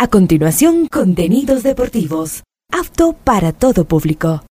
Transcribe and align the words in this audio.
A 0.00 0.06
continuación, 0.06 0.86
contenidos 0.86 1.64
deportivos. 1.64 2.44
Apto 2.72 3.14
para 3.14 3.50
todo 3.50 3.84
público. 3.84 4.44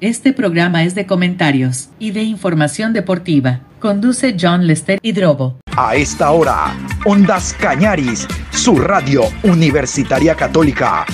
Este 0.00 0.32
programa 0.32 0.82
es 0.82 0.96
de 0.96 1.06
comentarios 1.06 1.90
y 2.00 2.10
de 2.10 2.24
información 2.24 2.92
deportiva. 2.92 3.60
Conduce 3.78 4.34
John 4.36 4.66
Lester 4.66 4.98
Hidrobo. 5.00 5.60
A 5.76 5.94
esta 5.94 6.32
hora, 6.32 6.76
Ondas 7.04 7.54
Cañaris, 7.60 8.26
su 8.50 8.74
radio 8.74 9.22
universitaria 9.44 10.34
católica, 10.34 11.06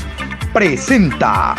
presenta 0.54 1.54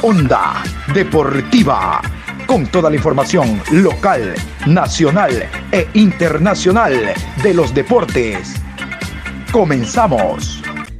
Onda 0.00 0.62
Deportiva, 0.94 2.00
con 2.46 2.68
toda 2.68 2.88
la 2.88 2.96
información 2.96 3.60
local, 3.70 4.34
nacional 4.66 5.46
e 5.72 5.86
internacional 5.92 7.12
de 7.42 7.52
los 7.52 7.74
deportes. 7.74 8.54
Comenzamos. 9.52 10.62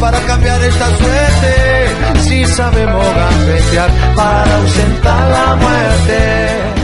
Para 0.00 0.18
cambiar 0.26 0.62
esta 0.64 0.86
suerte. 0.96 2.20
Si 2.22 2.44
sabemos 2.46 3.06
para 4.16 4.56
ausentar 4.56 5.30
la 5.30 5.56
muerte. 5.56 6.80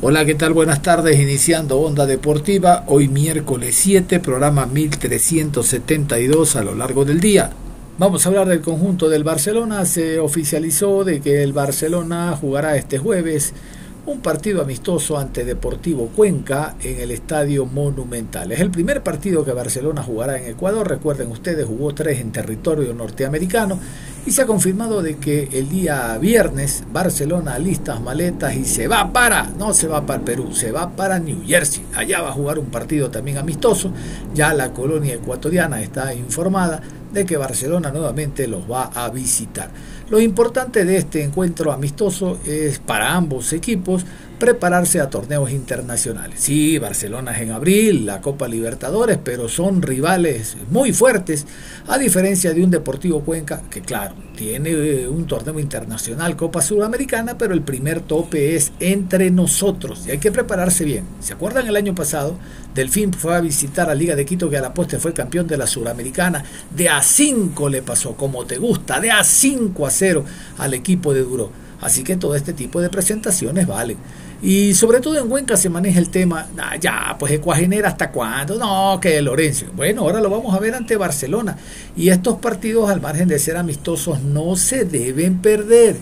Hola, 0.00 0.24
¿qué 0.24 0.34
tal? 0.34 0.54
Buenas 0.54 0.82
tardes, 0.82 1.20
iniciando 1.20 1.78
Onda 1.78 2.06
Deportiva, 2.06 2.84
hoy 2.86 3.08
miércoles 3.08 3.74
7, 3.76 4.20
programa 4.20 4.66
1372 4.66 6.56
a 6.56 6.62
lo 6.62 6.74
largo 6.74 7.04
del 7.04 7.20
día. 7.20 7.50
Vamos 7.98 8.24
a 8.24 8.28
hablar 8.28 8.48
del 8.48 8.60
conjunto 8.60 9.08
del 9.08 9.24
Barcelona. 9.24 9.84
Se 9.84 10.18
oficializó 10.18 11.04
de 11.04 11.20
que 11.20 11.42
el 11.42 11.52
Barcelona 11.52 12.36
jugará 12.40 12.76
este 12.76 12.98
jueves 12.98 13.52
un 14.06 14.20
partido 14.20 14.62
amistoso 14.62 15.18
ante 15.18 15.44
Deportivo 15.44 16.06
Cuenca 16.14 16.76
en 16.80 17.00
el 17.00 17.10
Estadio 17.10 17.66
Monumental. 17.66 18.52
Es 18.52 18.60
el 18.60 18.70
primer 18.70 19.02
partido 19.02 19.44
que 19.44 19.50
Barcelona 19.52 20.00
jugará 20.00 20.38
en 20.38 20.46
Ecuador. 20.46 20.88
Recuerden 20.88 21.32
ustedes, 21.32 21.66
jugó 21.66 21.92
tres 21.92 22.20
en 22.20 22.30
territorio 22.30 22.94
norteamericano 22.94 23.80
y 24.24 24.30
se 24.30 24.42
ha 24.42 24.46
confirmado 24.46 25.02
de 25.02 25.16
que 25.16 25.48
el 25.52 25.68
día 25.68 26.16
viernes 26.18 26.84
Barcelona 26.92 27.58
listas 27.58 28.00
maletas 28.00 28.54
y 28.54 28.64
se 28.64 28.86
va 28.86 29.12
para, 29.12 29.50
no 29.58 29.74
se 29.74 29.88
va 29.88 30.06
para 30.06 30.24
Perú, 30.24 30.54
se 30.54 30.70
va 30.70 30.90
para 30.90 31.18
New 31.18 31.42
Jersey. 31.44 31.84
Allá 31.96 32.22
va 32.22 32.28
a 32.28 32.32
jugar 32.32 32.60
un 32.60 32.66
partido 32.66 33.10
también 33.10 33.38
amistoso. 33.38 33.90
Ya 34.34 34.54
la 34.54 34.72
colonia 34.72 35.14
ecuatoriana 35.14 35.82
está 35.82 36.14
informada 36.14 36.80
de 37.12 37.26
que 37.26 37.36
Barcelona 37.36 37.90
nuevamente 37.90 38.46
los 38.46 38.70
va 38.70 38.84
a 38.94 39.08
visitar. 39.10 39.70
Lo 40.08 40.20
importante 40.20 40.84
de 40.84 40.98
este 40.98 41.24
encuentro 41.24 41.72
amistoso 41.72 42.38
es 42.46 42.78
para 42.78 43.14
ambos 43.14 43.52
equipos 43.52 44.04
prepararse 44.38 45.00
a 45.00 45.10
torneos 45.10 45.50
internacionales. 45.50 46.38
Sí, 46.38 46.78
Barcelona 46.78 47.32
es 47.32 47.42
en 47.42 47.50
abril, 47.50 48.06
la 48.06 48.20
Copa 48.20 48.46
Libertadores, 48.46 49.18
pero 49.22 49.48
son 49.48 49.82
rivales 49.82 50.56
muy 50.70 50.92
fuertes, 50.92 51.46
a 51.88 51.98
diferencia 51.98 52.52
de 52.52 52.62
un 52.62 52.70
Deportivo 52.70 53.22
Cuenca, 53.22 53.62
que 53.68 53.80
claro, 53.80 54.14
tiene 54.36 54.70
eh, 54.70 55.08
un 55.08 55.26
torneo 55.26 55.58
internacional, 55.58 56.36
Copa 56.36 56.62
Sudamericana, 56.62 57.36
pero 57.36 57.54
el 57.54 57.62
primer 57.62 58.00
tope 58.00 58.54
es 58.54 58.72
entre 58.78 59.30
nosotros 59.30 60.04
y 60.06 60.12
hay 60.12 60.18
que 60.18 60.30
prepararse 60.30 60.84
bien. 60.84 61.04
¿Se 61.20 61.32
acuerdan 61.32 61.66
el 61.66 61.74
año 61.74 61.94
pasado? 61.94 62.38
Delfín 62.76 63.10
fue 63.14 63.34
a 63.34 63.40
visitar 63.40 63.88
a 63.88 63.94
Liga 63.94 64.14
de 64.14 64.26
Quito, 64.26 64.50
que 64.50 64.58
a 64.58 64.60
la 64.60 64.74
poste 64.74 64.98
fue 64.98 65.14
campeón 65.14 65.46
de 65.46 65.56
la 65.56 65.66
Sudamericana. 65.66 66.44
De 66.70 66.90
a 66.90 67.02
5 67.02 67.70
le 67.70 67.80
pasó, 67.80 68.14
como 68.14 68.44
te 68.44 68.58
gusta, 68.58 69.00
de 69.00 69.10
a 69.10 69.24
5 69.24 69.86
a 69.86 69.90
0 69.90 70.24
al 70.58 70.74
equipo 70.74 71.14
de 71.14 71.22
Duro. 71.22 71.50
Así 71.80 72.04
que 72.04 72.16
todo 72.16 72.34
este 72.34 72.52
tipo 72.52 72.82
de 72.82 72.90
presentaciones 72.90 73.66
valen. 73.66 73.96
Y 74.42 74.74
sobre 74.74 75.00
todo 75.00 75.18
en 75.18 75.28
Cuenca 75.28 75.56
se 75.56 75.70
maneja 75.70 75.98
el 75.98 76.10
tema, 76.10 76.48
ah, 76.58 76.76
ya, 76.76 77.16
pues 77.18 77.32
Ecuagenera 77.32 77.88
hasta 77.88 78.10
cuándo, 78.10 78.58
no, 78.58 79.00
que 79.00 79.22
Lorenzo. 79.22 79.66
Bueno, 79.74 80.02
ahora 80.02 80.20
lo 80.20 80.28
vamos 80.28 80.54
a 80.54 80.58
ver 80.60 80.74
ante 80.74 80.96
Barcelona. 80.96 81.56
Y 81.96 82.10
estos 82.10 82.36
partidos, 82.36 82.90
al 82.90 83.00
margen 83.00 83.26
de 83.26 83.38
ser 83.38 83.56
amistosos, 83.56 84.20
no 84.20 84.54
se 84.56 84.84
deben 84.84 85.38
perder. 85.38 85.96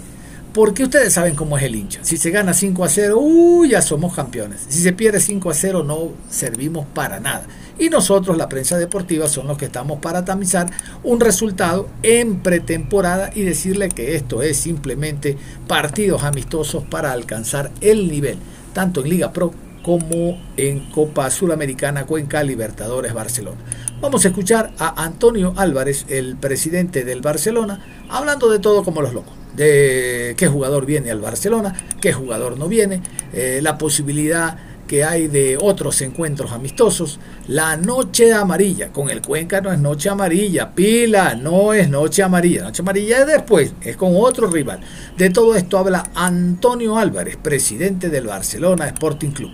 Porque 0.54 0.84
ustedes 0.84 1.12
saben 1.12 1.34
cómo 1.34 1.59
es 1.59 1.65
el 1.65 1.75
hincha. 1.75 1.98
Si 2.04 2.16
se 2.16 2.31
gana 2.31 2.54
5 2.54 2.84
a 2.84 2.88
0, 2.88 3.19
uy, 3.19 3.70
ya 3.70 3.82
somos 3.82 4.15
campeones. 4.15 4.60
Si 4.69 4.81
se 4.81 4.92
pierde 4.92 5.19
5 5.19 5.50
a 5.50 5.54
0, 5.54 5.82
no 5.82 6.10
servimos 6.31 6.87
para 6.94 7.19
nada. 7.19 7.44
Y 7.76 7.88
nosotros, 7.88 8.37
la 8.37 8.48
prensa 8.48 8.78
deportiva, 8.78 9.26
son 9.26 9.48
los 9.48 9.59
que 9.59 9.64
estamos 9.64 9.98
para 9.98 10.25
tamizar 10.25 10.70
un 11.03 11.19
resultado 11.19 11.88
en 12.04 12.38
pretemporada 12.38 13.32
y 13.34 13.43
decirle 13.43 13.88
que 13.88 14.14
esto 14.14 14.43
es 14.43 14.56
simplemente 14.56 15.37
partidos 15.66 16.22
amistosos 16.22 16.84
para 16.84 17.10
alcanzar 17.10 17.72
el 17.81 18.09
nivel, 18.09 18.38
tanto 18.72 19.00
en 19.00 19.09
Liga 19.09 19.32
Pro 19.32 19.53
como 19.82 20.41
en 20.56 20.88
Copa 20.93 21.28
Suramericana 21.32 22.06
Cuenca 22.06 22.44
Libertadores 22.44 23.12
Barcelona. 23.12 23.59
Vamos 24.00 24.25
a 24.25 24.28
escuchar 24.28 24.72
a 24.78 25.03
Antonio 25.03 25.53
Álvarez, 25.56 26.06
el 26.09 26.37
presidente 26.37 27.03
del 27.03 27.22
Barcelona, 27.22 27.84
hablando 28.09 28.48
de 28.48 28.60
todo 28.60 28.84
como 28.84 29.03
los 29.03 29.12
locos 29.12 29.44
de 29.56 30.34
qué 30.37 30.47
jugador 30.48 30.87
viene 30.87 31.10
al 31.10 31.20
Barcelona, 31.20 31.75
qué 32.00 32.12
jugador 32.12 32.59
no 32.59 32.69
viene, 32.69 33.00
eh, 33.32 33.60
la 33.62 33.78
posibilidad 33.78 34.56
que 34.87 35.03
hay 35.04 35.28
de 35.28 35.56
otros 35.60 36.00
encuentros 36.03 36.53
amistosos. 36.53 37.19
La 37.48 37.76
noche 37.76 38.32
amarilla, 38.32 38.88
con 38.88 39.10
el 39.10 39.22
Cuenca 39.22 39.60
no 39.60 39.72
es 39.72 39.78
noche 39.78 40.09
amarilla, 40.09 40.75
pila, 40.75 41.34
no 41.34 41.72
es 41.72 41.88
noche 41.88 42.22
amarilla, 42.22 42.62
noche 42.62 42.82
amarilla 42.82 43.20
es 43.20 43.26
después, 43.26 43.72
es 43.81 43.97
con 43.97 44.12
otro 44.16 44.48
rival. 44.48 44.81
De 45.16 45.31
todo 45.31 45.54
esto 45.54 45.78
habla 45.78 46.10
Antonio 46.14 46.98
Álvarez, 46.98 47.37
presidente 47.37 48.09
del 48.09 48.26
Barcelona 48.26 48.87
Sporting 48.88 49.31
Club. 49.31 49.50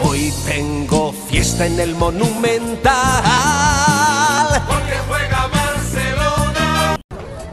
Hoy 0.00 0.32
tengo 0.46 1.12
fiesta 1.12 1.66
en 1.66 1.80
el 1.80 1.94
Monumental. 1.94 2.92
Porque. 4.66 5.21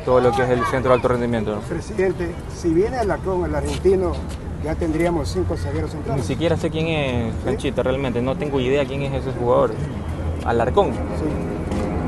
Todo 0.10 0.22
lo 0.22 0.32
que 0.32 0.42
es 0.42 0.50
el 0.50 0.66
centro 0.66 0.90
de 0.90 0.96
alto 0.96 1.08
rendimiento. 1.08 1.60
Presidente, 1.70 2.32
si 2.60 2.70
viene 2.70 2.98
Alacrón, 2.98 3.46
el 3.46 3.54
argentino, 3.54 4.14
ya 4.64 4.74
tendríamos 4.74 5.30
cinco 5.30 5.56
zagueros 5.56 5.92
centrales. 5.92 6.24
Ni 6.24 6.28
siquiera 6.28 6.58
sé 6.58 6.72
quién 6.72 6.88
es 6.88 7.34
Canchita 7.46 7.84
realmente, 7.84 8.20
no 8.20 8.36
tengo 8.36 8.60
idea 8.60 8.84
quién 8.86 9.04
es 9.04 9.14
ese 9.14 9.32
jugador. 9.40 9.70
Alarcón. 10.46 10.94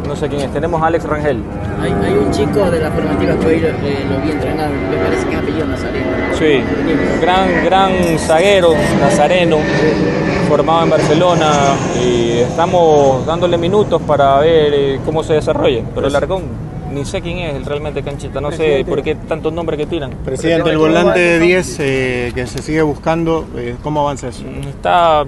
No 0.08 0.16
sé 0.16 0.30
quién 0.30 0.42
es. 0.42 0.52
Tenemos 0.52 0.82
a 0.82 0.88
Alex 0.88 1.04
Rangel. 1.06 1.44
Hay, 1.80 1.92
hay 1.92 2.14
un 2.16 2.32
chico 2.32 2.72
de 2.72 2.80
la 2.80 2.90
formativa 2.90 3.36
que 3.36 3.46
hoy 3.46 3.60
lo, 3.60 3.68
eh, 3.68 4.06
lo 4.10 4.22
vi 4.22 4.32
entrenar, 4.32 4.72
me 4.72 4.98
parece 4.98 5.28
que 5.28 5.34
es 5.34 5.40
apellido 5.40 5.68
Nazareno. 5.68 6.08
Sí, 6.40 6.64
gran, 7.22 7.64
gran 7.64 8.18
zaguero, 8.18 8.74
nazareno, 9.00 9.58
formado 10.50 10.86
en 10.86 10.90
Barcelona 10.90 11.52
y 12.04 12.40
estamos 12.40 13.24
dándole 13.28 13.60
minutos 13.60 14.02
para 14.02 14.40
ver 14.40 14.74
eh, 14.74 15.00
cómo 15.06 15.24
se 15.24 15.34
desarrolla. 15.34 15.84
Pero 15.94 16.08
el 16.08 16.16
Alarcón 16.16 16.71
ni 16.92 17.06
sé 17.06 17.22
quién 17.22 17.40
es 17.40 17.66
realmente 17.66 18.04
Canchita, 18.04 18.42
no 18.42 18.52
sé 18.52 18.86
por 18.88 19.02
qué 19.02 19.16
tantos 19.16 19.54
nombres 19.54 19.78
que 19.80 19.86
tiran. 19.86 20.12
Presidente, 20.24 20.70
el 20.70 20.78
volante 20.78 21.20
de 21.20 21.40
10 21.40 21.78
eh, 21.80 22.32
que 22.34 22.48
se 22.48 22.62
sigue 22.62 22.82
buscando, 22.82 23.48
eh, 23.56 23.76
¿cómo 23.82 24.02
avanza 24.02 24.28
eso? 24.28 24.44
Está 24.70 25.26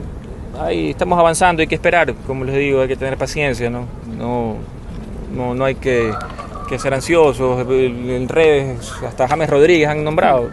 ahí, 0.60 0.92
estamos 0.92 1.18
avanzando, 1.18 1.62
hay 1.62 1.68
que 1.68 1.76
esperar, 1.76 2.14
como 2.28 2.44
les 2.46 2.56
digo, 2.56 2.82
hay 2.82 2.88
que 2.88 2.96
tener 2.96 3.18
paciencia, 3.18 3.70
¿no? 3.70 3.86
No, 4.18 4.56
no, 5.34 5.56
no 5.56 5.66
hay 5.66 5.76
que, 5.76 6.14
que 6.68 6.78
ser 6.78 6.94
ansiosos, 6.94 7.66
en 7.70 8.28
redes 8.28 8.92
hasta 9.08 9.28
James 9.28 9.50
Rodríguez 9.50 9.88
han 9.88 10.04
nombrado, 10.04 10.50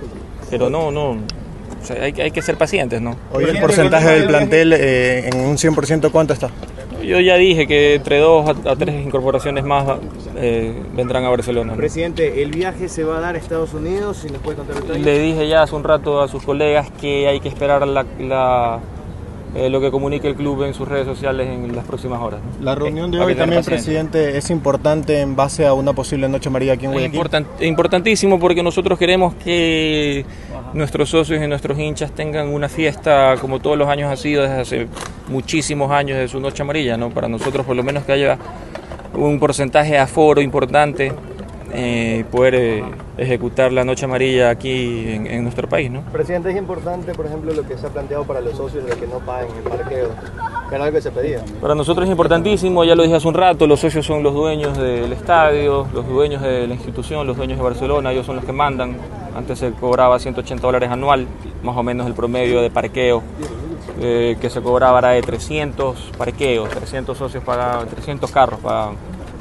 pero 0.48 0.70
no, 0.70 0.90
no, 0.90 1.10
o 1.10 1.84
sea, 1.84 2.02
hay, 2.02 2.14
hay 2.20 2.30
que 2.30 2.42
ser 2.42 2.56
pacientes, 2.56 3.00
¿no? 3.00 3.16
Hoy 3.32 3.44
el 3.44 3.58
porcentaje 3.58 4.08
del 4.10 4.26
plantel 4.26 4.72
eh, 4.72 5.28
en 5.28 5.40
un 5.40 5.56
100% 5.56 6.10
¿cuánto 6.10 6.34
está? 6.34 6.50
Yo 7.02 7.18
ya 7.20 7.36
dije 7.36 7.66
que 7.66 7.94
entre 7.94 8.18
dos 8.18 8.46
a, 8.46 8.70
a 8.70 8.76
tres 8.76 9.04
incorporaciones 9.04 9.64
más 9.64 9.86
eh, 10.36 10.72
vendrán 10.94 11.24
a 11.24 11.30
Barcelona. 11.30 11.72
¿no? 11.72 11.76
Presidente, 11.78 12.42
¿el 12.42 12.50
viaje 12.50 12.88
se 12.88 13.04
va 13.04 13.18
a 13.18 13.20
dar 13.20 13.34
a 13.34 13.38
Estados 13.38 13.72
Unidos? 13.74 14.18
Si 14.18 14.28
nos 14.28 14.38
puede 14.42 14.56
contar 14.58 14.76
detalles. 14.76 15.04
Le 15.04 15.18
dije 15.18 15.48
ya 15.48 15.62
hace 15.62 15.74
un 15.74 15.84
rato 15.84 16.20
a 16.20 16.28
sus 16.28 16.42
colegas 16.42 16.90
que 17.00 17.26
hay 17.28 17.40
que 17.40 17.48
esperar 17.48 17.86
la, 17.88 18.04
la, 18.18 18.80
eh, 19.54 19.68
lo 19.70 19.80
que 19.80 19.90
comunique 19.90 20.28
el 20.28 20.34
club 20.36 20.62
en 20.64 20.74
sus 20.74 20.86
redes 20.86 21.06
sociales 21.06 21.48
en 21.48 21.74
las 21.74 21.84
próximas 21.84 22.20
horas. 22.20 22.40
¿no? 22.58 22.64
La 22.64 22.74
reunión 22.74 23.10
de 23.10 23.18
que 23.18 23.24
hoy 23.24 23.34
también, 23.34 23.64
presidente, 23.64 24.36
es 24.36 24.50
importante 24.50 25.20
en 25.20 25.34
base 25.36 25.66
a 25.66 25.72
una 25.74 25.92
posible 25.92 26.28
noche 26.28 26.50
María 26.50 26.74
aquí 26.74 26.84
en 26.84 26.90
Es 26.92 26.94
Guayaquil. 26.94 27.18
importan- 27.20 27.46
importantísimo 27.60 28.38
porque 28.38 28.62
nosotros 28.62 28.98
queremos 28.98 29.34
que 29.34 30.24
nuestros 30.72 31.10
socios 31.10 31.42
y 31.42 31.46
nuestros 31.46 31.78
hinchas 31.78 32.12
tengan 32.12 32.48
una 32.48 32.68
fiesta 32.68 33.34
como 33.40 33.60
todos 33.60 33.76
los 33.76 33.88
años 33.88 34.12
ha 34.12 34.16
sido 34.16 34.42
desde 34.42 34.60
hace 34.60 34.86
muchísimos 35.28 35.90
años 35.90 36.18
de 36.18 36.28
su 36.28 36.40
noche 36.40 36.62
amarilla, 36.62 36.96
¿no? 36.96 37.10
Para 37.10 37.28
nosotros 37.28 37.66
por 37.66 37.76
lo 37.76 37.82
menos 37.82 38.04
que 38.04 38.12
haya 38.12 38.38
un 39.14 39.38
porcentaje 39.38 39.92
de 39.92 39.98
aforo 39.98 40.40
importante 40.40 41.12
eh, 41.72 42.24
poder 42.30 42.54
eh, 42.54 42.84
ejecutar 43.18 43.72
la 43.72 43.84
noche 43.84 44.04
amarilla 44.04 44.50
aquí 44.50 45.06
en, 45.08 45.42
nuestro 45.42 45.68
país. 45.68 45.90
¿no? 45.90 46.02
Presidente, 46.12 46.50
es 46.50 46.56
importante, 46.56 47.12
por 47.14 47.26
ejemplo, 47.26 47.52
lo 47.52 47.66
que 47.66 47.76
se 47.76 47.86
ha 47.86 47.90
planteado 47.90 48.24
para 48.24 48.40
los 48.40 48.56
socios 48.56 48.84
de 48.84 48.92
que 48.96 49.06
no 49.06 49.18
paguen 49.20 49.54
el 49.56 49.62
parqueo, 49.62 50.08
que 50.68 50.74
era 50.74 50.84
algo 50.84 50.96
que 50.96 51.02
se 51.02 51.10
pedía. 51.10 51.40
Para 51.60 51.74
nosotros 51.74 52.06
es 52.06 52.10
importantísimo, 52.10 52.84
ya 52.84 52.94
lo 52.94 53.02
dije 53.02 53.16
hace 53.16 53.28
un 53.28 53.34
rato, 53.34 53.66
los 53.66 53.80
socios 53.80 54.04
son 54.04 54.22
los 54.22 54.34
dueños 54.34 54.76
del 54.76 55.12
estadio, 55.12 55.86
los 55.92 56.06
dueños 56.08 56.42
de 56.42 56.66
la 56.66 56.74
institución, 56.74 57.26
los 57.26 57.36
dueños 57.36 57.58
de 57.58 57.64
Barcelona, 57.64 58.12
ellos 58.12 58.26
son 58.26 58.36
los 58.36 58.44
que 58.44 58.52
mandan. 58.52 58.96
Antes 59.34 59.60
se 59.60 59.70
cobraba 59.72 60.18
180 60.18 60.66
dólares 60.66 60.90
anual, 60.90 61.26
más 61.62 61.76
o 61.76 61.82
menos 61.82 62.06
el 62.06 62.14
promedio 62.14 62.60
de 62.62 62.70
parqueo 62.70 63.22
eh, 64.00 64.36
que 64.40 64.50
se 64.50 64.60
cobraba 64.60 64.98
era 64.98 65.10
de 65.10 65.22
300 65.22 66.12
parqueos, 66.16 66.68
300 66.70 67.16
socios 67.16 67.44
pagaban, 67.44 67.86
300 67.86 68.30
carros 68.30 68.58
pagaban 68.60 68.96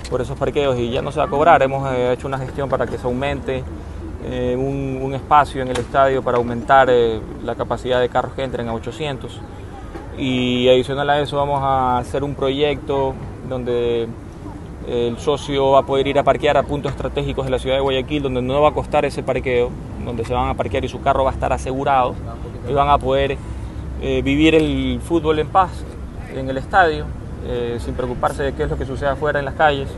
por 0.10 0.22
esos 0.22 0.38
parqueos 0.38 0.78
y 0.78 0.90
ya 0.90 1.02
no 1.02 1.12
se 1.12 1.20
va 1.20 1.26
a 1.26 1.30
cobrar. 1.30 1.62
Hemos 1.62 1.90
eh, 1.94 2.14
hecho 2.14 2.28
una 2.28 2.38
gestión 2.40 2.68
para 2.68 2.88
que 2.88 2.98
se 2.98 3.06
aumente 3.06 3.64
eh, 4.26 4.56
un, 4.58 5.14
espacio 5.14 5.62
en 5.62 5.68
el 5.70 5.78
estadio 5.78 6.22
para 6.22 6.38
aumentar 6.38 6.88
eh, 6.90 7.20
la 7.44 7.56
capacidad 7.56 8.00
de 8.00 8.10
carros 8.10 8.34
que 8.34 8.44
entren 8.44 8.68
a 8.68 8.74
800. 8.74 9.40
Y 10.18 10.68
adicional 10.68 11.10
a 11.10 11.20
eso 11.20 11.38
vamos 11.38 11.62
a 11.64 11.98
hacer 11.98 12.24
un 12.24 12.36
proyecto 12.36 13.16
donde 13.48 14.08
el 14.88 15.18
socio 15.18 15.72
va 15.72 15.80
a 15.80 15.84
poder 15.84 16.08
ir 16.08 16.20
a 16.20 16.24
parquear 16.24 16.58
a 16.58 16.64
puntos 16.64 16.92
estratégicos 16.92 17.46
de 17.46 17.52
la 17.52 17.60
ciudad 17.60 17.76
de 17.76 17.82
Guayaquil, 17.82 18.24
donde 18.24 18.42
no 18.42 18.62
va 18.62 18.70
a 18.70 18.74
costar 18.74 19.06
ese 19.06 19.24
parqueo, 19.24 19.70
donde 20.04 20.26
se 20.26 20.34
van 20.34 20.50
a 20.50 20.56
parquear 20.56 20.84
y 20.84 20.90
su 20.90 21.02
carro 21.02 21.24
va 21.24 21.32
a 21.32 21.34
estar 21.34 21.54
asegurado 21.54 22.16
y 22.70 22.74
van 22.74 22.90
a 22.90 22.98
poder 22.98 23.38
vivir 24.02 24.56
el 24.56 25.00
fútbol 25.02 25.40
en 25.40 25.48
paz 25.48 25.72
en 26.36 26.50
el 26.50 26.58
estadio 26.58 27.06
eh, 27.46 27.78
sin 27.84 27.94
preocuparse 27.94 28.44
de 28.44 28.54
qué 28.54 28.64
es 28.64 28.70
lo 28.70 28.78
que 28.78 28.86
sucede 28.86 29.10
afuera 29.10 29.40
en 29.40 29.46
las 29.46 29.56
calles 29.56 29.90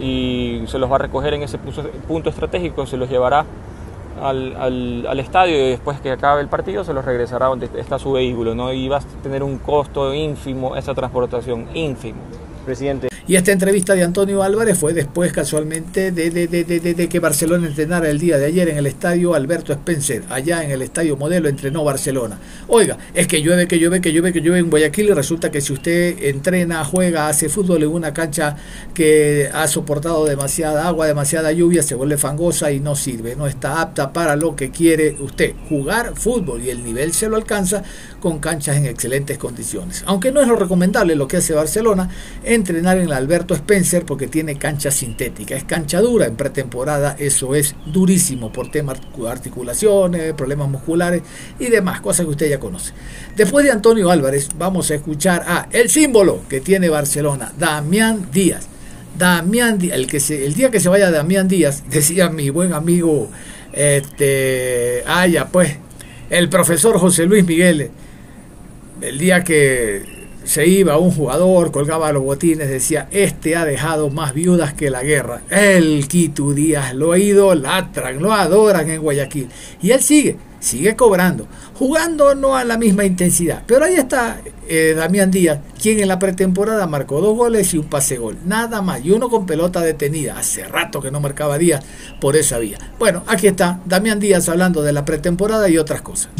y 0.00 0.62
se 0.66 0.78
los 0.78 0.90
va 0.90 0.96
a 0.96 0.98
recoger 0.98 1.34
en 1.34 1.42
ese 1.42 1.58
punto 1.58 2.30
estratégico, 2.30 2.86
se 2.86 2.96
los 2.96 3.08
llevará 3.08 3.44
al, 4.20 5.06
al, 5.06 5.20
estadio 5.20 5.54
y 5.56 5.70
después 5.70 6.00
que 6.00 6.10
acabe 6.10 6.40
el 6.40 6.48
partido 6.48 6.84
se 6.84 6.92
los 6.92 7.04
regresará 7.04 7.46
donde 7.46 7.68
está 7.76 7.98
su 7.98 8.12
vehículo, 8.12 8.54
¿no? 8.54 8.72
Y 8.72 8.88
va 8.88 8.98
a 8.98 9.00
tener 9.22 9.42
un 9.42 9.58
costo 9.58 10.12
ínfimo 10.14 10.76
esa 10.76 10.94
transportación, 10.94 11.66
ínfimo. 11.74 12.20
Presidente. 12.64 13.11
Y 13.28 13.36
esta 13.36 13.52
entrevista 13.52 13.94
de 13.94 14.02
Antonio 14.02 14.42
Álvarez 14.42 14.76
fue 14.76 14.92
después 14.94 15.32
casualmente 15.32 16.10
de, 16.10 16.30
de, 16.30 16.48
de, 16.48 16.64
de, 16.64 17.08
que 17.08 17.20
Barcelona 17.20 17.68
entrenara 17.68 18.10
el 18.10 18.18
día 18.18 18.36
de 18.36 18.46
ayer 18.46 18.68
en 18.68 18.78
el 18.78 18.86
estadio 18.86 19.34
Alberto 19.34 19.72
Spencer, 19.72 20.24
allá 20.28 20.64
en 20.64 20.72
el 20.72 20.82
estadio 20.82 21.16
modelo 21.16 21.48
entrenó 21.48 21.84
Barcelona. 21.84 22.38
Oiga, 22.66 22.98
es 23.14 23.28
que 23.28 23.40
llueve, 23.40 23.68
que 23.68 23.78
llueve, 23.78 24.00
que 24.00 24.12
llueve, 24.12 24.32
que 24.32 24.40
llueve 24.40 24.58
en 24.58 24.70
Guayaquil 24.70 25.10
y 25.10 25.12
resulta 25.12 25.52
que 25.52 25.60
si 25.60 25.72
usted 25.72 26.24
entrena, 26.24 26.84
juega, 26.84 27.28
hace 27.28 27.48
fútbol 27.48 27.84
en 27.84 27.90
una 27.90 28.12
cancha 28.12 28.56
que 28.92 29.48
ha 29.54 29.68
soportado 29.68 30.24
demasiada 30.24 30.88
agua, 30.88 31.06
demasiada 31.06 31.52
lluvia, 31.52 31.84
se 31.84 31.94
vuelve 31.94 32.16
fangosa 32.18 32.72
y 32.72 32.80
no 32.80 32.96
sirve, 32.96 33.36
no 33.36 33.46
está 33.46 33.80
apta 33.80 34.12
para 34.12 34.34
lo 34.34 34.56
que 34.56 34.72
quiere 34.72 35.16
usted, 35.20 35.54
jugar 35.68 36.14
fútbol 36.16 36.60
y 36.62 36.70
el 36.70 36.82
nivel 36.84 37.12
se 37.12 37.28
lo 37.28 37.36
alcanza 37.36 37.84
con 38.18 38.40
canchas 38.40 38.76
en 38.76 38.86
excelentes 38.86 39.38
condiciones. 39.38 40.02
Aunque 40.06 40.32
no 40.32 40.40
es 40.40 40.48
lo 40.48 40.56
recomendable 40.56 41.14
lo 41.14 41.28
que 41.28 41.36
hace 41.36 41.54
Barcelona, 41.54 42.08
entrenar 42.42 42.98
en 42.98 43.11
Alberto 43.16 43.54
Spencer 43.54 44.04
porque 44.04 44.26
tiene 44.26 44.56
cancha 44.56 44.90
sintética. 44.90 45.56
Es 45.56 45.64
cancha 45.64 46.00
dura 46.00 46.26
en 46.26 46.36
pretemporada, 46.36 47.16
eso 47.18 47.54
es 47.54 47.74
durísimo 47.86 48.52
por 48.52 48.70
temas 48.70 48.98
articulaciones, 49.28 50.34
problemas 50.34 50.68
musculares 50.68 51.22
y 51.58 51.66
demás, 51.66 52.00
cosas 52.00 52.26
que 52.26 52.32
usted 52.32 52.50
ya 52.50 52.60
conoce. 52.60 52.92
Después 53.36 53.64
de 53.64 53.72
Antonio 53.72 54.10
Álvarez, 54.10 54.48
vamos 54.56 54.90
a 54.90 54.94
escuchar 54.94 55.44
a 55.46 55.68
el 55.70 55.88
símbolo 55.88 56.42
que 56.48 56.60
tiene 56.60 56.88
Barcelona, 56.88 57.52
Damián 57.58 58.28
Díaz. 58.32 58.68
Damián 59.16 59.78
el, 59.82 60.06
que 60.06 60.20
se, 60.20 60.46
el 60.46 60.54
día 60.54 60.70
que 60.70 60.80
se 60.80 60.88
vaya 60.88 61.10
Damián 61.10 61.48
Díaz, 61.48 61.84
decía 61.90 62.28
mi 62.30 62.50
buen 62.50 62.72
amigo, 62.72 63.30
este, 63.72 65.02
ah, 65.06 65.26
pues, 65.50 65.76
el 66.30 66.48
profesor 66.48 66.98
José 66.98 67.26
Luis 67.26 67.44
Miguel, 67.44 67.90
el 69.00 69.18
día 69.18 69.44
que 69.44 70.21
se 70.44 70.66
iba 70.66 70.98
un 70.98 71.10
jugador, 71.10 71.70
colgaba 71.70 72.12
los 72.12 72.22
botines, 72.22 72.68
decía, 72.68 73.08
este 73.10 73.56
ha 73.56 73.64
dejado 73.64 74.10
más 74.10 74.34
viudas 74.34 74.74
que 74.74 74.90
la 74.90 75.02
guerra. 75.02 75.42
El 75.50 76.06
Quito 76.08 76.52
Díaz 76.52 76.94
lo 76.94 77.16
idolatran, 77.16 78.20
lo 78.20 78.32
adoran 78.32 78.90
en 78.90 79.00
Guayaquil. 79.00 79.48
Y 79.80 79.90
él 79.90 80.02
sigue, 80.02 80.36
sigue 80.60 80.96
cobrando, 80.96 81.46
jugando 81.74 82.34
no 82.34 82.56
a 82.56 82.64
la 82.64 82.78
misma 82.78 83.04
intensidad. 83.04 83.62
Pero 83.66 83.84
ahí 83.84 83.94
está 83.94 84.40
eh, 84.68 84.94
Damián 84.96 85.30
Díaz, 85.30 85.60
quien 85.80 86.00
en 86.00 86.08
la 86.08 86.18
pretemporada 86.18 86.86
marcó 86.86 87.20
dos 87.20 87.36
goles 87.36 87.72
y 87.74 87.78
un 87.78 87.86
pase 87.86 88.16
gol. 88.18 88.38
Nada 88.44 88.82
más, 88.82 89.04
y 89.04 89.10
uno 89.10 89.28
con 89.28 89.46
pelota 89.46 89.80
detenida. 89.80 90.38
Hace 90.38 90.64
rato 90.64 91.00
que 91.00 91.10
no 91.10 91.20
marcaba 91.20 91.58
Díaz 91.58 91.84
por 92.20 92.36
esa 92.36 92.58
vía. 92.58 92.78
Bueno, 92.98 93.22
aquí 93.26 93.46
está 93.46 93.80
Damián 93.84 94.20
Díaz 94.20 94.48
hablando 94.48 94.82
de 94.82 94.92
la 94.92 95.04
pretemporada 95.04 95.68
y 95.68 95.78
otras 95.78 96.02
cosas. 96.02 96.30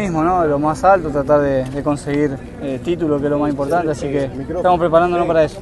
Mismo, 0.00 0.24
¿no? 0.24 0.44
lo 0.46 0.58
más 0.58 0.82
alto, 0.84 1.10
tratar 1.10 1.40
de, 1.40 1.82
conseguir 1.82 2.36
eh, 2.62 2.80
título, 2.82 3.18
que 3.18 3.24
es 3.24 3.30
lo 3.30 3.38
más 3.38 3.50
importante, 3.50 3.90
así 3.90 4.08
que 4.08 4.24
estamos 4.24 4.80
preparándonos 4.80 5.26
para 5.26 5.44
eso. 5.44 5.60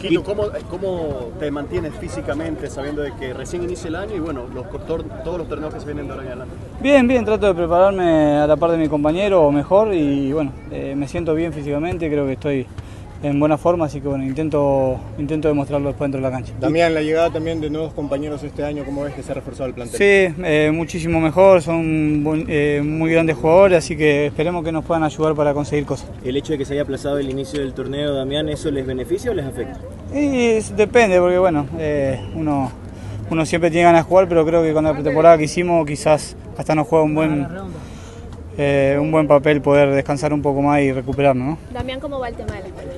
Quito, 0.00 0.24
¿cómo, 0.24 0.44
¿cómo, 0.70 1.28
te 1.38 1.50
mantienes 1.50 1.92
físicamente 1.94 2.70
sabiendo 2.70 3.02
de 3.02 3.12
que 3.16 3.34
recién 3.34 3.62
inicia 3.62 3.88
el 3.88 3.96
año 3.96 4.16
y 4.16 4.18
bueno, 4.18 4.46
los, 4.54 4.64
todos 4.86 5.38
los 5.38 5.46
torneos 5.46 5.74
que 5.74 5.80
se 5.80 5.84
vienen 5.84 6.06
de 6.06 6.12
ahora 6.12 6.22
en 6.22 6.28
adelante? 6.28 6.54
Bien, 6.80 7.06
bien, 7.06 7.24
trato 7.26 7.48
de 7.48 7.54
prepararme 7.54 8.38
a 8.38 8.46
la 8.46 8.56
par 8.56 8.70
de 8.70 8.78
mi 8.78 8.88
compañero 8.88 9.42
o 9.42 9.52
mejor 9.52 9.92
y 9.92 10.32
bueno, 10.32 10.52
eh, 10.70 10.94
me 10.96 11.06
siento 11.06 11.34
bien 11.34 11.52
físicamente, 11.52 12.08
creo 12.10 12.24
que 12.24 12.32
estoy 12.32 12.66
en 13.22 13.38
buena 13.38 13.58
forma, 13.58 13.84
así 13.84 14.00
que 14.00 14.08
bueno, 14.08 14.24
intento, 14.24 14.98
intento 15.18 15.48
demostrarlo 15.48 15.88
después 15.88 16.10
dentro 16.10 16.20
de 16.20 16.30
la 16.30 16.36
cancha. 16.36 16.52
También 16.58 16.94
la 16.94 17.02
llegada 17.02 17.30
también 17.30 17.60
de 17.60 17.68
nuevos 17.68 17.92
compañeros 17.92 18.42
este 18.42 18.64
año, 18.64 18.84
¿cómo 18.84 19.02
ves 19.02 19.14
que 19.14 19.22
se 19.22 19.32
ha 19.32 19.34
reforzado 19.34 19.68
el 19.68 19.74
plantel? 19.74 19.98
Sí, 19.98 20.34
eh, 20.42 20.70
muchísimo 20.72 21.20
mejor, 21.20 21.62
son 21.62 22.24
eh, 22.48 22.80
muy 22.84 23.10
grandes 23.12 23.36
jugadores, 23.36 23.78
así 23.78 23.96
que 23.96 24.26
esperemos 24.26 24.64
que 24.64 24.72
nos 24.72 24.84
puedan 24.84 25.04
ayudar 25.04 25.34
para 25.34 25.52
conseguir 25.52 25.84
cosas. 25.84 26.08
¿El 26.24 26.36
hecho 26.36 26.52
de 26.52 26.58
que 26.58 26.64
se 26.64 26.72
haya 26.72 26.82
aplazado 26.82 27.18
el 27.18 27.28
inicio 27.28 27.60
del 27.60 27.74
torneo, 27.74 28.14
Damián, 28.14 28.48
eso 28.48 28.70
les 28.70 28.86
beneficia 28.86 29.30
o 29.30 29.34
les 29.34 29.46
afecta? 29.46 29.78
depende, 30.76 31.20
porque 31.20 31.38
bueno, 31.38 31.66
eh, 31.78 32.18
uno, 32.34 32.72
uno 33.30 33.46
siempre 33.46 33.70
tiene 33.70 33.84
ganas 33.84 34.04
de 34.04 34.08
jugar, 34.08 34.28
pero 34.28 34.46
creo 34.46 34.62
que 34.62 34.72
con 34.72 34.84
la 34.84 34.94
pretemporada 34.94 35.36
que 35.36 35.44
hicimos 35.44 35.86
quizás 35.86 36.36
hasta 36.56 36.74
nos 36.74 36.86
juega 36.86 37.04
un 37.04 37.14
buen... 37.14 37.46
un 39.00 39.10
buen 39.10 39.26
papel 39.26 39.62
poder 39.62 39.90
descansar 39.90 40.34
un 40.34 40.42
poco 40.42 40.60
más 40.60 40.82
y 40.82 40.92
recuperarnos. 40.92 41.58
¿no? 41.58 41.58
Damián, 41.72 41.98
¿cómo 41.98 42.18
va 42.18 42.28
el 42.28 42.34
tema 42.34 42.54
de 42.56 42.60
la 42.60 42.66
escuela? 42.66 42.89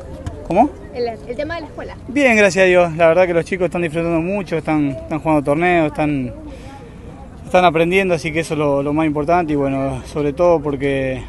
¿Cómo? 0.52 0.68
El, 0.94 1.34
tema 1.34 1.54
de 1.54 1.62
la 1.62 1.66
escuela. 1.66 1.96
Bien, 2.08 2.36
gracias 2.36 2.64
a 2.64 2.66
Dios. 2.66 2.94
La 2.94 3.08
verdad 3.08 3.26
que 3.26 3.32
los 3.32 3.46
chicos 3.46 3.64
están 3.64 3.80
disfrutando 3.80 4.20
mucho, 4.20 4.58
están, 4.58 4.90
están 4.90 5.18
jugando 5.18 5.42
torneos, 5.42 5.86
están, 5.86 6.30
están 7.46 7.64
aprendiendo, 7.64 8.12
así 8.12 8.30
que 8.34 8.40
eso 8.40 8.52
es 8.52 8.84
lo, 8.84 8.92
más 8.92 9.06
importante 9.06 9.54
y 9.54 9.56
bueno, 9.56 10.02
sobre 10.04 10.34
todo 10.34 10.60
porque, 10.60 11.22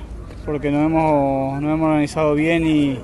porque 0.45 0.71
nos, 0.71 0.85
hemos, 0.85 1.61
nos 1.61 1.73
hemos 1.73 1.87
organizado 1.87 2.35
bien 2.35 2.67
y, 2.67 2.99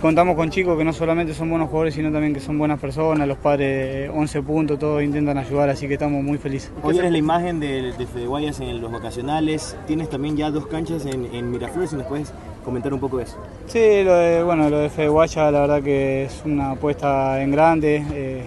contamos 0.00 0.36
con 0.36 0.48
chicos 0.48 0.78
que 0.78 0.84
no 0.84 0.92
solamente 0.92 1.34
son 1.34 1.50
buenos 1.50 1.68
jugadores, 1.68 1.92
sino 1.92 2.10
también 2.12 2.32
que 2.32 2.40
son 2.40 2.56
buenas 2.56 2.78
personas, 2.78 3.28
los 3.28 3.36
padres 3.36 4.08
11 4.14 4.42
puntos, 4.42 4.78
todos 4.78 5.02
intentan 5.02 5.36
ayudar, 5.36 5.68
así 5.68 5.86
que 5.86 5.94
estamos 5.94 6.22
muy 6.22 6.38
felices. 6.38 6.70
Hoy 6.82 6.96
eres 6.96 7.10
la 7.10 7.18
imagen 7.18 7.60
de, 7.60 7.92
de 7.92 8.06
Fede 8.06 8.26
Guayas 8.26 8.60
en 8.60 8.80
los 8.80 8.90
vacacionales, 8.90 9.76
tienes 9.86 10.08
también 10.08 10.36
ya 10.36 10.50
dos 10.50 10.66
canchas 10.68 11.04
en, 11.04 11.26
en 11.34 11.50
Miraflores, 11.50 11.92
y 11.92 11.96
después 11.96 12.32
comentar 12.68 12.92
un 12.92 13.00
poco 13.00 13.18
eso. 13.18 13.38
Sí, 13.66 14.02
lo 14.04 14.14
de, 14.14 14.42
bueno, 14.42 14.68
lo 14.68 14.78
de 14.78 14.90
Fede 14.90 15.08
Guaya 15.08 15.50
la 15.50 15.60
verdad 15.60 15.82
que 15.82 16.24
es 16.24 16.42
una 16.44 16.72
apuesta 16.72 17.42
en 17.42 17.50
grande, 17.50 18.04
eh, 18.12 18.42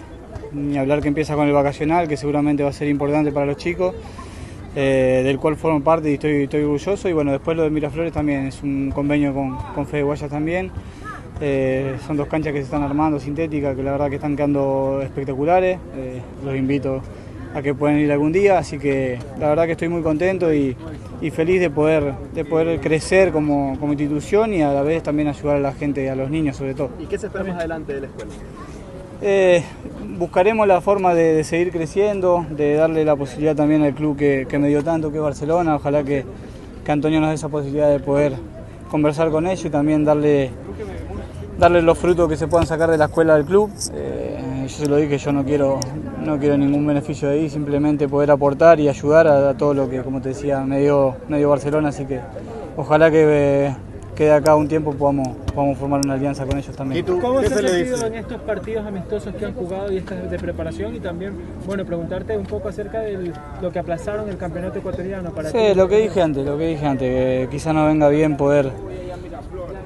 ni 0.51 0.77
hablar 0.77 1.01
que 1.01 1.07
empieza 1.07 1.33
con 1.35 1.47
el 1.47 1.53
vacacional, 1.53 2.07
que 2.07 2.17
seguramente 2.17 2.61
va 2.61 2.69
a 2.69 2.73
ser 2.73 2.87
importante 2.87 3.31
para 3.31 3.47
los 3.47 3.57
chicos, 3.57 3.95
eh, 4.75 5.23
del 5.25 5.39
cual 5.39 5.55
formo 5.55 5.83
parte 5.83 6.11
y 6.11 6.13
estoy, 6.13 6.43
estoy 6.43 6.61
orgulloso. 6.61 7.09
Y 7.09 7.13
bueno, 7.13 7.31
después 7.31 7.57
lo 7.57 7.63
de 7.63 7.71
Miraflores 7.71 8.13
también, 8.13 8.45
es 8.45 8.61
un 8.61 8.91
convenio 8.93 9.33
con, 9.33 9.57
con 9.73 9.87
Fede 9.87 10.03
Guaya 10.03 10.29
también. 10.29 10.69
Eh, 11.41 11.95
son 12.05 12.15
dos 12.17 12.27
canchas 12.27 12.53
que 12.53 12.59
se 12.59 12.65
están 12.65 12.83
armando 12.83 13.19
sintéticas, 13.19 13.75
que 13.75 13.81
la 13.81 13.93
verdad 13.93 14.09
que 14.09 14.17
están 14.17 14.35
quedando 14.35 14.99
espectaculares. 15.01 15.79
los 16.45 16.55
invito 16.55 17.01
a 17.53 17.61
que 17.61 17.73
puedan 17.73 17.99
ir 17.99 18.11
algún 18.11 18.31
día, 18.31 18.57
así 18.57 18.77
que 18.79 19.19
la 19.39 19.49
verdad 19.49 19.65
que 19.65 19.73
estoy 19.73 19.89
muy 19.89 20.01
contento 20.01 20.53
y, 20.53 20.75
feliz 21.31 21.59
de 21.59 21.69
poder, 21.69 22.13
de 22.33 22.45
poder 22.45 22.79
crecer 22.79 23.31
como, 23.31 23.77
institución 23.89 24.53
y 24.53 24.61
a 24.61 24.73
la 24.73 24.81
vez 24.81 25.03
también 25.03 25.27
ayudar 25.27 25.57
a 25.57 25.59
la 25.59 25.73
gente, 25.73 26.09
a 26.09 26.15
los 26.15 26.29
niños 26.29 26.55
sobre 26.55 26.73
todo. 26.73 26.89
¿Y 26.99 27.05
qué 27.05 27.17
se 27.17 27.27
espera 27.27 27.43
más 27.43 27.57
adelante 27.57 27.93
de 27.93 28.01
la 28.01 28.07
escuela? 28.07 28.31
Eh, 29.21 29.63
buscaremos 30.17 30.67
la 30.67 30.81
forma 30.81 31.13
de, 31.13 31.43
seguir 31.43 31.71
creciendo, 31.71 32.45
de 32.49 32.75
darle 32.75 33.05
la 33.05 33.15
posibilidad 33.15 33.55
también 33.55 33.83
al 33.83 33.93
club 33.93 34.17
que, 34.17 34.57
me 34.59 34.69
dio 34.69 34.83
tanto, 34.83 35.11
que 35.11 35.17
es 35.17 35.23
Barcelona, 35.23 35.75
ojalá 35.75 36.03
que, 36.03 36.25
Antonio 36.87 37.21
nos 37.21 37.29
dé 37.29 37.35
esa 37.35 37.47
posibilidad 37.47 37.89
de 37.89 38.01
poder 38.01 38.33
conversar 38.89 39.31
con 39.31 39.47
ellos 39.47 39.63
y 39.63 39.69
también 39.69 40.03
darle, 40.03 40.49
darle 41.57 41.81
los 41.81 41.97
frutos 41.97 42.27
que 42.27 42.35
se 42.35 42.47
puedan 42.47 42.67
sacar 42.67 42.91
de 42.91 42.97
la 42.97 43.05
escuela 43.05 43.35
del 43.35 43.45
club. 43.45 43.71
Eh, 43.93 44.50
yo 44.71 44.85
se 44.85 44.89
lo 44.89 44.97
dije, 44.97 45.17
yo 45.17 45.31
no 45.31 45.43
quiero 45.43 45.79
no 46.23 46.37
quiero 46.37 46.57
ningún 46.57 46.85
beneficio 46.85 47.27
de 47.29 47.35
ahí, 47.35 47.49
simplemente 47.49 48.07
poder 48.07 48.31
aportar 48.31 48.79
y 48.79 48.87
ayudar 48.87 49.27
a, 49.27 49.53
todo 49.55 49.73
lo 49.73 49.89
que, 49.89 50.01
como 50.01 50.21
te 50.21 50.29
decía, 50.29 50.59
me 50.61 50.79
dio, 50.79 51.15
Barcelona, 51.29 51.89
así 51.89 52.05
que 52.05 52.19
ojalá 52.77 53.09
que, 53.09 53.73
que 54.15 54.25
de 54.25 54.31
acá 54.31 54.55
un 54.55 54.67
tiempo 54.67 54.93
podamos, 54.93 55.29
podamos 55.53 55.77
formar 55.77 56.01
una 56.03 56.13
alianza 56.13 56.45
con 56.45 56.57
ellos 56.57 56.75
también. 56.75 57.03
¿Cómo 57.05 57.41
se 57.41 57.47
ha 57.47 57.57
sentido 57.57 58.05
en 58.05 58.15
estos 58.15 58.39
partidos 58.41 58.85
amistosos 58.85 59.33
que 59.33 59.45
han 59.45 59.53
jugado 59.53 59.91
y 59.91 59.97
estas 59.97 60.29
de 60.29 60.37
preparación? 60.37 60.95
Y 60.95 60.99
también, 60.99 61.33
bueno, 61.65 61.85
preguntarte 61.85 62.37
un 62.37 62.45
poco 62.45 62.69
acerca 62.69 62.99
de 62.99 63.33
lo 63.61 63.71
que 63.71 63.79
aplazaron 63.79 64.29
el 64.29 64.37
campeonato 64.37 64.79
ecuatoriano 64.79 65.31
para 65.31 65.49
Sí, 65.49 65.57
ti. 65.57 65.75
lo 65.75 65.87
que 65.87 65.97
dije 65.97 66.21
antes, 66.21 66.45
lo 66.45 66.57
que 66.57 66.67
dije 66.67 66.85
antes, 66.85 67.09
que 67.09 67.47
quizá 67.49 67.73
no 67.73 67.87
venga 67.87 68.09
bien 68.09 68.37
poder, 68.37 68.71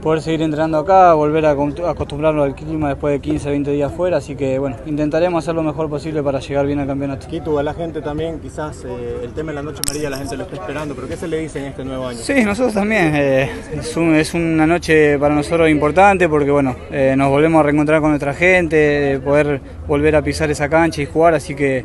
poder 0.05 0.21
seguir 0.21 0.43
entrenando 0.43 0.77
acá, 0.77 1.15
volver 1.15 1.47
a 1.47 1.55
acostumbrarnos 1.89 2.45
al 2.45 2.53
clima 2.53 2.89
después 2.89 3.11
de 3.13 3.19
15, 3.21 3.49
20 3.49 3.71
días 3.71 3.91
fuera, 3.91 4.17
así 4.17 4.35
que 4.35 4.59
bueno, 4.59 4.77
intentaremos 4.85 5.43
hacer 5.43 5.55
lo 5.55 5.63
mejor 5.63 5.89
posible 5.89 6.21
para 6.21 6.39
llegar 6.39 6.67
bien 6.67 6.77
al 6.77 6.85
campeonato. 6.85 7.25
Quito, 7.27 7.57
a 7.57 7.63
la 7.63 7.73
gente 7.73 8.03
también, 8.03 8.39
quizás 8.39 8.85
eh, 8.85 9.21
el 9.23 9.33
tema 9.33 9.49
de 9.49 9.55
la 9.55 9.63
Noche 9.63 9.81
María, 9.91 10.11
la 10.11 10.17
gente 10.17 10.37
lo 10.37 10.43
está 10.43 10.57
esperando, 10.57 10.93
pero 10.93 11.07
¿qué 11.07 11.17
se 11.17 11.27
le 11.27 11.39
dice 11.39 11.57
en 11.57 11.65
este 11.65 11.83
nuevo 11.83 12.05
año? 12.07 12.19
Sí, 12.19 12.43
nosotros 12.43 12.75
también. 12.75 13.13
eh, 13.15 13.49
es, 13.79 13.97
un- 13.97 14.13
es 14.13 14.31
una 14.35 14.67
noche 14.67 15.17
para 15.17 15.33
nosotros 15.33 15.67
importante 15.71 16.29
porque 16.29 16.51
bueno, 16.51 16.75
eh, 16.91 17.15
nos 17.17 17.29
volvemos 17.31 17.59
a 17.61 17.63
reencontrar 17.63 17.99
con 17.99 18.11
nuestra 18.11 18.35
gente, 18.35 19.19
poder 19.25 19.59
volver 19.87 20.15
a 20.17 20.21
pisar 20.21 20.51
esa 20.51 20.69
cancha 20.69 21.01
y 21.01 21.07
jugar, 21.07 21.33
así 21.33 21.55
que 21.55 21.83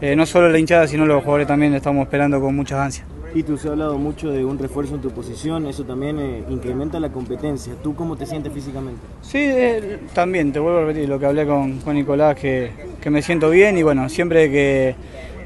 eh, 0.00 0.16
no 0.16 0.26
solo 0.26 0.48
la 0.48 0.58
hinchada, 0.58 0.88
sino 0.88 1.06
los 1.06 1.22
jugadores 1.22 1.46
también 1.46 1.72
estamos 1.74 2.02
esperando 2.02 2.40
con 2.40 2.56
muchas 2.56 2.80
ansias. 2.80 3.06
Y 3.34 3.42
tú 3.44 3.56
se 3.56 3.68
ha 3.68 3.70
hablado 3.70 3.96
mucho 3.96 4.30
de 4.30 4.44
un 4.44 4.58
refuerzo 4.58 4.94
en 4.94 5.00
tu 5.00 5.10
posición, 5.10 5.66
eso 5.66 5.84
también 5.84 6.18
eh, 6.18 6.44
incrementa 6.50 7.00
la 7.00 7.10
competencia. 7.10 7.72
¿Tú 7.82 7.94
cómo 7.94 8.16
te 8.16 8.26
sientes 8.26 8.52
físicamente? 8.52 9.00
Sí, 9.22 9.38
eh, 9.38 10.00
también, 10.12 10.52
te 10.52 10.58
vuelvo 10.58 10.78
a 10.78 10.80
repetir 10.82 11.08
lo 11.08 11.18
que 11.18 11.26
hablé 11.26 11.46
con, 11.46 11.80
Nicolás, 11.94 12.36
que, 12.36 12.70
que 13.00 13.08
me 13.08 13.22
siento 13.22 13.48
bien 13.48 13.78
y 13.78 13.82
bueno, 13.82 14.08
siempre 14.10 14.50
que 14.50 14.94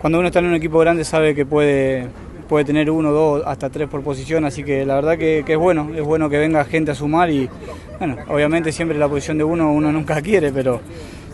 cuando 0.00 0.18
uno 0.18 0.28
está 0.28 0.40
en 0.40 0.46
un 0.46 0.54
equipo 0.54 0.78
grande 0.80 1.04
sabe 1.04 1.34
que 1.34 1.46
puede, 1.46 2.08
puede 2.48 2.64
tener 2.64 2.90
uno, 2.90 3.12
dos, 3.12 3.42
hasta 3.46 3.70
tres 3.70 3.88
por 3.88 4.02
posición, 4.02 4.44
así 4.44 4.64
que 4.64 4.84
la 4.84 4.96
verdad 4.96 5.16
que, 5.16 5.44
que 5.46 5.52
es 5.52 5.58
bueno, 5.58 5.90
es 5.94 6.02
bueno 6.02 6.28
que 6.28 6.38
venga 6.38 6.64
gente 6.64 6.90
a 6.90 6.94
sumar 6.94 7.30
y 7.30 7.48
bueno, 7.98 8.16
obviamente 8.28 8.72
siempre 8.72 8.98
la 8.98 9.08
posición 9.08 9.38
de 9.38 9.44
uno 9.44 9.72
uno 9.72 9.92
nunca 9.92 10.20
quiere, 10.22 10.50
pero 10.52 10.80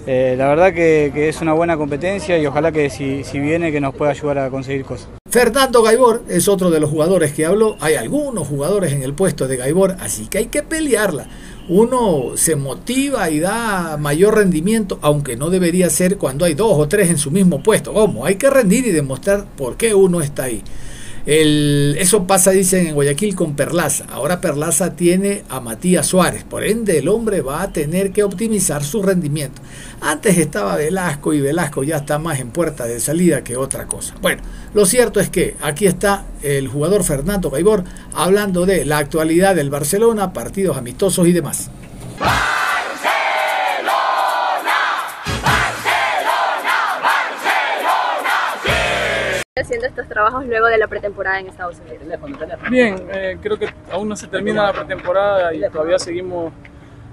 eh, 0.07 0.35
la 0.37 0.49
verdad 0.49 0.73
que, 0.73 1.11
que 1.15 1.29
es 1.29 1.41
una 1.41 1.53
buena 1.53 1.77
competencia 1.77 2.39
y 2.39 2.47
ojalá 2.47 2.73
que 2.73 2.91
si, 2.91 3.25
si 3.25 3.39
viene 3.39 3.73
que 3.73 3.81
nos 3.81 3.95
pueda 3.95 4.11
ayudar 4.11 4.39
a 4.39 4.51
conseguir 4.51 4.85
cosas. 4.85 5.22
Fernando 5.33 5.83
Gaibor 5.83 6.25
es 6.29 6.47
otro 6.47 6.71
de 6.71 6.79
los 6.79 6.91
jugadores 6.91 7.33
que 7.33 7.47
habló. 7.47 7.79
Hay 7.81 7.95
algunos 7.95 8.47
jugadores 8.47 8.93
en 8.93 9.03
el 9.03 9.15
puesto 9.15 9.49
de 9.49 9.57
Gaibor, 9.57 9.97
así 9.99 10.27
que 10.27 10.37
hay 10.37 10.47
que 10.49 10.63
pelearla. 10.63 11.27
Uno 11.71 12.33
se 12.35 12.55
motiva 12.55 13.31
y 13.31 13.41
da 13.41 13.97
mayor 13.97 14.35
rendimiento, 14.37 14.99
aunque 15.01 15.39
no 15.39 15.49
debería 15.49 15.89
ser 15.89 16.19
cuando 16.19 16.45
hay 16.45 16.53
dos 16.53 16.75
o 16.77 16.87
tres 16.87 17.09
en 17.09 17.17
su 17.17 17.31
mismo 17.31 17.63
puesto. 17.63 17.95
¿Cómo? 17.95 18.27
Hay 18.27 18.35
que 18.35 18.51
rendir 18.51 18.87
y 18.87 18.91
demostrar 18.91 19.47
por 19.57 19.79
qué 19.79 19.95
uno 19.95 20.21
está 20.21 20.43
ahí. 20.43 20.63
Eso 21.25 22.27
pasa, 22.27 22.51
dicen, 22.51 22.89
en 22.89 22.95
Guayaquil 22.95 23.37
con 23.37 23.55
Perlaza. 23.55 24.07
Ahora 24.11 24.41
Perlaza 24.41 24.97
tiene 24.97 25.45
a 25.49 25.61
Matías 25.61 26.07
Suárez. 26.07 26.45
Por 26.45 26.65
ende, 26.65 26.99
el 26.99 27.09
hombre 27.09 27.43
va 27.43 27.63
a 27.63 27.73
tener 27.73 28.11
que 28.13 28.25
optimizar 28.25 28.83
su 28.83 29.03
rendimiento. 29.03 29.63
Antes 30.01 30.37
estaba 30.39 30.77
Velasco 30.77 31.33
y 31.33 31.41
Velasco 31.41 31.85
ya 31.85 31.99
está 31.99 32.19
más 32.19 32.41
en 32.41 32.51
puerta 32.51 32.87
de 32.87 32.99
salida 32.99 33.45
que 33.45 33.57
otra 33.57 33.87
cosa. 33.87 34.15
Bueno, 34.21 34.43
lo 34.75 34.85
cierto 34.85 35.21
es 35.21 35.31
que 35.31 35.57
aquí 35.63 35.87
está 35.87 36.25
el 36.43 36.67
jugador 36.67 37.05
Fernando 37.05 37.51
Gaibor 37.51 37.85
hablando 38.13 38.67
de 38.67 38.85
la 38.85 38.99
actualidad 38.99 39.55
del 39.55 39.71
Barcelona, 39.71 40.33
partidos 40.33 40.77
amistosos 40.77 41.29
y 41.29 41.33
demás. 41.33 41.71
Haciendo 49.63 49.87
estos 49.87 50.07
trabajos 50.09 50.47
luego 50.47 50.67
de 50.67 50.79
la 50.79 50.87
pretemporada 50.87 51.41
en 51.41 51.49
Estados 51.49 51.81
Unidos. 51.81 52.03
Bien, 52.71 53.09
eh, 53.13 53.39
creo 53.41 53.59
que 53.59 53.69
aún 53.91 54.09
no 54.09 54.17
se 54.17 54.27
termina 54.27 54.65
la 54.65 54.73
pretemporada 54.73 55.55
y 55.55 55.61
todavía 55.71 55.99
seguimos 55.99 56.53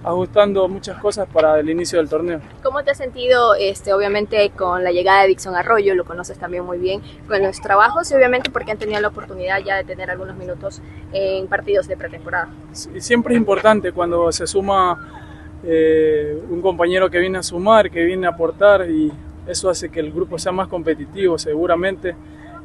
ajustando 0.03 0.67
muchas 0.67 0.97
cosas 0.99 1.27
para 1.27 1.59
el 1.59 1.69
inicio 1.69 1.99
del 1.99 2.07
torneo. 2.07 2.39
¿Cómo 2.63 2.83
te 2.83 2.91
has 2.91 2.97
sentido, 2.97 3.53
este, 3.55 3.93
obviamente, 3.93 4.49
con 4.55 4.83
la 4.83 4.91
llegada 4.91 5.23
de 5.23 5.29
Dixon 5.29 5.55
Arroyo? 5.55 5.93
Lo 5.95 6.05
conoces 6.05 6.37
también 6.37 6.65
muy 6.65 6.77
bien, 6.77 7.01
con 7.27 7.41
los 7.43 7.59
trabajos 7.59 8.09
y 8.11 8.15
obviamente 8.15 8.49
porque 8.49 8.71
han 8.71 8.77
tenido 8.77 9.01
la 9.01 9.09
oportunidad 9.09 9.59
ya 9.59 9.75
de 9.75 9.83
tener 9.83 10.09
algunos 10.09 10.37
minutos 10.37 10.81
en 11.11 11.47
partidos 11.47 11.87
de 11.87 11.97
pretemporada. 11.97 12.49
Sí, 12.71 12.89
siempre 13.01 13.33
es 13.33 13.39
importante 13.39 13.91
cuando 13.91 14.31
se 14.31 14.47
suma 14.47 14.97
eh, 15.63 16.41
un 16.49 16.61
compañero 16.61 17.09
que 17.09 17.19
viene 17.19 17.37
a 17.37 17.43
sumar, 17.43 17.91
que 17.91 18.03
viene 18.03 18.25
a 18.25 18.29
aportar 18.29 18.89
y 18.89 19.11
eso 19.47 19.69
hace 19.69 19.89
que 19.89 19.99
el 19.99 20.11
grupo 20.11 20.37
sea 20.37 20.51
más 20.51 20.67
competitivo 20.67 21.37
seguramente 21.37 22.15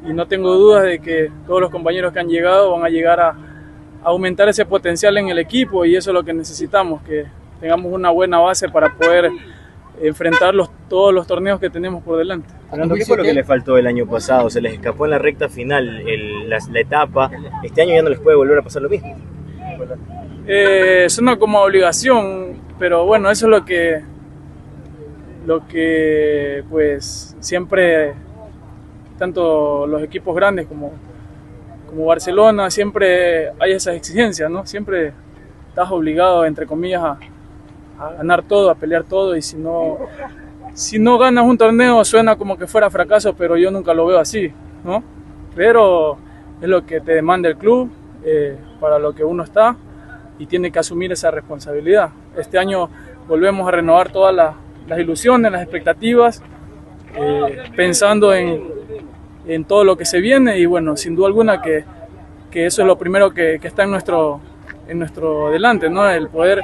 y 0.07 0.13
no 0.13 0.27
tengo 0.27 0.53
dudas 0.53 0.83
de 0.83 0.99
que 0.99 1.31
todos 1.47 1.61
los 1.61 1.69
compañeros 1.71 2.13
que 2.13 2.19
han 2.19 2.27
llegado 2.29 2.71
van 2.71 2.83
a 2.85 2.89
llegar 2.89 3.19
a, 3.19 3.29
a 3.29 3.35
aumentar 4.03 4.47
ese 4.49 4.65
potencial 4.65 5.17
en 5.17 5.29
el 5.29 5.39
equipo 5.39 5.83
y 5.85 5.95
eso 5.95 6.11
es 6.11 6.13
lo 6.13 6.23
que 6.23 6.33
necesitamos, 6.33 7.01
que 7.03 7.25
tengamos 7.59 7.91
una 7.91 8.09
buena 8.11 8.39
base 8.39 8.69
para 8.69 8.93
poder 8.93 9.31
enfrentar 10.01 10.53
los, 10.53 10.69
todos 10.89 11.13
los 11.13 11.25
torneos 11.25 11.59
que 11.59 11.69
tenemos 11.69 12.03
por 12.03 12.17
delante. 12.17 12.49
Fernando, 12.69 12.95
¿qué 12.95 13.05
fue 13.05 13.15
lo 13.17 13.23
que 13.23 13.33
le 13.33 13.43
faltó 13.45 13.77
el 13.77 13.87
año 13.87 14.05
pasado? 14.05 14.49
Se 14.49 14.59
les 14.59 14.73
escapó 14.73 15.05
en 15.05 15.11
la 15.11 15.17
recta 15.19 15.47
final 15.47 16.01
el- 16.07 16.49
la, 16.49 16.57
la 16.71 16.79
etapa. 16.81 17.31
Este 17.63 17.81
año 17.81 17.93
ya 17.95 18.01
no 18.01 18.09
les 18.09 18.19
puede 18.19 18.35
volver 18.35 18.57
a 18.59 18.61
pasar 18.61 18.81
lo 18.81 18.89
mismo. 18.89 19.15
Eh, 20.47 21.05
suena 21.09 21.37
como 21.37 21.61
obligación, 21.61 22.57
pero 22.77 23.05
bueno, 23.05 23.31
eso 23.31 23.45
es 23.45 23.49
lo 23.49 23.65
que, 23.65 24.01
lo 25.45 25.65
que 25.67 26.63
pues 26.69 27.35
siempre, 27.39 28.13
tanto 29.17 29.87
los 29.87 30.01
equipos 30.03 30.35
grandes 30.35 30.67
como, 30.67 30.91
como 31.87 32.05
Barcelona, 32.05 32.69
siempre 32.69 33.49
hay 33.59 33.71
esas 33.71 33.95
exigencias, 33.95 34.49
¿no? 34.49 34.65
Siempre 34.65 35.13
estás 35.69 35.89
obligado, 35.91 36.45
entre 36.45 36.65
comillas, 36.65 37.03
a, 37.03 37.17
ganar 38.17 38.43
todo, 38.43 38.69
a 38.69 38.75
pelear 38.75 39.05
todo 39.05 39.37
y 39.37 39.41
si 39.41 39.55
no, 39.55 39.97
si 40.73 40.99
no 40.99 41.17
ganas 41.17 41.45
un 41.45 41.57
torneo 41.57 42.03
suena 42.03 42.35
como 42.35 42.57
que 42.57 42.67
fuera 42.67 42.89
fracaso, 42.89 43.33
pero 43.35 43.55
yo 43.55 43.71
nunca 43.71 43.93
lo 43.93 44.05
veo 44.05 44.19
así, 44.19 44.51
¿no? 44.83 45.01
Pero 45.55 46.17
es 46.61 46.67
lo 46.67 46.85
que 46.85 46.99
te 46.99 47.13
demanda 47.13 47.47
el 47.47 47.55
club, 47.55 47.89
eh, 48.27 48.57
para 48.79 48.97
lo 48.97 49.13
que 49.13 49.23
uno 49.23 49.43
está 49.43 49.75
y 50.39 50.47
tiene 50.47 50.71
que 50.71 50.79
asumir 50.79 51.11
esa 51.11 51.29
responsabilidad. 51.29 52.09
Este 52.35 52.57
año 52.57 52.89
volvemos 53.27 53.67
a 53.67 53.71
renovar 53.71 54.11
todas 54.11 54.33
las 54.87 54.99
ilusiones, 54.99 55.51
las 55.51 55.61
expectativas, 55.61 56.41
eh, 57.17 57.63
pensando 57.75 58.33
en, 58.33 58.63
en 59.47 59.65
todo 59.65 59.83
lo 59.83 59.97
que 59.97 60.05
se 60.05 60.19
viene 60.19 60.57
y 60.57 60.65
bueno, 60.65 60.97
sin 60.97 61.15
duda 61.15 61.27
alguna 61.27 61.61
que, 61.61 61.83
que 62.51 62.65
eso 62.65 62.81
es 62.81 62.87
lo 62.87 62.97
primero 62.97 63.33
que, 63.33 63.59
que 63.59 63.67
está 63.67 63.83
en 63.83 63.91
nuestro, 63.91 64.39
en 64.87 64.99
nuestro 64.99 65.49
delante, 65.49 65.89
¿no? 65.89 66.09
el 66.09 66.29
poder 66.29 66.61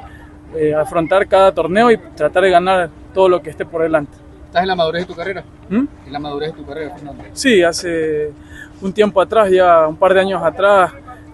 eh, 0.55 0.74
afrontar 0.74 1.27
cada 1.27 1.53
torneo 1.53 1.91
y 1.91 1.98
tratar 1.98 2.43
de 2.43 2.50
ganar 2.50 2.89
todo 3.13 3.29
lo 3.29 3.41
que 3.41 3.50
esté 3.50 3.65
por 3.65 3.81
delante. 3.81 4.17
¿Estás 4.46 4.63
en 4.63 4.67
la 4.67 4.75
madurez 4.75 5.03
de 5.03 5.08
tu 5.08 5.15
carrera? 5.15 5.43
¿Mm? 5.70 5.86
En 6.08 6.13
la 6.13 6.20
madurez 6.20 6.51
de 6.51 6.58
tu 6.58 6.65
carrera, 6.65 6.93
Fernando. 6.96 7.24
Sí, 7.34 7.63
hace 7.63 8.31
un 8.81 8.91
tiempo 8.91 9.22
atrás, 9.22 9.50
ya 9.50 9.88
un 9.88 9.96
par 9.96 10.13
de 10.13 10.20
años 10.20 10.43
atrás, 10.43 10.91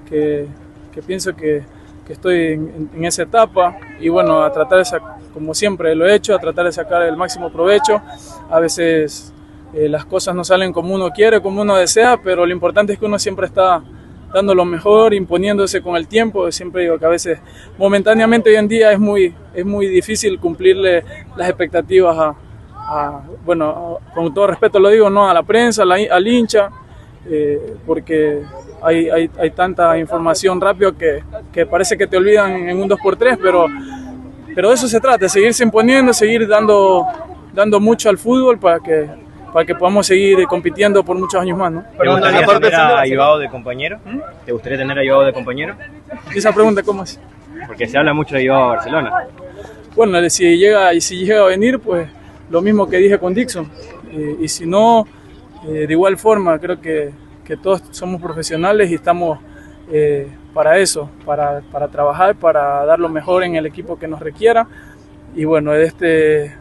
que, 0.07 0.45
que 0.93 1.01
pienso 1.01 1.35
que, 1.35 1.63
que 2.07 2.13
estoy 2.13 2.53
en, 2.53 2.89
en 2.95 3.05
esa 3.05 3.23
etapa 3.23 3.77
y 3.99 4.07
bueno, 4.07 4.41
a 4.41 4.51
tratar 4.51 4.79
de 4.83 4.99
como 5.33 5.53
siempre 5.53 5.93
lo 5.93 6.07
he 6.07 6.15
hecho, 6.15 6.33
a 6.33 6.39
tratar 6.39 6.65
de 6.65 6.71
sacar 6.71 7.03
el 7.03 7.17
máximo 7.17 7.51
provecho. 7.51 8.01
A 8.49 8.59
veces 8.59 9.33
eh, 9.73 9.89
las 9.89 10.05
cosas 10.05 10.33
no 10.33 10.43
salen 10.43 10.71
como 10.73 10.95
uno 10.95 11.11
quiere, 11.11 11.41
como 11.41 11.61
uno 11.61 11.75
desea, 11.75 12.17
pero 12.23 12.45
lo 12.45 12.51
importante 12.53 12.93
es 12.93 12.99
que 12.99 13.05
uno 13.05 13.19
siempre 13.19 13.45
está 13.45 13.83
dando 14.33 14.55
lo 14.55 14.65
mejor, 14.65 15.13
imponiéndose 15.13 15.81
con 15.81 15.95
el 15.97 16.07
tiempo. 16.07 16.49
Siempre 16.51 16.83
digo 16.83 16.97
que 16.97 17.05
a 17.05 17.09
veces 17.09 17.39
momentáneamente 17.77 18.49
hoy 18.49 18.55
en 18.55 18.67
día 18.67 18.91
es 18.91 18.99
muy, 18.99 19.35
es 19.53 19.65
muy 19.65 19.87
difícil 19.87 20.39
cumplirle 20.39 21.03
las 21.35 21.49
expectativas 21.49 22.17
a, 22.17 22.35
a- 22.73 23.21
bueno, 23.45 23.99
con 24.15 24.33
todo 24.33 24.47
respeto 24.47 24.79
lo 24.79 24.89
digo, 24.89 25.09
no 25.09 25.29
a 25.29 25.33
la 25.33 25.43
prensa, 25.43 25.83
a 25.83 25.85
la- 25.85 25.97
al 26.09 26.27
hincha, 26.27 26.69
eh, 27.29 27.75
porque 27.85 28.41
hay, 28.81 29.09
hay, 29.09 29.29
hay 29.37 29.51
tanta 29.51 29.97
información 29.97 30.61
rápido 30.61 30.95
que, 30.95 31.23
que 31.51 31.65
parece 31.65 31.97
que 31.97 32.07
te 32.07 32.17
olvidan 32.17 32.69
en 32.69 32.77
un 32.77 32.89
2x3, 32.89 33.37
pero, 33.41 33.65
pero 34.55 34.69
de 34.69 34.75
eso 34.75 34.87
se 34.87 34.99
trata, 34.99 35.17
de 35.17 35.29
seguirse 35.29 35.63
imponiendo, 35.63 36.13
seguir 36.13 36.47
dando, 36.47 37.05
dando 37.53 37.79
mucho 37.79 38.09
al 38.09 38.17
fútbol 38.17 38.59
para 38.59 38.79
que, 38.79 39.09
para 39.51 39.65
que 39.65 39.75
podamos 39.75 40.07
seguir 40.07 40.45
compitiendo 40.47 41.03
por 41.03 41.17
muchos 41.17 41.41
años 41.41 41.57
más. 41.57 41.71
¿no? 41.71 41.83
¿Te 41.99 42.09
gustaría 42.09 42.45
tener 42.45 42.75
a 42.75 43.03
Joao 43.07 43.39
de 43.39 43.49
compañero? 43.49 43.99
¿Te 44.45 44.51
gustaría 44.51 44.77
tener 44.77 44.99
a 44.99 45.01
Joao 45.05 45.25
de 45.25 45.33
compañero? 45.33 45.75
Esa 46.33 46.51
pregunta, 46.53 46.83
¿cómo 46.83 47.03
es? 47.03 47.19
Porque 47.65 47.87
se 47.87 47.97
habla 47.97 48.13
mucho 48.13 48.35
de 48.35 48.47
Joao 48.47 48.63
a 48.63 48.67
Barcelona. 48.75 49.11
Bueno, 49.95 50.29
si 50.29 50.57
llega, 50.57 50.91
si 51.01 51.25
llega 51.25 51.41
a 51.41 51.47
venir, 51.47 51.79
pues 51.79 52.07
lo 52.49 52.61
mismo 52.61 52.87
que 52.87 52.97
dije 52.97 53.17
con 53.17 53.33
Dixon. 53.33 53.69
Eh, 54.11 54.37
y 54.41 54.47
si 54.47 54.65
no, 54.65 55.07
eh, 55.65 55.85
de 55.87 55.93
igual 55.93 56.17
forma, 56.17 56.59
creo 56.59 56.79
que, 56.79 57.11
que 57.43 57.57
todos 57.57 57.81
somos 57.91 58.21
profesionales 58.21 58.91
y 58.91 58.95
estamos 58.95 59.39
eh, 59.91 60.27
para 60.53 60.77
eso, 60.77 61.09
para, 61.25 61.61
para 61.71 61.87
trabajar, 61.87 62.35
para 62.35 62.85
dar 62.85 62.99
lo 62.99 63.09
mejor 63.09 63.43
en 63.43 63.55
el 63.55 63.65
equipo 63.65 63.97
que 63.97 64.07
nos 64.07 64.19
requiera. 64.19 64.67
Y 65.35 65.45
bueno, 65.45 65.73
este, 65.73 66.53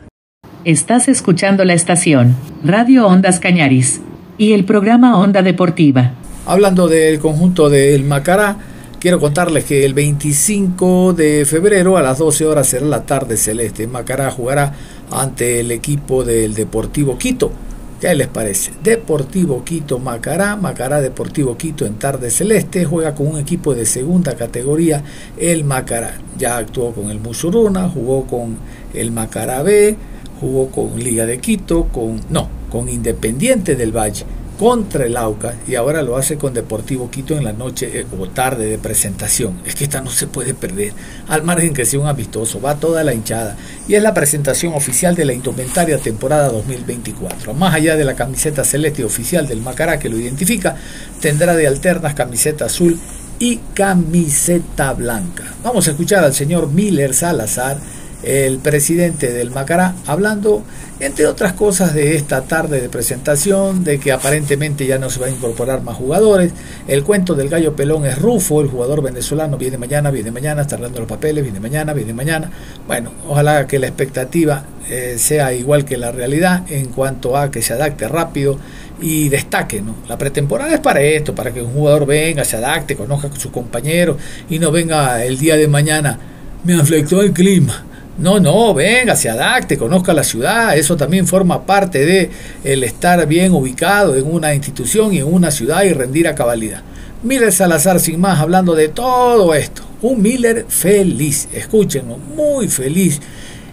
Estás 0.64 1.08
escuchando 1.08 1.64
la 1.64 1.74
estación 1.74 2.34
Radio 2.64 3.06
Ondas 3.06 3.38
Cañaris 3.38 4.00
y 4.38 4.52
el 4.52 4.64
programa 4.64 5.18
Onda 5.18 5.42
Deportiva. 5.42 6.12
Hablando 6.46 6.88
del 6.88 7.18
conjunto 7.18 7.68
del 7.70 8.04
Macará, 8.04 8.56
Quiero 8.98 9.20
contarles 9.20 9.64
que 9.64 9.84
el 9.84 9.94
25 9.94 11.12
de 11.12 11.44
febrero 11.44 11.96
a 11.96 12.02
las 12.02 12.18
12 12.18 12.46
horas 12.46 12.66
será 12.66 12.86
la 12.86 13.02
tarde 13.02 13.36
celeste. 13.36 13.86
Macará 13.86 14.30
jugará 14.30 14.72
ante 15.12 15.60
el 15.60 15.70
equipo 15.70 16.24
del 16.24 16.54
Deportivo 16.54 17.18
Quito. 17.18 17.52
¿Qué 18.00 18.14
les 18.14 18.28
parece? 18.28 18.72
Deportivo 18.82 19.64
Quito 19.64 19.98
Macará, 19.98 20.54
Macará 20.56 21.00
Deportivo 21.00 21.56
Quito 21.56 21.86
en 21.86 21.94
tarde 21.94 22.30
celeste, 22.30 22.84
juega 22.84 23.14
con 23.14 23.26
un 23.26 23.38
equipo 23.38 23.74
de 23.74 23.86
segunda 23.86 24.36
categoría, 24.36 25.02
el 25.38 25.64
Macará. 25.64 26.18
Ya 26.36 26.58
actuó 26.58 26.92
con 26.92 27.10
el 27.10 27.20
Musuruna, 27.20 27.88
jugó 27.88 28.26
con 28.26 28.58
el 28.92 29.12
Macará 29.12 29.62
B, 29.62 29.96
jugó 30.40 30.70
con 30.70 30.98
Liga 31.02 31.24
de 31.24 31.38
Quito, 31.38 31.84
con 31.84 32.20
no, 32.28 32.50
con 32.70 32.90
Independiente 32.90 33.76
del 33.76 33.96
Valle 33.96 34.26
contra 34.58 35.04
el 35.04 35.16
AUCA 35.16 35.54
y 35.68 35.74
ahora 35.74 36.02
lo 36.02 36.16
hace 36.16 36.36
con 36.36 36.54
Deportivo 36.54 37.10
Quito 37.10 37.36
en 37.36 37.44
la 37.44 37.52
noche 37.52 38.00
eh, 38.00 38.06
o 38.18 38.28
tarde 38.28 38.66
de 38.66 38.78
presentación. 38.78 39.60
Es 39.64 39.74
que 39.74 39.84
esta 39.84 40.00
no 40.00 40.10
se 40.10 40.26
puede 40.26 40.54
perder, 40.54 40.92
al 41.28 41.42
margen 41.42 41.74
que 41.74 41.84
sea 41.84 42.00
un 42.00 42.08
amistoso, 42.08 42.60
va 42.60 42.76
toda 42.76 43.04
la 43.04 43.14
hinchada 43.14 43.56
y 43.86 43.94
es 43.94 44.02
la 44.02 44.14
presentación 44.14 44.74
oficial 44.74 45.14
de 45.14 45.24
la 45.24 45.32
indumentaria 45.32 45.98
temporada 45.98 46.48
2024. 46.48 47.54
Más 47.54 47.74
allá 47.74 47.96
de 47.96 48.04
la 48.04 48.14
camiseta 48.14 48.64
celeste 48.64 49.04
oficial 49.04 49.46
del 49.46 49.60
Macará 49.60 49.98
que 49.98 50.08
lo 50.08 50.18
identifica, 50.18 50.76
tendrá 51.20 51.54
de 51.54 51.66
alternas 51.66 52.14
camiseta 52.14 52.66
azul 52.66 52.98
y 53.38 53.58
camiseta 53.74 54.92
blanca. 54.94 55.44
Vamos 55.62 55.86
a 55.88 55.90
escuchar 55.90 56.24
al 56.24 56.34
señor 56.34 56.70
Miller 56.70 57.14
Salazar 57.14 57.78
el 58.22 58.58
presidente 58.58 59.32
del 59.32 59.50
Macará, 59.50 59.94
hablando, 60.06 60.64
entre 60.98 61.26
otras 61.26 61.52
cosas, 61.52 61.94
de 61.94 62.16
esta 62.16 62.42
tarde 62.42 62.80
de 62.80 62.88
presentación, 62.88 63.84
de 63.84 63.98
que 64.00 64.12
aparentemente 64.12 64.86
ya 64.86 64.98
no 64.98 65.10
se 65.10 65.20
va 65.20 65.26
a 65.26 65.30
incorporar 65.30 65.82
más 65.82 65.96
jugadores. 65.96 66.52
El 66.88 67.04
cuento 67.04 67.34
del 67.34 67.50
gallo 67.50 67.76
pelón 67.76 68.06
es 68.06 68.18
Rufo, 68.18 68.62
el 68.62 68.68
jugador 68.68 69.02
venezolano, 69.02 69.58
viene 69.58 69.76
mañana, 69.76 70.10
viene 70.10 70.30
mañana, 70.30 70.62
está 70.62 70.76
arreglando 70.76 71.00
los 71.00 71.08
papeles, 71.08 71.44
viene 71.44 71.60
mañana, 71.60 71.92
viene 71.92 72.14
mañana. 72.14 72.50
Bueno, 72.86 73.10
ojalá 73.28 73.66
que 73.66 73.78
la 73.78 73.88
expectativa 73.88 74.64
eh, 74.88 75.16
sea 75.18 75.52
igual 75.52 75.84
que 75.84 75.98
la 75.98 76.12
realidad 76.12 76.62
en 76.70 76.86
cuanto 76.86 77.36
a 77.36 77.50
que 77.50 77.60
se 77.60 77.74
adapte 77.74 78.08
rápido 78.08 78.58
y 79.00 79.28
destaque. 79.28 79.82
¿no? 79.82 79.96
La 80.08 80.16
pretemporada 80.16 80.72
es 80.72 80.80
para 80.80 81.02
esto, 81.02 81.34
para 81.34 81.52
que 81.52 81.60
un 81.60 81.72
jugador 81.72 82.06
venga, 82.06 82.42
se 82.44 82.56
adapte, 82.56 82.96
conozca 82.96 83.28
a 83.28 83.38
sus 83.38 83.50
compañeros 83.50 84.16
y 84.48 84.58
no 84.58 84.70
venga 84.70 85.22
el 85.24 85.38
día 85.38 85.56
de 85.56 85.68
mañana, 85.68 86.18
me 86.64 86.74
afectó 86.74 87.20
el 87.20 87.32
clima 87.32 87.85
no, 88.18 88.40
no, 88.40 88.72
venga, 88.72 89.14
se 89.14 89.28
adapte, 89.28 89.76
conozca 89.76 90.14
la 90.14 90.24
ciudad, 90.24 90.76
eso 90.76 90.96
también 90.96 91.26
forma 91.26 91.66
parte 91.66 92.06
de 92.06 92.30
el 92.64 92.82
estar 92.82 93.26
bien 93.26 93.52
ubicado 93.52 94.16
en 94.16 94.24
una 94.24 94.54
institución 94.54 95.12
y 95.12 95.18
en 95.18 95.32
una 95.32 95.50
ciudad 95.50 95.84
y 95.84 95.92
rendir 95.92 96.26
a 96.26 96.34
cabalidad. 96.34 96.82
Miller 97.22 97.52
Salazar, 97.52 98.00
sin 98.00 98.20
más, 98.20 98.40
hablando 98.40 98.74
de 98.74 98.88
todo 98.88 99.54
esto. 99.54 99.82
Un 100.00 100.22
Miller 100.22 100.64
feliz, 100.68 101.48
escúchenlo, 101.52 102.16
muy 102.16 102.68
feliz 102.68 103.20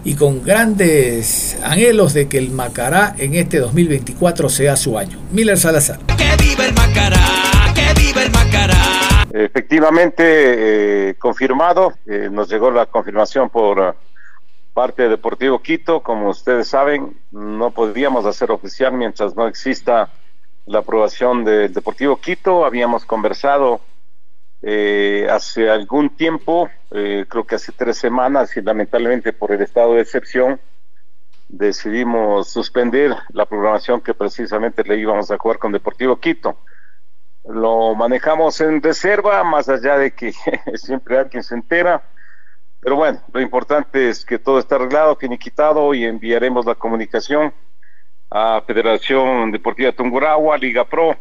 y 0.04 0.14
con 0.14 0.42
grandes 0.42 1.56
anhelos 1.62 2.12
de 2.12 2.28
que 2.28 2.36
el 2.36 2.50
Macará 2.50 3.14
en 3.18 3.34
este 3.34 3.58
2024 3.58 4.48
sea 4.50 4.76
su 4.76 4.98
año. 4.98 5.18
Miller 5.32 5.56
Salazar. 5.56 6.00
¡Que 6.18 6.36
viva 6.42 6.66
el 6.66 6.74
Macará! 6.74 7.72
¡Que 7.74 7.98
viva 7.98 8.22
el 8.22 8.30
Macará! 8.30 9.26
Efectivamente, 9.32 10.22
eh, 11.08 11.14
confirmado, 11.18 11.94
eh, 12.06 12.28
nos 12.30 12.50
llegó 12.50 12.70
la 12.70 12.86
confirmación 12.86 13.48
por 13.48 13.96
parte 14.74 15.04
de 15.04 15.08
Deportivo 15.08 15.60
Quito. 15.62 16.02
Como 16.02 16.28
ustedes 16.28 16.68
saben, 16.68 17.16
no 17.30 17.70
podríamos 17.70 18.26
hacer 18.26 18.50
oficial 18.50 18.92
mientras 18.92 19.34
no 19.34 19.46
exista 19.46 20.10
la 20.66 20.80
aprobación 20.80 21.44
del 21.44 21.72
Deportivo 21.72 22.16
Quito. 22.16 22.66
Habíamos 22.66 23.06
conversado 23.06 23.80
eh, 24.60 25.28
hace 25.30 25.70
algún 25.70 26.16
tiempo, 26.16 26.68
eh, 26.90 27.24
creo 27.28 27.46
que 27.46 27.54
hace 27.54 27.72
tres 27.72 27.96
semanas, 27.96 28.56
y 28.56 28.62
lamentablemente 28.62 29.32
por 29.32 29.52
el 29.52 29.62
estado 29.62 29.94
de 29.94 30.02
excepción, 30.02 30.60
decidimos 31.48 32.48
suspender 32.48 33.14
la 33.30 33.46
programación 33.46 34.00
que 34.00 34.14
precisamente 34.14 34.82
le 34.82 34.96
íbamos 34.96 35.30
a 35.30 35.38
jugar 35.38 35.58
con 35.58 35.70
Deportivo 35.70 36.16
Quito. 36.16 36.58
Lo 37.44 37.94
manejamos 37.94 38.60
en 38.60 38.82
reserva, 38.82 39.44
más 39.44 39.68
allá 39.68 39.98
de 39.98 40.12
que 40.12 40.32
siempre 40.74 41.18
alguien 41.18 41.42
se 41.44 41.54
entera 41.54 42.02
pero 42.84 42.96
bueno, 42.96 43.18
lo 43.32 43.40
importante 43.40 44.10
es 44.10 44.26
que 44.26 44.38
todo 44.38 44.58
está 44.58 44.74
arreglado, 44.74 45.16
finiquitado 45.16 45.94
y 45.94 46.04
enviaremos 46.04 46.66
la 46.66 46.74
comunicación 46.74 47.54
a 48.30 48.62
Federación 48.66 49.50
Deportiva 49.52 49.90
Tungurahua, 49.92 50.58
Liga 50.58 50.84
Pro, 50.84 51.16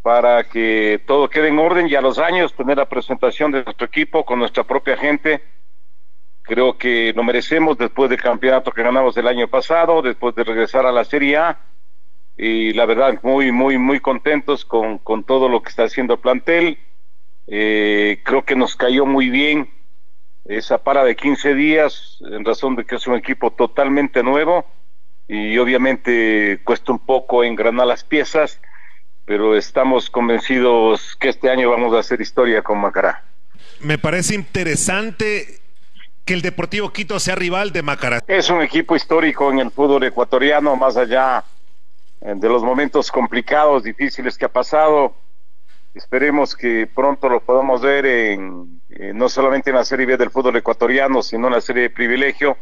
para 0.00 0.42
que 0.44 1.02
todo 1.06 1.28
quede 1.28 1.48
en 1.48 1.58
orden 1.58 1.86
y 1.86 1.96
a 1.96 2.00
los 2.00 2.18
años 2.18 2.54
tener 2.54 2.78
la 2.78 2.88
presentación 2.88 3.52
de 3.52 3.62
nuestro 3.62 3.86
equipo 3.86 4.24
con 4.24 4.38
nuestra 4.38 4.64
propia 4.64 4.96
gente. 4.96 5.42
Creo 6.40 6.78
que 6.78 7.12
lo 7.14 7.24
merecemos 7.24 7.76
después 7.76 8.08
del 8.08 8.22
campeonato 8.22 8.72
que 8.72 8.82
ganamos 8.82 9.14
el 9.18 9.28
año 9.28 9.48
pasado, 9.48 10.00
después 10.00 10.34
de 10.34 10.44
regresar 10.44 10.86
a 10.86 10.92
la 10.92 11.04
Serie 11.04 11.36
A. 11.36 11.60
Y 12.38 12.72
la 12.72 12.86
verdad, 12.86 13.20
muy, 13.22 13.52
muy, 13.52 13.76
muy 13.76 14.00
contentos 14.00 14.64
con, 14.64 14.96
con 14.96 15.24
todo 15.24 15.50
lo 15.50 15.60
que 15.60 15.68
está 15.68 15.84
haciendo 15.84 16.14
el 16.14 16.20
plantel. 16.20 16.78
Eh, 17.48 18.20
creo 18.24 18.46
que 18.46 18.56
nos 18.56 18.76
cayó 18.76 19.04
muy 19.04 19.28
bien 19.28 19.68
esa 20.56 20.78
para 20.78 21.04
de 21.04 21.16
15 21.16 21.54
días 21.54 22.18
en 22.20 22.44
razón 22.44 22.76
de 22.76 22.84
que 22.84 22.96
es 22.96 23.06
un 23.06 23.14
equipo 23.14 23.52
totalmente 23.52 24.22
nuevo 24.22 24.66
y 25.28 25.56
obviamente 25.58 26.60
cuesta 26.64 26.92
un 26.92 26.98
poco 26.98 27.44
engranar 27.44 27.86
las 27.86 28.02
piezas, 28.02 28.60
pero 29.24 29.56
estamos 29.56 30.10
convencidos 30.10 31.16
que 31.20 31.28
este 31.28 31.50
año 31.50 31.70
vamos 31.70 31.94
a 31.94 32.00
hacer 32.00 32.20
historia 32.20 32.62
con 32.62 32.80
Macará. 32.80 33.22
Me 33.80 33.96
parece 33.96 34.34
interesante 34.34 35.60
que 36.24 36.34
el 36.34 36.42
Deportivo 36.42 36.92
Quito 36.92 37.20
sea 37.20 37.36
rival 37.36 37.70
de 37.70 37.82
Macará. 37.82 38.20
Es 38.26 38.50
un 38.50 38.60
equipo 38.60 38.96
histórico 38.96 39.52
en 39.52 39.60
el 39.60 39.70
fútbol 39.70 40.02
ecuatoriano, 40.02 40.74
más 40.74 40.96
allá 40.96 41.44
eh, 42.20 42.34
de 42.36 42.48
los 42.48 42.64
momentos 42.64 43.10
complicados, 43.12 43.84
difíciles 43.84 44.36
que 44.36 44.46
ha 44.46 44.52
pasado 44.52 45.14
Esperemos 45.94 46.54
que 46.54 46.86
pronto 46.86 47.28
lo 47.28 47.40
podamos 47.40 47.82
ver 47.82 48.06
en, 48.06 48.79
eh, 48.92 49.12
no 49.14 49.28
solamente 49.28 49.70
en 49.70 49.76
la 49.76 49.84
Serie 49.84 50.06
B 50.06 50.16
del 50.16 50.30
fútbol 50.30 50.56
ecuatoriano, 50.56 51.22
sino 51.22 51.46
en 51.46 51.54
la 51.54 51.60
Serie 51.60 51.84
de 51.84 51.90
Privilegio. 51.90 52.56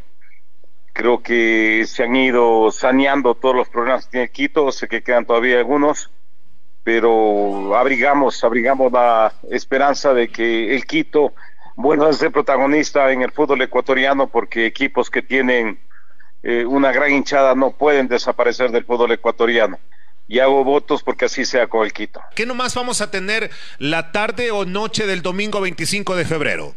Creo 0.92 1.22
que 1.22 1.84
se 1.86 2.04
han 2.04 2.16
ido 2.16 2.70
saneando 2.70 3.34
todos 3.34 3.54
los 3.54 3.68
problemas 3.68 4.06
que 4.06 4.10
tiene 4.12 4.30
Quito, 4.30 4.70
sé 4.72 4.88
que 4.88 5.02
quedan 5.02 5.24
todavía 5.24 5.58
algunos, 5.58 6.10
pero 6.82 7.74
abrigamos, 7.76 8.42
abrigamos 8.44 8.92
la 8.92 9.32
esperanza 9.50 10.12
de 10.12 10.28
que 10.28 10.74
el 10.74 10.84
Quito 10.86 11.32
vuelva 11.76 12.08
a 12.08 12.12
ser 12.12 12.32
protagonista 12.32 13.10
en 13.12 13.22
el 13.22 13.30
fútbol 13.30 13.62
ecuatoriano, 13.62 14.26
porque 14.26 14.66
equipos 14.66 15.08
que 15.08 15.22
tienen 15.22 15.78
eh, 16.42 16.66
una 16.66 16.92
gran 16.92 17.12
hinchada 17.12 17.54
no 17.54 17.70
pueden 17.70 18.08
desaparecer 18.08 18.70
del 18.70 18.84
fútbol 18.84 19.12
ecuatoriano 19.12 19.78
y 20.28 20.38
hago 20.40 20.62
votos 20.62 21.02
porque 21.02 21.24
así 21.24 21.44
sea 21.44 21.66
con 21.66 21.84
el 21.84 21.92
Quito. 21.92 22.20
¿Qué 22.36 22.44
nomás 22.46 22.74
vamos 22.74 23.00
a 23.00 23.10
tener 23.10 23.50
la 23.78 24.12
tarde 24.12 24.50
o 24.50 24.66
noche 24.66 25.06
del 25.06 25.22
domingo 25.22 25.60
25 25.60 26.14
de 26.14 26.24
febrero? 26.26 26.74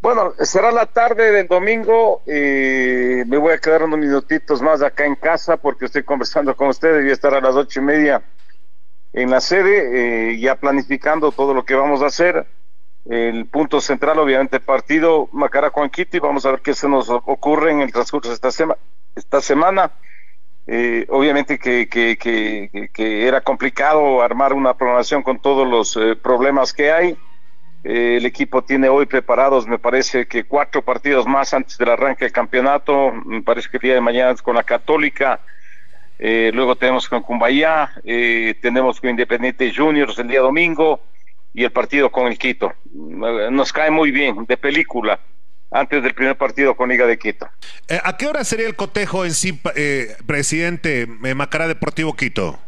Bueno, 0.00 0.32
será 0.40 0.70
la 0.70 0.86
tarde 0.86 1.30
del 1.32 1.46
domingo. 1.46 2.22
y 2.26 3.24
me 3.26 3.36
voy 3.36 3.52
a 3.52 3.58
quedar 3.58 3.82
unos 3.82 3.98
minutitos 3.98 4.62
más 4.62 4.80
acá 4.82 5.04
en 5.04 5.16
casa 5.16 5.58
porque 5.58 5.86
estoy 5.86 6.04
conversando 6.04 6.56
con 6.56 6.68
ustedes. 6.68 7.02
Voy 7.02 7.10
a 7.10 7.12
estar 7.12 7.34
a 7.34 7.40
las 7.40 7.54
ocho 7.56 7.80
y 7.80 7.82
media 7.82 8.22
en 9.12 9.30
la 9.30 9.40
sede, 9.40 10.30
eh, 10.30 10.38
ya 10.38 10.54
planificando 10.54 11.32
todo 11.32 11.52
lo 11.52 11.64
que 11.64 11.74
vamos 11.74 12.02
a 12.02 12.06
hacer. 12.06 12.46
El 13.04 13.46
punto 13.46 13.80
central, 13.80 14.18
obviamente, 14.20 14.60
partido 14.60 15.28
Macara 15.32 15.70
con 15.70 15.90
Quito 15.90 16.16
y 16.16 16.20
vamos 16.20 16.46
a 16.46 16.52
ver 16.52 16.60
qué 16.60 16.72
se 16.72 16.88
nos 16.88 17.10
ocurre 17.10 17.72
en 17.72 17.80
el 17.80 17.92
transcurso 17.92 18.28
de 18.28 18.34
esta, 18.36 18.52
sema 18.52 18.76
esta 19.16 19.40
semana. 19.40 19.90
Eh, 20.66 21.06
obviamente 21.08 21.58
que, 21.58 21.88
que, 21.88 22.16
que, 22.16 23.26
era 23.26 23.40
complicado 23.40 24.22
armar 24.22 24.52
una 24.52 24.74
programación 24.74 25.22
con 25.22 25.40
todos 25.40 25.66
los 25.66 25.96
eh, 25.96 26.16
problemas 26.16 26.72
que 26.72 26.92
hay. 26.92 27.16
Eh, 27.82 28.16
el 28.18 28.26
equipo 28.26 28.62
tiene 28.62 28.88
hoy 28.88 29.06
preparados, 29.06 29.66
me 29.66 29.78
parece 29.78 30.26
que 30.26 30.44
cuatro 30.44 30.82
partidos 30.82 31.26
más 31.26 31.54
antes 31.54 31.78
del 31.78 31.88
arranque 31.88 32.26
del 32.26 32.32
campeonato. 32.32 33.12
Me 33.24 33.42
parece 33.42 33.68
que 33.70 33.78
el 33.78 33.82
día 33.82 33.94
de 33.94 34.00
mañana 34.00 34.32
es 34.32 34.42
con 34.42 34.54
la 34.54 34.62
Católica. 34.62 35.40
luego 36.18 36.76
tenemos 36.76 37.08
con 37.08 37.22
Cumbayá, 37.22 37.92
tenemos 38.60 39.00
con 39.00 39.10
Independiente 39.10 39.72
Juniors 39.74 40.18
el 40.18 40.28
día 40.28 40.40
domingo 40.40 41.00
y 41.54 41.64
el 41.64 41.72
partido 41.72 42.10
con 42.10 42.26
el 42.26 42.38
Quito. 42.38 42.72
Nos 42.92 43.72
cae 43.72 43.90
muy 43.90 44.10
bien, 44.10 44.44
de 44.46 44.56
película 44.56 45.18
antes 45.70 46.02
del 46.02 46.14
primer 46.14 46.36
partido 46.36 46.74
con 46.74 46.88
Liga 46.88 47.06
de 47.06 47.18
Quito. 47.18 47.48
Eh, 47.88 48.00
¿A 48.02 48.16
qué 48.16 48.26
hora 48.26 48.44
sería 48.44 48.66
el 48.66 48.76
cotejo 48.76 49.24
en 49.24 49.32
sí, 49.32 49.60
eh, 49.76 50.16
presidente 50.26 51.02
eh, 51.02 51.34
Macará 51.34 51.68
Deportivo 51.68 52.14
Quito? 52.14 52.58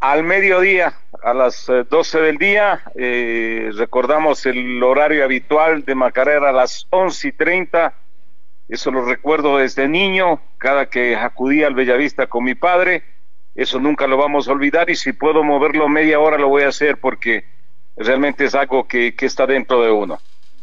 Al 0.00 0.24
mediodía, 0.24 0.94
a 1.22 1.34
las 1.34 1.66
12 1.66 2.20
del 2.20 2.38
día, 2.38 2.82
recordamos 2.94 4.46
el 4.46 4.82
horario 4.82 5.22
habitual 5.22 5.84
de 5.84 5.94
Macará 5.94 6.32
era 6.32 6.48
a 6.48 6.52
las 6.52 6.86
11 6.88 7.28
y 7.28 7.32
30. 7.32 7.92
Eso 8.70 8.90
lo 8.90 9.04
recuerdo 9.04 9.58
desde 9.58 9.88
niño, 9.88 10.40
cada 10.56 10.88
que 10.88 11.16
acudía 11.16 11.66
al 11.66 11.74
Bellavista 11.74 12.28
con 12.28 12.44
mi 12.44 12.54
padre. 12.54 13.02
Eso 13.54 13.78
nunca 13.78 14.06
lo 14.06 14.16
vamos 14.16 14.48
a 14.48 14.52
olvidar 14.52 14.88
y 14.88 14.96
si 14.96 15.12
puedo 15.12 15.44
moverlo 15.44 15.86
media 15.86 16.18
hora 16.18 16.38
lo 16.38 16.48
voy 16.48 16.62
a 16.62 16.68
hacer 16.68 16.96
porque 16.96 17.44
realmente 17.94 18.46
es 18.46 18.54
algo 18.54 18.88
que, 18.88 19.14
que 19.14 19.26
está 19.26 19.46
dentro 19.46 19.82
de 19.82 19.90
uno. 19.90 20.18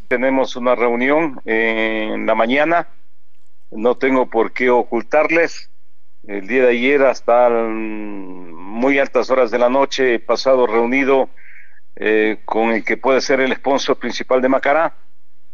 Tenemos 0.08 0.56
una 0.56 0.74
reunión 0.74 1.42
en 1.44 2.26
la 2.26 2.34
mañana, 2.34 2.88
no 3.72 3.96
tengo 3.96 4.28
por 4.28 4.54
qué 4.54 4.70
ocultarles. 4.70 5.70
El 6.26 6.48
día 6.48 6.64
de 6.64 6.70
ayer 6.70 7.04
hasta 7.04 7.50
muy 7.50 9.00
altas 9.00 9.30
horas 9.30 9.52
de 9.52 9.60
la 9.60 9.70
noche 9.70 10.16
he 10.16 10.20
pasado 10.20 10.66
reunido 10.66 11.30
eh, 11.98 12.40
con 12.46 12.72
el 12.72 12.86
que 12.86 12.96
puede 12.96 13.20
ser 13.20 13.42
el 13.42 13.54
sponsor 13.56 13.98
principal 13.98 14.42
de 14.42 14.48
Macará. 14.48 14.94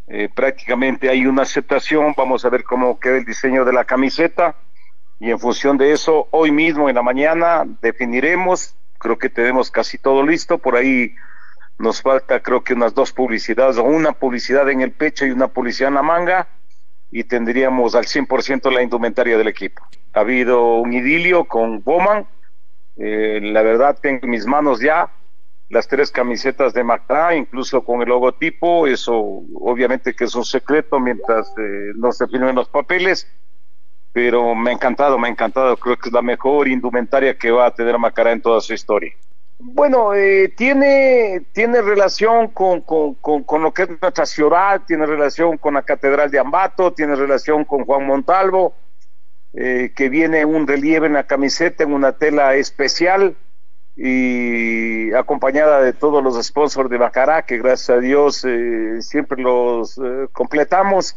Eh, 0.06 0.28
prácticamente 0.32 1.08
hay 1.08 1.26
una 1.26 1.42
aceptación, 1.42 2.14
vamos 2.16 2.44
a 2.44 2.50
ver 2.50 2.62
cómo 2.62 3.00
queda 3.00 3.16
el 3.16 3.24
diseño 3.24 3.64
de 3.64 3.72
la 3.72 3.84
camiseta. 3.84 4.54
Y 5.18 5.30
en 5.30 5.40
función 5.40 5.78
de 5.78 5.90
eso, 5.90 6.28
hoy 6.30 6.52
mismo 6.52 6.88
en 6.88 6.94
la 6.94 7.02
mañana 7.02 7.64
definiremos, 7.82 8.76
creo 8.98 9.18
que 9.18 9.30
tenemos 9.30 9.72
casi 9.72 9.98
todo 9.98 10.24
listo, 10.24 10.58
por 10.58 10.76
ahí 10.76 11.16
nos 11.78 12.02
falta 12.02 12.40
creo 12.40 12.62
que 12.62 12.74
unas 12.74 12.94
dos 12.94 13.12
publicidades, 13.12 13.78
o 13.78 13.84
una 13.84 14.12
publicidad 14.12 14.68
en 14.70 14.80
el 14.80 14.92
pecho 14.92 15.26
y 15.26 15.30
una 15.30 15.48
publicidad 15.48 15.88
en 15.88 15.94
la 15.94 16.02
manga, 16.02 16.48
y 17.10 17.24
tendríamos 17.24 17.94
al 17.94 18.06
100% 18.06 18.72
la 18.72 18.82
indumentaria 18.82 19.38
del 19.38 19.48
equipo. 19.48 19.82
Ha 20.12 20.20
habido 20.20 20.76
un 20.76 20.92
idilio 20.92 21.44
con 21.44 21.82
Bowman, 21.82 22.26
eh, 22.96 23.40
la 23.42 23.62
verdad 23.62 23.98
tengo 24.00 24.20
en 24.24 24.30
mis 24.30 24.46
manos 24.46 24.80
ya 24.80 25.10
las 25.68 25.88
tres 25.88 26.10
camisetas 26.10 26.74
de 26.74 26.84
Macra, 26.84 27.34
incluso 27.34 27.84
con 27.84 28.02
el 28.02 28.08
logotipo, 28.08 28.86
eso 28.86 29.42
obviamente 29.54 30.14
que 30.14 30.24
es 30.24 30.34
un 30.34 30.44
secreto 30.44 31.00
mientras 31.00 31.52
eh, 31.58 31.92
no 31.96 32.12
se 32.12 32.26
firmen 32.28 32.54
los 32.54 32.68
papeles, 32.68 33.28
pero 34.12 34.54
me 34.54 34.70
ha 34.70 34.72
encantado, 34.74 35.18
me 35.18 35.28
ha 35.28 35.30
encantado, 35.30 35.76
creo 35.76 35.96
que 35.96 36.08
es 36.08 36.12
la 36.12 36.22
mejor 36.22 36.68
indumentaria 36.68 37.36
que 37.36 37.50
va 37.50 37.66
a 37.66 37.74
tener 37.74 37.98
Macará 37.98 38.32
en 38.32 38.42
toda 38.42 38.60
su 38.60 38.74
historia. 38.74 39.12
Bueno, 39.66 40.12
eh, 40.14 40.52
tiene, 40.54 41.46
tiene 41.52 41.80
relación 41.80 42.48
con, 42.48 42.82
con, 42.82 43.14
con, 43.14 43.62
lo 43.62 43.72
que 43.72 43.84
es 43.84 43.88
nuestra 43.88 44.26
ciudad, 44.26 44.82
tiene 44.86 45.06
relación 45.06 45.56
con 45.56 45.72
la 45.72 45.82
Catedral 45.82 46.30
de 46.30 46.38
Ambato, 46.38 46.92
tiene 46.92 47.16
relación 47.16 47.64
con 47.64 47.86
Juan 47.86 48.06
Montalvo, 48.06 48.74
eh, 49.54 49.92
que 49.96 50.10
viene 50.10 50.44
un 50.44 50.66
relieve 50.66 51.06
en 51.06 51.14
la 51.14 51.26
camiseta, 51.26 51.82
en 51.82 51.94
una 51.94 52.12
tela 52.12 52.54
especial 52.56 53.36
y 53.96 55.14
acompañada 55.14 55.80
de 55.80 55.94
todos 55.94 56.22
los 56.22 56.44
sponsors 56.44 56.90
de 56.90 56.98
Macará, 56.98 57.46
que 57.46 57.56
gracias 57.56 57.88
a 57.88 58.00
Dios 58.00 58.44
eh, 58.44 59.00
siempre 59.00 59.40
los 59.40 59.98
completamos. 60.32 61.16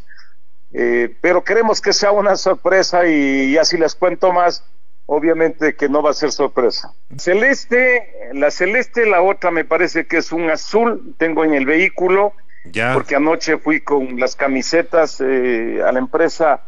Eh, 0.72 1.16
pero 1.20 1.44
queremos 1.44 1.80
que 1.80 1.92
sea 1.92 2.12
una 2.12 2.36
sorpresa 2.36 3.06
y, 3.06 3.56
así 3.56 3.78
les 3.78 3.94
cuento 3.94 4.32
más, 4.32 4.64
obviamente 5.10 5.74
que 5.74 5.88
no 5.88 6.02
va 6.02 6.10
a 6.10 6.14
ser 6.14 6.30
sorpresa. 6.30 6.92
Celeste, 7.16 8.30
la 8.34 8.50
celeste, 8.50 9.06
la 9.06 9.22
otra 9.22 9.50
me 9.50 9.64
parece 9.64 10.06
que 10.06 10.18
es 10.18 10.32
un 10.32 10.50
azul, 10.50 11.14
tengo 11.16 11.44
en 11.44 11.54
el 11.54 11.64
vehículo, 11.64 12.34
ya. 12.66 12.92
porque 12.92 13.16
anoche 13.16 13.56
fui 13.56 13.80
con 13.80 14.20
las 14.20 14.36
camisetas 14.36 15.20
eh, 15.20 15.80
a 15.82 15.92
la 15.92 15.98
empresa 15.98 16.62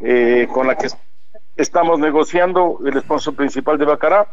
eh, 0.00 0.48
con 0.50 0.66
la 0.66 0.76
que 0.76 0.88
estamos 1.56 2.00
negociando, 2.00 2.78
el 2.84 2.98
sponsor 3.00 3.36
principal 3.36 3.76
de 3.76 3.84
Bacará. 3.84 4.26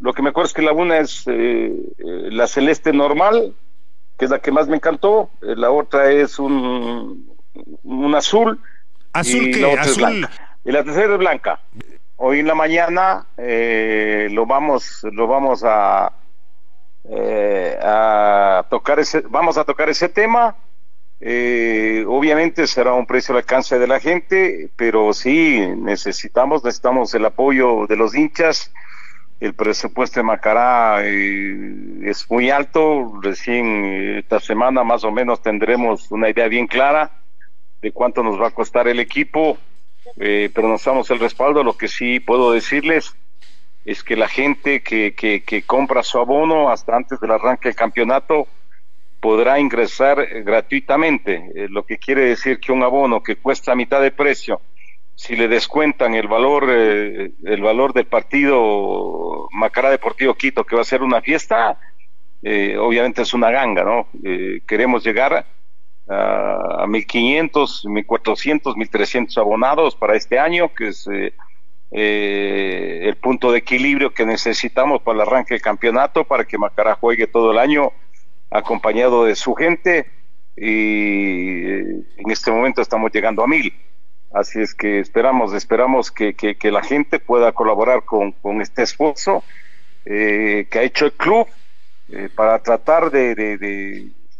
Lo 0.00 0.12
que 0.12 0.20
me 0.20 0.28
acuerdo 0.28 0.48
es 0.48 0.52
que 0.52 0.62
la 0.62 0.72
una 0.72 0.98
es 0.98 1.24
la 1.26 2.46
celeste 2.46 2.92
normal, 2.92 3.54
que 4.18 4.26
es 4.26 4.30
la 4.30 4.40
que 4.40 4.52
más 4.52 4.68
me 4.68 4.76
encantó, 4.76 5.30
la 5.40 5.70
otra 5.70 6.10
es 6.10 6.38
un 6.38 7.30
un 7.82 8.14
azul. 8.14 8.60
¿Azul 9.12 9.48
y 9.48 9.50
qué? 9.52 9.60
La 9.60 9.68
otra 9.68 9.82
¿Azul? 9.82 9.92
Es 9.92 9.98
blanca. 9.98 10.58
Y 10.64 10.72
la 10.72 10.84
tercera 10.84 11.12
es 11.14 11.18
blanca. 11.18 11.60
Hoy 12.22 12.40
en 12.40 12.48
la 12.48 12.54
mañana 12.54 13.24
eh, 13.38 14.28
lo 14.30 14.44
vamos, 14.44 15.00
lo 15.10 15.26
vamos 15.26 15.64
a, 15.64 16.12
eh, 17.04 17.78
a 17.82 18.66
tocar 18.68 19.00
ese, 19.00 19.22
vamos 19.22 19.56
a 19.56 19.64
tocar 19.64 19.88
ese 19.88 20.10
tema. 20.10 20.54
Eh, 21.18 22.04
obviamente 22.06 22.66
será 22.66 22.92
un 22.92 23.06
precio 23.06 23.32
al 23.32 23.38
alcance 23.38 23.78
de 23.78 23.86
la 23.86 24.00
gente, 24.00 24.68
pero 24.76 25.14
sí 25.14 25.60
necesitamos, 25.78 26.62
necesitamos 26.62 27.14
el 27.14 27.24
apoyo 27.24 27.86
de 27.86 27.96
los 27.96 28.14
hinchas. 28.14 28.70
El 29.40 29.54
presupuesto 29.54 30.20
de 30.20 30.24
Macará 30.24 30.98
eh, 31.02 32.00
es 32.02 32.30
muy 32.30 32.50
alto. 32.50 33.14
Recién 33.22 33.86
eh, 33.86 34.18
esta 34.18 34.40
semana 34.40 34.84
más 34.84 35.04
o 35.04 35.10
menos 35.10 35.40
tendremos 35.40 36.10
una 36.10 36.28
idea 36.28 36.48
bien 36.48 36.66
clara 36.66 37.12
de 37.80 37.92
cuánto 37.92 38.22
nos 38.22 38.38
va 38.38 38.48
a 38.48 38.50
costar 38.50 38.88
el 38.88 39.00
equipo, 39.00 39.56
eh, 40.16 40.50
pero 40.54 40.68
nos 40.68 40.84
damos 40.84 41.10
el 41.10 41.18
respaldo. 41.18 41.62
Lo 41.62 41.76
que 41.76 41.88
sí 41.88 42.20
puedo 42.20 42.52
decirles 42.52 43.14
es 43.84 44.04
que 44.04 44.16
la 44.16 44.28
gente 44.28 44.82
que, 44.82 45.14
que, 45.14 45.42
que 45.42 45.62
compra 45.62 46.02
su 46.02 46.18
abono 46.18 46.70
hasta 46.70 46.96
antes 46.96 47.20
del 47.20 47.30
arranque 47.30 47.70
del 47.70 47.76
campeonato 47.76 48.46
podrá 49.20 49.60
ingresar 49.60 50.18
eh, 50.20 50.42
gratuitamente, 50.42 51.50
eh, 51.54 51.66
lo 51.68 51.84
que 51.84 51.98
quiere 51.98 52.22
decir 52.22 52.58
que 52.58 52.72
un 52.72 52.82
abono 52.82 53.22
que 53.22 53.36
cuesta 53.36 53.74
mitad 53.74 54.00
de 54.00 54.10
precio, 54.10 54.60
si 55.14 55.36
le 55.36 55.48
descuentan 55.48 56.14
el 56.14 56.26
valor, 56.26 56.66
eh, 56.70 57.32
el 57.44 57.60
valor 57.60 57.92
del 57.92 58.06
partido 58.06 59.48
Macará 59.52 59.90
Deportivo 59.90 60.34
Quito, 60.34 60.64
que 60.64 60.74
va 60.74 60.80
a 60.82 60.84
ser 60.84 61.02
una 61.02 61.20
fiesta, 61.20 61.78
obviamente 62.42 63.20
es 63.20 63.34
una 63.34 63.50
ganga, 63.50 63.84
¿no? 63.84 64.08
Queremos 64.66 65.04
llegar 65.04 65.44
a, 66.10 66.82
a 66.82 66.86
1.500, 66.86 67.84
1.400, 67.84 68.74
1.300 68.74 69.38
abonados 69.38 69.94
para 69.94 70.16
este 70.16 70.38
año, 70.38 70.74
que 70.74 70.88
es 70.88 71.06
eh, 71.06 71.32
eh, 71.92 73.00
el 73.04 73.16
punto 73.16 73.52
de 73.52 73.58
equilibrio 73.58 74.12
que 74.12 74.26
necesitamos 74.26 75.02
para 75.02 75.16
el 75.16 75.28
arranque 75.28 75.54
del 75.54 75.62
campeonato, 75.62 76.24
para 76.24 76.44
que 76.44 76.58
Macará 76.58 76.96
juegue 76.96 77.26
todo 77.26 77.52
el 77.52 77.58
año 77.58 77.92
acompañado 78.50 79.24
de 79.24 79.36
su 79.36 79.54
gente 79.54 80.10
y 80.56 81.64
eh, 81.64 82.02
en 82.16 82.30
este 82.30 82.50
momento 82.50 82.82
estamos 82.82 83.12
llegando 83.12 83.44
a 83.44 83.46
mil. 83.46 83.72
Así 84.32 84.60
es 84.60 84.74
que 84.74 85.00
esperamos, 85.00 85.54
esperamos 85.54 86.10
que, 86.12 86.34
que, 86.34 86.70
la 86.70 86.84
gente 86.84 87.18
pueda 87.18 87.50
colaborar 87.50 88.04
con, 88.04 88.30
con 88.30 88.60
este 88.60 88.82
esfuerzo 88.82 89.42
que 90.04 90.68
ha 90.72 90.82
hecho 90.82 91.06
el 91.06 91.12
club 91.12 91.48
para 92.36 92.60
tratar 92.62 93.10
de, 93.10 93.34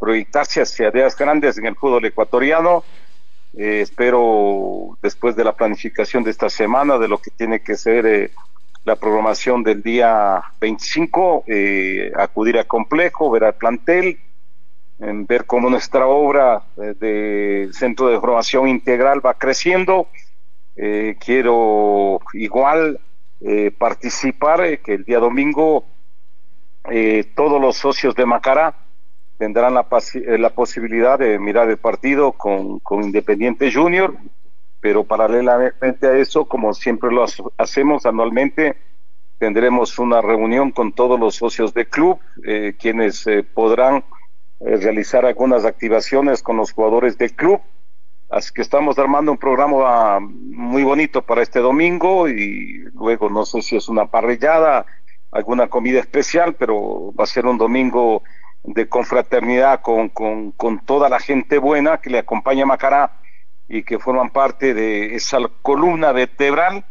proyectarse 0.01 0.63
hacia 0.63 0.89
ideas 0.89 1.15
grandes 1.17 1.59
en 1.59 1.67
el 1.67 1.77
fútbol 1.77 2.07
ecuatoriano. 2.07 2.83
Eh, 3.57 3.83
espero 3.83 4.99
después 5.03 5.37
de 5.37 5.45
la 5.45 5.55
planificación 5.55 6.25
de 6.25 6.31
esta 6.31 6.49
semana, 6.49 6.99
de 6.99 7.07
lo 7.07 7.19
que 7.19 7.31
tiene 7.31 7.61
que 7.61 7.77
ser 7.77 8.07
eh, 8.07 8.31
la 8.85 8.97
programación 8.97 9.63
del 9.63 9.83
día 9.83 10.43
25, 10.61 11.45
eh, 11.47 12.13
acudir 12.17 12.59
al 12.59 12.67
complejo, 12.67 13.31
ver 13.31 13.45
al 13.45 13.55
plantel, 13.55 14.19
en 15.01 15.27
ver 15.27 15.45
cómo 15.45 15.69
nuestra 15.69 16.07
obra 16.07 16.63
eh, 16.79 16.95
de 16.99 17.69
centro 17.73 18.09
de 18.09 18.19
formación 18.19 18.69
integral 18.69 19.25
va 19.25 19.35
creciendo. 19.35 20.09
Quiero 21.19 22.21
igual 22.33 22.99
participar, 23.79 24.79
que 24.79 24.95
el 24.95 25.05
día 25.05 25.19
domingo 25.19 25.85
todos 27.35 27.61
los 27.61 27.77
socios 27.77 28.15
de 28.15 28.25
Macará 28.25 28.75
tendrán 29.41 29.73
la, 29.73 29.87
la, 30.37 30.51
posibilidad 30.51 31.19
de 31.19 31.39
mirar 31.39 31.71
el 31.71 31.79
partido 31.79 32.33
con, 32.33 32.79
con 32.81 33.03
Independiente 33.03 33.73
Junior, 33.73 34.15
pero 34.83 35.05
paralelamente 35.05 36.07
a 36.07 36.19
eso, 36.19 36.45
como 36.45 36.75
siempre 36.75 37.11
lo 37.11 37.25
hacemos 37.57 38.05
anualmente, 38.05 38.77
tendremos 39.39 39.99
una 39.99 40.21
reunión 40.21 40.73
con 40.73 40.93
todos 40.93 41.19
los 41.19 41.37
socios 41.37 41.73
del 41.73 41.89
club, 41.89 42.19
eh, 42.45 42.75
quienes 42.79 43.27
eh, 43.27 43.43
podrán 43.43 44.05
eh, 44.61 44.77
realizar 44.77 45.25
algunas 45.25 45.65
activaciones 45.65 46.43
con 46.43 46.59
los 46.59 46.73
jugadores 46.73 47.17
del 47.17 47.35
club. 47.35 47.63
Así 48.29 48.53
que 48.53 48.61
estamos 48.61 48.99
armando 48.99 49.33
un 49.33 49.39
programa 49.39 50.21
muy 50.21 50.85
bonito 50.85 51.23
para 51.23 51.41
este 51.41 51.61
domingo 51.61 52.29
y 52.29 52.85
luego 52.93 53.31
no 53.31 53.47
sé 53.47 53.63
si 53.63 53.75
es 53.75 53.89
una 53.89 54.05
parrillada, 54.05 54.85
alguna 55.31 55.69
comida 55.69 55.99
especial, 55.99 56.57
pero 56.59 57.15
va 57.19 57.25
a 57.25 57.27
ser 57.27 57.47
un 57.47 57.57
domingo 57.57 58.23
de 58.63 58.89
confraternidad 58.89 59.81
con, 59.81 60.09
con, 60.09 60.53
con 60.53 60.81
toda 60.81 61.09
la 61.09 61.19
gente 61.19 61.59
buena 61.59 61.99
que 61.99 62.11
le 62.11 62.19
acompaña 62.19 62.65
a 62.65 62.67
Macará 62.67 63.13
y 63.69 63.83
que 63.83 63.99
forman 63.99 64.31
parte 64.31 64.75
de 64.75 65.15
esa 65.15 65.39
columna 65.63 66.13
vertebral 66.13 66.85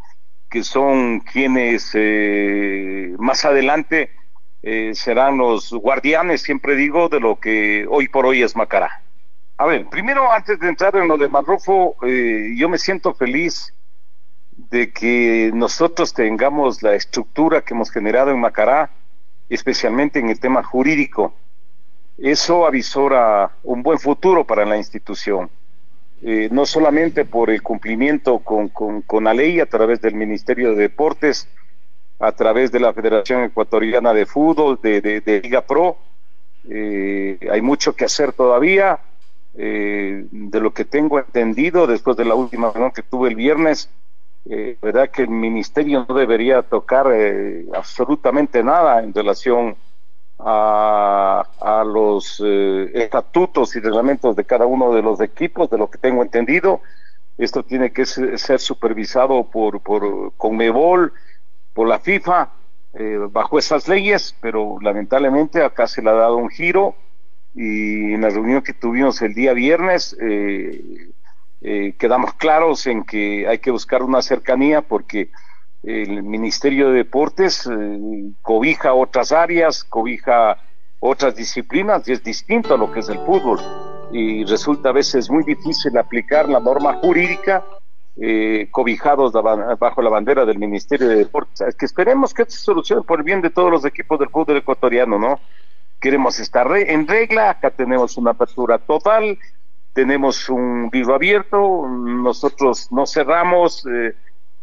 que 0.49 0.63
son 0.63 1.19
quienes 1.19 1.91
eh, 1.93 3.13
más 3.19 3.45
adelante 3.45 4.11
eh, 4.63 4.91
serán 4.95 5.37
los 5.37 5.71
guardianes, 5.71 6.41
siempre 6.41 6.75
digo, 6.75 7.07
de 7.07 7.19
lo 7.19 7.39
que 7.39 7.85
hoy 7.89 8.07
por 8.07 8.25
hoy 8.25 8.41
es 8.41 8.55
Macará. 8.55 9.03
A 9.57 9.65
ver, 9.65 9.87
primero 9.87 10.31
antes 10.31 10.59
de 10.59 10.67
entrar 10.67 10.95
en 10.95 11.07
lo 11.07 11.17
de 11.17 11.29
Marrufo, 11.29 11.95
eh, 12.03 12.53
yo 12.57 12.67
me 12.67 12.77
siento 12.77 13.13
feliz 13.13 13.73
de 14.51 14.91
que 14.91 15.51
nosotros 15.53 16.13
tengamos 16.13 16.81
la 16.81 16.95
estructura 16.95 17.61
que 17.61 17.73
hemos 17.73 17.91
generado 17.91 18.31
en 18.31 18.39
Macará, 18.39 18.89
especialmente 19.49 20.19
en 20.19 20.29
el 20.29 20.39
tema 20.39 20.63
jurídico. 20.63 21.33
Eso 22.21 22.65
avisora 22.65 23.51
un 23.63 23.81
buen 23.81 23.97
futuro 23.97 24.43
para 24.45 24.65
la 24.65 24.77
institución. 24.77 25.49
Eh, 26.21 26.49
no 26.51 26.65
solamente 26.65 27.23
por 27.23 27.49
el 27.49 27.61
cumplimiento 27.61 28.39
con, 28.39 29.23
la 29.23 29.33
ley 29.33 29.61
a 29.61 29.65
través 29.65 30.01
del 30.01 30.15
Ministerio 30.15 30.71
de 30.71 30.83
Deportes, 30.83 31.47
a 32.19 32.33
través 32.33 32.73
de 32.73 32.81
la 32.81 32.91
Federación 32.91 33.43
Ecuatoriana 33.43 34.13
de 34.13 34.25
Fútbol, 34.25 34.79
de, 34.81 35.41
Liga 35.43 35.61
Pro, 35.61 35.97
Eh, 36.71 37.39
hay 37.49 37.61
mucho 37.61 37.95
que 37.95 38.05
hacer 38.05 38.33
todavía. 38.33 38.99
Eh, 39.55 40.25
de 40.29 40.59
lo 40.59 40.71
que 40.73 40.85
tengo 40.85 41.19
entendido, 41.19 41.87
después 41.87 42.15
de 42.17 42.25
la 42.25 42.35
última 42.35 42.69
reunión 42.69 42.91
que 42.91 43.01
tuve 43.01 43.29
el 43.29 43.35
viernes, 43.35 43.89
verdad 44.81 45.09
que 45.09 45.23
el 45.23 45.29
ministerio 45.29 46.05
no 46.07 46.15
debería 46.15 46.61
tocar 46.63 47.07
absolutamente 47.73 48.63
nada 48.63 49.03
en 49.03 49.13
relación 49.13 49.75
a, 50.39 51.48
a 51.61 51.83
los 51.83 52.41
eh, 52.45 52.91
estatutos 52.93 53.75
y 53.75 53.79
reglamentos 53.79 54.35
de 54.35 54.45
cada 54.45 54.65
uno 54.65 54.93
de 54.93 55.01
los 55.01 55.19
equipos, 55.21 55.69
de 55.69 55.77
lo 55.77 55.89
que 55.89 55.97
tengo 55.97 56.21
entendido. 56.21 56.81
Esto 57.37 57.63
tiene 57.63 57.91
que 57.91 58.05
ser, 58.05 58.59
supervisado 58.59 59.45
por, 59.45 59.79
por 59.81 60.33
Conmebol, 60.35 61.13
por 61.73 61.87
la 61.87 61.99
FIFA, 61.99 62.49
eh, 62.93 63.19
bajo 63.31 63.59
esas 63.59 63.87
leyes, 63.87 64.35
pero 64.41 64.77
lamentablemente 64.81 65.63
acá 65.63 65.85
se 65.85 66.01
le 66.01 66.09
ha 66.09 66.13
dado 66.13 66.37
un 66.37 66.49
giro 66.49 66.95
y 67.53 68.13
en 68.13 68.21
la 68.21 68.29
reunión 68.29 68.63
que 68.63 68.73
tuvimos 68.73 69.21
el 69.21 69.33
día 69.35 69.53
viernes 69.53 70.17
eh, 70.19 71.11
eh, 71.61 71.93
quedamos 71.99 72.33
claros 72.33 72.87
en 72.87 73.03
que 73.03 73.47
hay 73.47 73.59
que 73.59 73.69
buscar 73.69 74.01
una 74.01 74.21
cercanía 74.21 74.81
porque 74.81 75.29
el 75.83 76.23
Ministerio 76.23 76.89
de 76.89 76.97
Deportes 76.97 77.69
cobija 78.41 78.93
otras 78.93 79.31
áreas, 79.31 79.83
cobija 79.83 80.57
otras 80.99 81.35
disciplinas 81.35 82.07
y 82.07 82.13
es 82.13 82.23
distinto 82.23 82.73
a 82.73 82.77
lo 82.77 82.91
que 82.91 82.99
es 82.99 83.09
el 83.09 83.19
fútbol 83.19 83.59
y 84.11 84.43
resulta 84.45 84.89
a 84.89 84.93
veces 84.93 85.29
muy 85.29 85.43
difícil 85.43 85.97
aplicar 85.97 86.49
la 86.49 86.59
norma 86.59 86.95
jurídica 86.95 87.63
eh, 88.21 88.67
cobijados 88.71 89.31
bajo 89.79 90.01
la 90.01 90.09
bandera 90.09 90.45
del 90.45 90.57
Ministerio 90.57 91.07
de 91.07 91.15
Deportes. 91.15 91.61
Es 91.61 91.75
que 91.75 91.85
esperemos 91.85 92.33
que 92.33 92.41
esto 92.41 92.55
se 92.55 92.63
solucione 92.63 93.03
por 93.03 93.19
el 93.19 93.23
bien 93.23 93.41
de 93.41 93.49
todos 93.49 93.71
los 93.71 93.85
equipos 93.85 94.19
del 94.19 94.29
fútbol 94.29 94.57
ecuatoriano, 94.57 95.17
¿no? 95.17 95.39
Queremos 96.01 96.39
estar 96.39 96.67
re- 96.67 96.91
en 96.91 97.07
regla, 97.07 97.51
acá 97.51 97.69
tenemos 97.71 98.17
una 98.17 98.31
apertura 98.31 98.77
total, 98.79 99.37
tenemos 99.93 100.49
un 100.49 100.89
libro 100.91 101.15
abierto, 101.15 101.87
nosotros 101.87 102.91
no 102.91 103.05
cerramos 103.05 103.85
eh, 103.85 104.15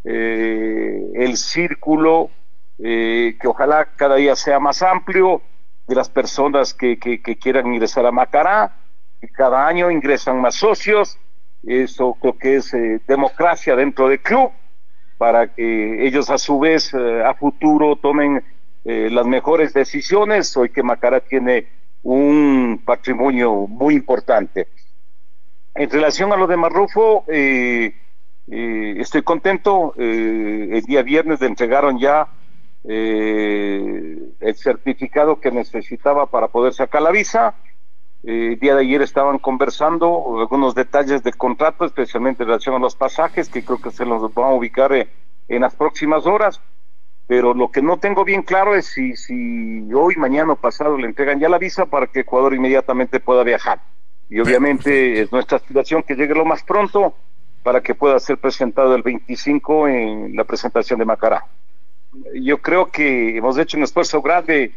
eh, 0.05 1.01
el 1.15 1.37
círculo 1.37 2.31
que 2.79 3.39
ojalá 3.47 3.87
cada 3.97 4.17
día 4.17 4.37
sea 4.37 4.61
más 4.61 4.83
amplio 4.83 5.41
de 5.87 5.95
las 5.95 6.09
personas 6.09 6.75
que, 6.75 6.99
quieran 7.41 7.73
ingresar 7.73 8.07
a 8.07 8.13
Macará, 8.13 8.77
cada 9.33 9.67
año 9.67 9.91
ingresan 9.91 10.41
más 10.41 10.57
socios, 10.57 11.19
eso 11.65 12.17
creo 12.21 12.39
que 12.39 12.57
es 12.57 12.75
eh, 12.75 13.01
democracia 13.07 13.75
dentro 13.77 14.09
del 14.09 14.21
club, 14.21 14.51
para 15.19 15.53
que 15.55 16.07
ellos 16.07 16.31
a 16.31 16.39
su 16.39 16.59
vez 16.59 16.93
eh, 16.93 17.25
a 17.25 17.35
futuro 17.35 17.97
tomen 17.97 18.45
eh, 18.85 19.09
las 19.11 19.27
mejores 19.27 19.73
decisiones, 19.73 20.57
hoy 20.57 20.69
que 20.71 20.83
Macará 20.83 21.21
tiene 21.21 21.69
un 22.03 22.83
patrimonio 22.85 23.67
muy 23.67 23.95
importante. 23.95 24.69
En 25.75 25.91
relación 25.91 26.33
a 26.33 26.37
lo 26.37 26.47
de 26.47 26.57
Marrufo, 26.57 27.25
estoy 28.47 29.23
contento. 29.23 29.93
el 29.99 30.83
día 30.87 31.03
viernes 31.03 31.41
le 31.41 31.49
entregaron 31.49 31.99
ya 31.99 32.29
eh, 32.89 34.19
el 34.41 34.55
certificado 34.55 35.41
que 35.41 35.51
necesitaba 35.51 36.27
para 36.27 36.49
poder 36.49 36.73
sacar 36.73 37.03
la 37.03 37.11
visa. 37.11 37.55
Eh, 38.23 38.53
el 38.53 38.61
día 38.61 38.75
de 38.75 38.83
ayer 38.83 39.03
estaban 39.03 39.39
conversando 39.39 40.39
algunos 40.39 40.75
detalles 40.75 41.23
del 41.23 41.37
contrato, 41.37 41.85
especialmente 41.85 42.43
en 42.43 42.49
relación 42.49 42.75
a 42.77 42.79
los 42.79 42.95
pasajes, 42.95 43.49
que 43.49 43.65
creo 43.65 43.81
que 43.81 43.91
se 43.91 44.07
los 44.07 44.33
van 44.35 44.47
a 44.47 44.55
ubicar 44.55 44.93
eh, 44.93 45.09
en 45.49 45.63
las 45.63 45.75
próximas 45.75 46.27
horas. 46.27 46.61
Pero 47.27 47.55
lo 47.55 47.73
que 47.73 47.83
no 47.83 47.99
tengo 47.99 48.25
bien 48.25 48.43
claro 48.43 48.77
es 48.77 48.87
si, 48.87 49.17
si 49.17 49.93
hoy, 49.93 50.15
mañana 50.17 50.53
o 50.53 50.57
pasado 50.57 50.97
le 50.97 51.09
entregan 51.09 51.41
ya 51.41 51.49
la 51.49 51.59
visa 51.59 51.87
para 51.87 52.07
que 52.07 52.21
Ecuador 52.21 52.55
inmediatamente 52.55 53.19
pueda 53.19 53.43
viajar. 53.43 53.81
Y 54.29 54.39
obviamente 54.39 55.21
es 55.21 55.33
nuestra 55.33 55.57
aspiración 55.57 56.05
que 56.05 56.15
llegue 56.15 56.35
lo 56.35 56.45
más 56.45 56.63
pronto 56.63 57.15
para 57.65 57.81
que 57.81 57.97
pueda 57.97 58.21
ser 58.21 58.39
presentado 58.39 58.95
el 58.95 59.03
25 59.03 59.89
en 59.89 60.37
la 60.37 60.45
presentación 60.45 61.01
de 61.01 61.05
Macará. 61.05 61.47
Yo 62.35 62.59
creo 62.59 62.87
que 62.91 63.37
hemos 63.37 63.59
hecho 63.59 63.77
un 63.77 63.85
esfuerzo 63.85 64.23
grande 64.23 64.73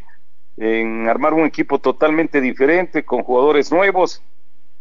en 0.56 1.08
armar 1.08 1.34
un 1.34 1.46
equipo 1.46 1.78
totalmente 1.78 2.40
diferente, 2.40 3.04
con 3.04 3.22
jugadores 3.22 3.72
nuevos. 3.72 4.22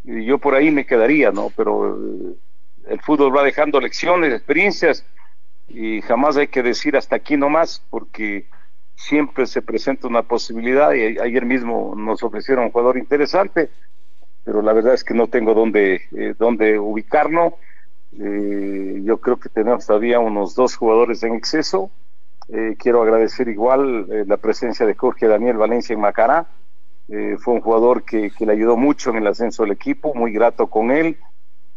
Y 0.04 0.26
yo 0.26 0.38
por 0.38 0.56
ahí 0.56 0.72
me 0.72 0.86
quedaría, 0.86 1.32
¿no? 1.32 1.52
Pero 1.56 1.96
eh, 1.96 2.36
el 2.90 3.02
fútbol 3.02 3.36
va 3.36 3.44
dejando 3.44 3.80
lecciones, 3.80 4.34
experiencias, 4.34 5.06
y 5.68 6.02
jamás 6.02 6.38
hay 6.38 6.48
que 6.48 6.64
decir 6.64 6.98
hasta 6.98 7.16
aquí 7.16 7.38
nomás, 7.38 7.86
porque 7.90 8.48
siempre 8.96 9.46
se 9.46 9.62
presenta 9.62 10.08
una 10.08 10.24
posibilidad, 10.24 10.94
y 10.94 11.20
ayer 11.20 11.46
mismo 11.46 11.94
nos 11.96 12.24
ofrecieron 12.24 12.66
un 12.66 12.72
jugador 12.72 12.98
interesante, 12.98 13.70
pero 14.44 14.62
la 14.62 14.74
verdad 14.74 14.94
es 14.94 15.04
que 15.04 15.14
no 15.14 15.28
tengo 15.28 15.54
dónde, 15.54 16.02
eh, 16.16 16.34
dónde 16.38 16.80
ubicarlo. 16.80 17.58
Eh, 18.20 19.02
yo 19.04 19.20
creo 19.20 19.40
que 19.40 19.50
tenemos 19.50 19.86
todavía 19.86 20.20
unos 20.20 20.56
dos 20.56 20.76
jugadores 20.76 21.22
en 21.24 21.36
exceso. 21.36 21.92
Eh, 22.52 22.76
quiero 22.80 23.02
agradecer 23.02 23.48
igual 23.48 24.08
eh, 24.12 24.24
la 24.28 24.38
presencia 24.38 24.86
de 24.86 24.96
Jorge 24.96 25.28
Daniel 25.28 25.58
Valencia 25.58 25.94
en 25.94 26.02
Macará. 26.02 26.48
Eh, 27.08 27.38
fue 27.40 27.54
un 27.54 27.62
jugador 27.62 28.04
que, 28.04 28.32
que 28.32 28.46
le 28.46 28.54
ayudó 28.54 28.76
mucho 28.76 29.12
en 29.12 29.18
el 29.18 29.28
ascenso 29.28 29.64
del 29.64 29.72
equipo, 29.72 30.14
muy 30.14 30.32
grato 30.32 30.68
con 30.68 30.92
él, 30.92 31.18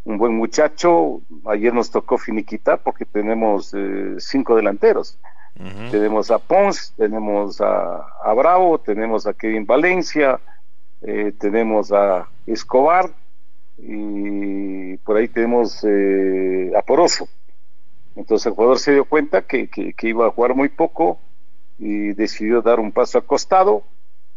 un 0.05 0.19
buen 0.19 0.35
muchacho. 0.35 1.21
Ayer 1.47 1.73
nos 1.73 1.91
tocó 1.91 2.19
finiquitar 2.19 2.83
porque 2.83 3.05
tenemos 3.05 3.73
eh, 3.75 4.15
cinco 4.19 4.57
delanteros. 4.57 5.19
Tenemos 5.91 6.31
a 6.31 6.39
Pons, 6.39 6.95
tenemos 6.97 7.61
a, 7.61 8.07
a 8.25 8.33
Bravo, 8.33 8.79
tenemos 8.79 9.27
a 9.27 9.35
Kevin 9.35 9.67
Valencia, 9.67 10.41
tenemos 11.39 11.93
a 11.93 12.27
Escobar 12.47 13.11
y 13.77 14.97
por 14.99 15.17
ahí 15.17 15.29
tenemos 15.29 15.85
eh, 15.85 16.73
a 16.77 16.83
Poroso. 16.83 17.29
Entonces 18.17 18.47
el 18.47 18.53
jugador 18.53 18.79
se 18.79 18.93
dio 18.93 19.05
cuenta 19.05 19.43
que, 19.43 19.69
iba 20.03 20.27
a 20.27 20.31
jugar 20.31 20.55
muy 20.55 20.69
poco 20.69 21.19
y 21.79 22.13
decidió 22.13 22.63
dar 22.63 22.81
un 22.81 22.93
paso 22.93 23.19
al 23.19 23.25
costado. 23.25 23.85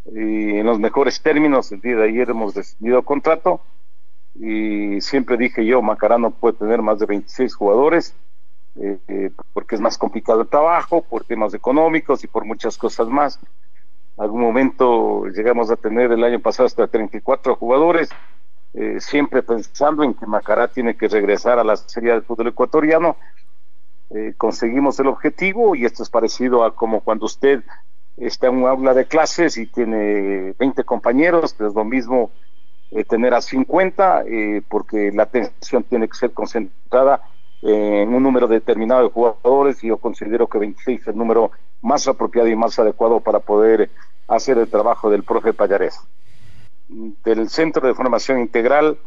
Y 0.05 0.57
en 0.57 0.65
los 0.65 0.79
mejores 0.79 1.21
términos, 1.21 1.71
el 1.71 1.81
día 1.81 1.95
de 1.95 2.09
ayer 2.09 2.29
hemos 2.29 2.53
decidido 2.53 3.03
contrato 3.03 3.61
y 4.35 5.01
siempre 5.01 5.37
dije 5.37 5.65
yo, 5.65 5.81
Macará 5.81 6.17
no 6.17 6.31
puede 6.31 6.57
tener 6.57 6.81
más 6.81 6.99
de 6.99 7.05
26 7.05 7.55
jugadores 7.55 8.15
eh, 8.77 8.99
eh, 9.07 9.31
porque 9.53 9.75
es 9.75 9.81
más 9.81 9.97
complicado 9.97 10.41
el 10.41 10.49
trabajo, 10.49 11.01
por 11.01 11.23
temas 11.23 11.53
económicos 11.53 12.23
y 12.23 12.27
por 12.27 12.45
muchas 12.45 12.77
cosas 12.77 13.07
más. 13.07 13.39
Algún 14.17 14.41
momento 14.41 15.25
llegamos 15.27 15.71
a 15.71 15.77
tener 15.77 16.11
el 16.11 16.23
año 16.23 16.39
pasado 16.39 16.67
hasta 16.67 16.87
34 16.87 17.55
jugadores, 17.55 18.09
eh, 18.73 18.97
siempre 18.99 19.43
pensando 19.43 20.03
en 20.03 20.13
que 20.13 20.25
Macará 20.25 20.67
tiene 20.67 20.95
que 20.97 21.07
regresar 21.07 21.57
a 21.57 21.63
la 21.63 21.77
Serie 21.77 22.11
del 22.11 22.23
fútbol 22.23 22.47
ecuatoriano. 22.47 23.15
Eh, 24.11 24.33
conseguimos 24.37 24.99
el 24.99 25.07
objetivo 25.07 25.75
y 25.75 25.85
esto 25.85 26.03
es 26.03 26.09
parecido 26.09 26.63
a 26.63 26.75
como 26.75 27.01
cuando 27.01 27.25
usted 27.25 27.63
está 28.17 28.47
en 28.47 28.57
un 28.57 28.67
aula 28.67 28.93
de 28.93 29.05
clases 29.05 29.57
y 29.57 29.65
tiene 29.65 30.53
20 30.59 30.83
compañeros, 30.83 31.53
que 31.53 31.65
es 31.65 31.73
lo 31.73 31.83
mismo 31.83 32.31
eh, 32.91 33.03
tener 33.03 33.33
a 33.33 33.41
50, 33.41 34.23
eh, 34.27 34.61
porque 34.69 35.11
la 35.11 35.23
atención 35.23 35.83
tiene 35.83 36.07
que 36.07 36.15
ser 36.15 36.31
concentrada 36.33 37.21
en 37.61 38.13
un 38.13 38.21
número 38.21 38.47
determinado 38.47 39.03
de 39.03 39.09
jugadores 39.09 39.83
y 39.83 39.87
yo 39.87 39.97
considero 39.97 40.47
que 40.47 40.59
26 40.59 41.01
es 41.01 41.07
el 41.07 41.17
número 41.17 41.51
más 41.81 42.07
apropiado 42.07 42.47
y 42.47 42.55
más 42.55 42.77
adecuado 42.77 43.21
para 43.21 43.39
poder 43.39 43.89
hacer 44.27 44.59
el 44.59 44.69
trabajo 44.69 45.09
del 45.09 45.23
profe 45.23 45.53
Payarés. 45.53 45.99
Del 46.87 47.49
Centro 47.49 47.87
de 47.87 47.95
Formación 47.95 48.39
Integral, 48.39 48.99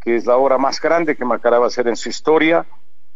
que 0.00 0.16
es 0.16 0.24
la 0.24 0.36
obra 0.38 0.56
más 0.56 0.80
grande 0.80 1.16
que 1.16 1.24
Macará 1.26 1.58
va 1.58 1.66
a 1.66 1.68
hacer 1.68 1.86
en 1.86 1.96
su 1.96 2.08
historia, 2.08 2.66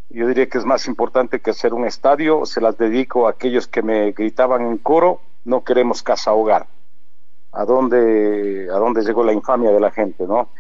yo 0.09 0.27
diría 0.27 0.49
que 0.49 0.59
es 0.59 0.65
más 0.65 0.87
importante 0.87 1.41
que 1.41 1.51
hacer 1.51 1.75
un 1.75 1.85
estadio, 1.85 2.47
se 2.47 2.61
las 2.61 2.79
dedico 2.79 3.27
a 3.27 3.31
aquellos 3.31 3.67
que 3.67 3.83
me 3.83 4.13
gritaban 4.13 4.63
en 4.63 4.79
coro, 4.79 5.21
no 5.45 5.65
queremos 5.65 6.03
casa 6.03 6.33
hogar. 6.33 6.67
¿A 7.53 7.65
dónde, 7.65 8.69
a 8.71 8.77
dónde 8.77 9.03
llegó 9.03 9.25
la 9.25 9.33
infamia 9.33 9.71
de 9.71 9.81
la 9.81 9.91
gente, 9.91 10.27
no? 10.27 10.51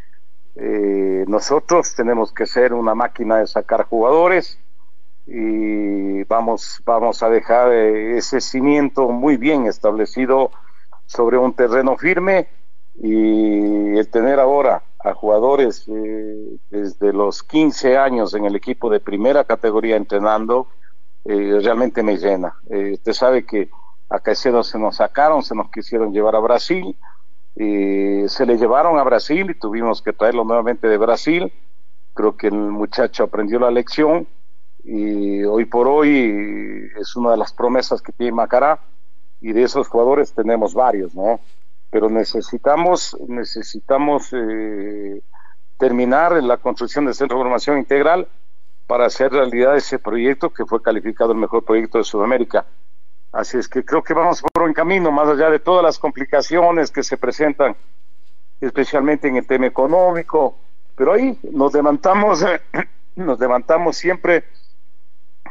Eh, 0.54 1.24
nosotros 1.28 1.94
tenemos 1.94 2.32
que 2.32 2.46
ser 2.46 2.72
una 2.72 2.94
máquina 2.94 3.36
de 3.36 3.46
sacar 3.46 3.84
jugadores 3.84 4.58
y 5.26 6.24
vamos, 6.24 6.80
vamos 6.86 7.22
a 7.22 7.28
dejar 7.28 7.72
eh, 7.72 8.16
ese 8.16 8.40
cimiento 8.40 9.10
muy 9.10 9.36
bien 9.36 9.66
establecido 9.66 10.50
sobre 11.04 11.36
un 11.36 11.52
terreno 11.52 11.96
firme 11.98 12.48
y 12.98 13.98
el 13.98 14.08
tener 14.08 14.40
ahora 14.40 14.82
a 15.06 15.14
jugadores 15.14 15.86
eh, 15.88 16.56
desde 16.70 17.12
los 17.12 17.42
15 17.42 17.96
años 17.96 18.34
en 18.34 18.44
el 18.44 18.56
equipo 18.56 18.90
de 18.90 19.00
primera 19.00 19.44
categoría 19.44 19.96
entrenando 19.96 20.68
eh, 21.24 21.60
realmente 21.62 22.02
me 22.02 22.16
llena. 22.16 22.54
Eh, 22.70 22.92
usted 22.94 23.12
sabe 23.12 23.44
que 23.44 23.70
a 24.08 24.18
Caicedo 24.20 24.62
se 24.62 24.78
nos 24.78 24.96
sacaron, 24.96 25.42
se 25.42 25.54
nos 25.54 25.70
quisieron 25.70 26.12
llevar 26.12 26.36
a 26.36 26.40
Brasil, 26.40 26.96
se 27.56 28.44
le 28.46 28.58
llevaron 28.58 28.98
a 28.98 29.02
Brasil 29.02 29.50
y 29.50 29.58
tuvimos 29.58 30.02
que 30.02 30.12
traerlo 30.12 30.44
nuevamente 30.44 30.88
de 30.88 30.98
Brasil. 30.98 31.52
Creo 32.12 32.36
que 32.36 32.48
el 32.48 32.54
muchacho 32.54 33.24
aprendió 33.24 33.58
la 33.58 33.70
lección 33.70 34.28
y 34.84 35.42
hoy 35.42 35.64
por 35.64 35.88
hoy 35.88 36.90
es 37.00 37.16
una 37.16 37.30
de 37.30 37.38
las 37.38 37.52
promesas 37.52 38.02
que 38.02 38.12
tiene 38.12 38.32
Macará 38.32 38.78
y 39.40 39.52
de 39.52 39.62
esos 39.62 39.88
jugadores 39.88 40.32
tenemos 40.32 40.74
varios, 40.74 41.14
¿no? 41.14 41.40
Pero 41.96 42.10
necesitamos, 42.10 43.16
necesitamos 43.26 44.28
eh, 44.34 45.22
terminar 45.78 46.42
la 46.42 46.58
construcción 46.58 47.06
del 47.06 47.14
Centro 47.14 47.38
de 47.38 47.44
Formación 47.44 47.78
Integral 47.78 48.28
para 48.86 49.06
hacer 49.06 49.32
realidad 49.32 49.74
ese 49.78 49.98
proyecto 49.98 50.50
que 50.50 50.66
fue 50.66 50.82
calificado 50.82 51.32
el 51.32 51.38
mejor 51.38 51.64
proyecto 51.64 51.96
de 51.96 52.04
Sudamérica. 52.04 52.66
Así 53.32 53.56
es 53.56 53.66
que 53.66 53.82
creo 53.82 54.02
que 54.02 54.12
vamos 54.12 54.42
por 54.42 54.64
buen 54.64 54.74
camino, 54.74 55.10
más 55.10 55.26
allá 55.26 55.48
de 55.48 55.58
todas 55.58 55.82
las 55.82 55.98
complicaciones 55.98 56.90
que 56.90 57.02
se 57.02 57.16
presentan, 57.16 57.74
especialmente 58.60 59.28
en 59.28 59.36
el 59.36 59.46
tema 59.46 59.64
económico, 59.64 60.58
pero 60.94 61.14
ahí 61.14 61.38
nos 61.50 61.72
levantamos, 61.72 62.44
nos 63.16 63.40
levantamos 63.40 63.96
siempre 63.96 64.44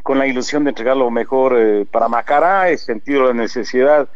con 0.03 0.19
la 0.19 0.27
ilusión 0.27 0.63
de 0.63 0.69
entregar 0.69 0.95
lo 0.95 1.09
mejor 1.09 1.55
eh, 1.57 1.87
para 1.91 2.07
Macará, 2.07 2.69
el 2.69 2.77
sentido 2.77 3.29
de 3.29 3.33
necesidad. 3.33 4.07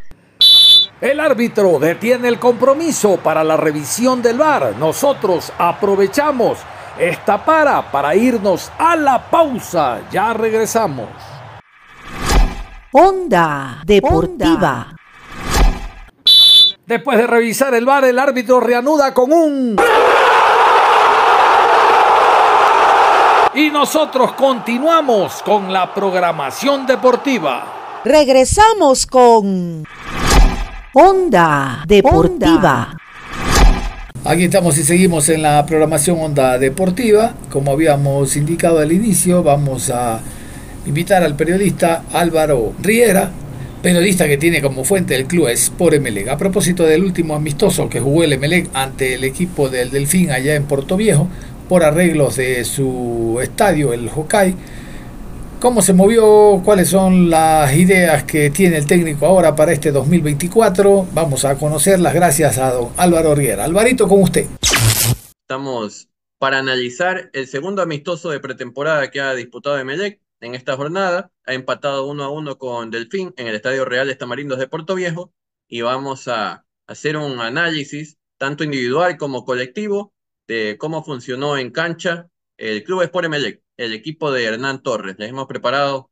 El 1.00 1.18
árbitro 1.18 1.78
detiene 1.78 2.28
el 2.28 2.38
compromiso 2.38 3.16
para 3.16 3.42
la 3.42 3.56
revisión 3.56 4.20
del 4.20 4.36
VAR. 4.36 4.74
Nosotros 4.78 5.50
aprovechamos 5.56 6.58
esta 6.98 7.42
para 7.42 7.90
para 7.90 8.14
irnos 8.14 8.70
a 8.76 8.96
la 8.96 9.30
pausa. 9.30 10.00
Ya 10.12 10.34
regresamos. 10.34 11.08
Onda 12.92 13.80
Deportiva. 13.86 14.94
Después 16.84 17.16
de 17.16 17.26
revisar 17.26 17.72
el 17.72 17.86
VAR, 17.86 18.04
el 18.04 18.18
árbitro 18.18 18.60
reanuda 18.60 19.14
con 19.14 19.32
un... 19.32 19.76
Y 23.54 23.70
nosotros 23.70 24.32
continuamos 24.32 25.42
con 25.42 25.72
la 25.72 25.94
programación 25.94 26.86
deportiva. 26.86 28.02
Regresamos 28.04 29.06
con 29.06 29.86
Onda 30.92 31.84
Deportiva. 31.86 32.96
Aquí 34.24 34.44
estamos 34.44 34.76
y 34.76 34.82
seguimos 34.82 35.28
en 35.28 35.42
la 35.42 35.64
programación 35.64 36.20
Onda 36.20 36.58
Deportiva. 36.58 37.32
Como 37.48 37.70
habíamos 37.70 38.34
indicado 38.34 38.80
al 38.80 38.90
inicio, 38.90 39.44
vamos 39.44 39.88
a 39.90 40.20
invitar 40.86 41.22
al 41.22 41.36
periodista 41.36 42.02
Álvaro 42.12 42.72
Riera, 42.82 43.30
periodista 43.80 44.26
que 44.26 44.36
tiene 44.36 44.60
como 44.60 44.82
fuente 44.82 45.14
el 45.14 45.26
club 45.26 45.46
Sport 45.50 45.94
Emelec. 45.94 46.26
A 46.26 46.36
propósito 46.36 46.82
del 46.84 47.04
último 47.04 47.36
amistoso 47.36 47.88
que 47.88 48.00
jugó 48.00 48.24
el 48.24 48.32
Emelec 48.32 48.68
ante 48.74 49.14
el 49.14 49.22
equipo 49.22 49.68
del 49.68 49.92
Delfín 49.92 50.32
allá 50.32 50.56
en 50.56 50.64
Puerto 50.64 50.96
Viejo, 50.96 51.28
por 51.68 51.84
arreglos 51.84 52.34
de 52.34 52.64
su 52.64 53.38
estadio, 53.40 53.92
el 53.92 54.08
Hokkaido. 54.08 54.56
¿Cómo 55.60 55.82
se 55.82 55.92
movió? 55.92 56.62
¿Cuáles 56.64 56.88
son 56.88 57.28
las 57.28 57.76
ideas 57.76 58.24
que 58.24 58.48
tiene 58.48 58.78
el 58.78 58.86
técnico 58.86 59.26
ahora 59.26 59.54
para 59.54 59.72
este 59.72 59.92
2024? 59.92 61.08
Vamos 61.12 61.44
a 61.44 61.58
conocerlas 61.58 62.14
gracias 62.14 62.56
a 62.56 62.72
don 62.72 62.94
Álvaro 62.96 63.34
Riera. 63.34 63.64
Alvarito, 63.64 64.08
con 64.08 64.22
usted. 64.22 64.46
Estamos 65.42 66.08
para 66.38 66.60
analizar 66.60 67.28
el 67.34 67.46
segundo 67.46 67.82
amistoso 67.82 68.30
de 68.30 68.40
pretemporada 68.40 69.10
que 69.10 69.20
ha 69.20 69.34
disputado 69.34 69.78
Emelec 69.78 70.22
en 70.40 70.54
esta 70.54 70.78
jornada. 70.78 71.30
Ha 71.44 71.52
empatado 71.52 72.06
uno 72.06 72.24
a 72.24 72.30
uno 72.30 72.56
con 72.56 72.90
Delfín 72.90 73.34
en 73.36 73.46
el 73.46 73.54
Estadio 73.54 73.84
Real 73.84 74.06
de 74.06 74.14
Estamarindos 74.14 74.58
de 74.58 74.66
Puerto 74.66 74.94
Viejo 74.94 75.30
y 75.68 75.82
vamos 75.82 76.26
a 76.26 76.64
hacer 76.86 77.18
un 77.18 77.38
análisis 77.38 78.16
tanto 78.38 78.64
individual 78.64 79.18
como 79.18 79.44
colectivo 79.44 80.14
de 80.48 80.78
cómo 80.78 81.04
funcionó 81.04 81.58
en 81.58 81.70
cancha 81.70 82.30
el 82.56 82.82
Club 82.82 83.02
Sport 83.02 83.26
Emelec, 83.26 83.62
el 83.80 83.94
equipo 83.94 84.30
de 84.30 84.44
Hernán 84.44 84.82
Torres. 84.82 85.16
Les 85.18 85.30
hemos 85.30 85.46
preparado 85.46 86.10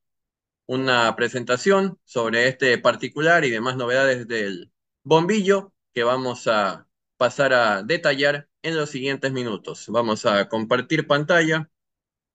una 0.66 1.14
presentación 1.16 1.98
sobre 2.04 2.48
este 2.48 2.78
particular 2.78 3.44
y 3.44 3.50
demás 3.50 3.76
novedades 3.76 4.26
del 4.28 4.72
bombillo 5.04 5.74
que 5.92 6.02
vamos 6.04 6.46
a 6.48 6.88
pasar 7.18 7.52
a 7.52 7.83
detallar 7.83 8.48
en 8.62 8.76
los 8.76 8.90
siguientes 8.90 9.33
minutos. 9.33 9.87
Vamos 9.88 10.24
a 10.26 10.48
compartir 10.48 11.07
pantalla 11.07 11.70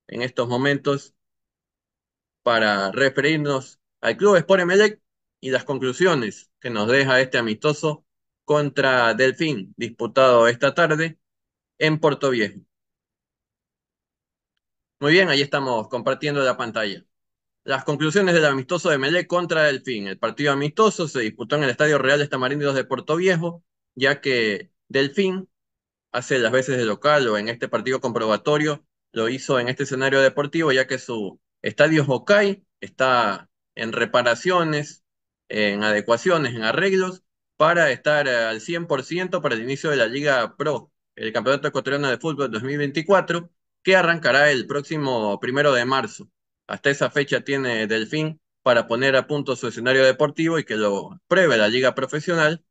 en 0.07 0.21
estos 0.21 0.47
momentos 0.47 1.15
para 2.43 2.91
referirnos 2.91 3.79
al 4.01 4.17
Club 4.17 4.35
Sport 4.35 4.61
Emelec 4.61 5.01
y 5.39 5.49
las 5.49 5.63
conclusiones 5.65 6.51
que 6.59 6.69
nos 6.69 6.87
deja 6.87 7.19
este 7.21 7.39
amistoso 7.39 8.05
contra 8.45 9.13
Delfín, 9.15 9.73
disputado 9.77 10.47
esta 10.47 10.75
tarde 10.75 11.17
en 11.79 11.99
Puerto 11.99 12.29
Viejo. 12.29 12.59
Muy 15.03 15.11
bien, 15.11 15.27
ahí 15.27 15.41
estamos 15.41 15.89
compartiendo 15.89 16.41
la 16.43 16.55
pantalla. 16.55 17.03
Las 17.65 17.83
conclusiones 17.83 18.35
del 18.35 18.45
amistoso 18.45 18.89
de 18.89 18.97
Melé 18.97 19.27
contra 19.27 19.63
Delfín. 19.63 20.07
El 20.07 20.17
partido 20.17 20.53
amistoso 20.53 21.09
se 21.09 21.19
disputó 21.19 21.57
en 21.57 21.63
el 21.63 21.71
Estadio 21.71 21.97
Real 21.97 22.19
de 22.19 22.23
Estamarindos 22.23 22.73
de 22.73 22.85
Puerto 22.85 23.17
Viejo, 23.17 23.65
ya 23.95 24.21
que 24.21 24.71
Delfín 24.87 25.49
hace 26.13 26.39
las 26.39 26.53
veces 26.53 26.77
de 26.77 26.85
local 26.85 27.27
o 27.27 27.37
en 27.37 27.49
este 27.49 27.67
partido 27.67 27.99
comprobatorio 27.99 28.85
lo 29.11 29.27
hizo 29.27 29.59
en 29.59 29.67
este 29.67 29.83
escenario 29.83 30.21
deportivo, 30.21 30.71
ya 30.71 30.87
que 30.87 30.99
su 30.99 31.41
estadio 31.61 32.05
Hokai 32.07 32.65
está 32.79 33.49
en 33.75 33.91
reparaciones, 33.91 35.03
en 35.49 35.83
adecuaciones, 35.83 36.55
en 36.55 36.63
arreglos, 36.63 37.23
para 37.57 37.91
estar 37.91 38.29
al 38.29 38.61
100% 38.61 39.41
para 39.41 39.55
el 39.55 39.63
inicio 39.63 39.89
de 39.89 39.97
la 39.97 40.07
Liga 40.07 40.55
Pro 40.55 40.93
el 41.15 41.33
Campeonato 41.33 41.67
Ecuatoriano 41.67 42.09
de 42.09 42.17
Fútbol 42.17 42.51
2024, 42.51 43.49
que 43.83 43.95
arrancará 43.95 44.51
el 44.51 44.65
próximo 44.65 45.39
primero 45.39 45.73
de 45.73 45.85
marzo. 45.85 46.29
Hasta 46.67 46.89
esa 46.89 47.09
fecha 47.09 47.41
tiene 47.41 47.87
Delfín 47.87 48.41
para 48.63 48.87
poner 48.87 49.15
a 49.15 49.27
punto 49.27 49.55
su 49.55 49.67
escenario 49.67 50.05
deportivo 50.05 50.57
y 50.57 50.63
que 50.63 50.75
lo 50.75 51.19
pruebe 51.27 51.57
la 51.57 51.67
liga 51.67 51.93
profesional 51.93 52.63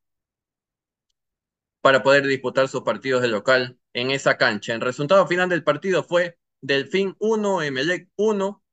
para 1.81 2.01
poder 2.01 2.25
disputar 2.25 2.67
sus 2.67 2.81
partidos 2.81 3.21
de 3.21 3.27
local 3.27 3.77
en 3.93 4.09
esa 4.09 4.37
cancha. 4.37 4.73
El 4.73 4.81
resultado 4.81 5.27
final 5.27 5.49
del 5.49 5.63
partido 5.63 6.03
fue 6.03 6.39
Delfín 6.61 7.15
1, 7.19 7.61
Emelec 7.61 8.09
1. 8.15 8.63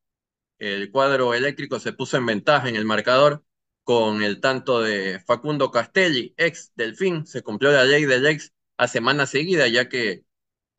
El 0.58 0.90
cuadro 0.90 1.34
eléctrico 1.34 1.78
se 1.80 1.92
puso 1.92 2.16
en 2.16 2.26
ventaja 2.26 2.68
en 2.68 2.76
el 2.76 2.84
marcador 2.84 3.44
con 3.84 4.22
el 4.22 4.40
tanto 4.40 4.80
de 4.80 5.20
Facundo 5.26 5.70
Castelli, 5.70 6.34
ex 6.36 6.72
Delfín. 6.76 7.26
Se 7.26 7.42
cumplió 7.42 7.72
la 7.72 7.84
ley 7.84 8.04
del 8.04 8.26
ex 8.26 8.52
a 8.78 8.86
semana 8.88 9.26
seguida, 9.26 9.68
ya 9.68 9.88
que 9.88 10.24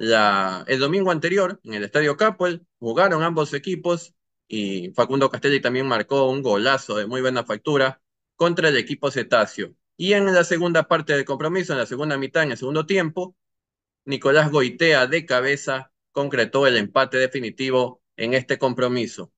el 0.02 0.80
domingo 0.80 1.12
anterior 1.12 1.60
en 1.64 1.76
el 1.76 1.84
Estadio 1.84 2.18
Capel 2.18 2.66
jugaron 2.80 3.22
ambos 3.22 3.54
equipos 3.54 4.16
y 4.48 4.92
Facundo 4.96 5.30
Castelli 5.30 5.62
también 5.62 5.88
marcó 5.88 6.30
un 6.30 6.42
golazo 6.42 6.96
de 6.98 7.06
muy 7.06 7.22
buena 7.22 7.44
factura 7.46 8.02
contra 8.36 8.70
el 8.70 8.78
equipo 8.78 9.12
cetáceo. 9.12 9.76
Y 9.98 10.14
en 10.14 10.34
la 10.34 10.44
segunda 10.44 10.88
parte 10.88 11.14
del 11.14 11.26
compromiso, 11.26 11.74
en 11.74 11.80
la 11.80 11.86
segunda 11.86 12.18
mitad, 12.18 12.44
en 12.44 12.52
el 12.52 12.58
segundo 12.58 12.86
tiempo, 12.86 13.36
Nicolás 14.06 14.52
Goitea 14.52 15.06
de 15.08 15.26
cabeza 15.26 15.92
concretó 16.12 16.66
el 16.66 16.78
empate 16.78 17.18
definitivo 17.18 18.02
en 18.18 18.34
este 18.34 18.58
compromiso. 18.58 19.32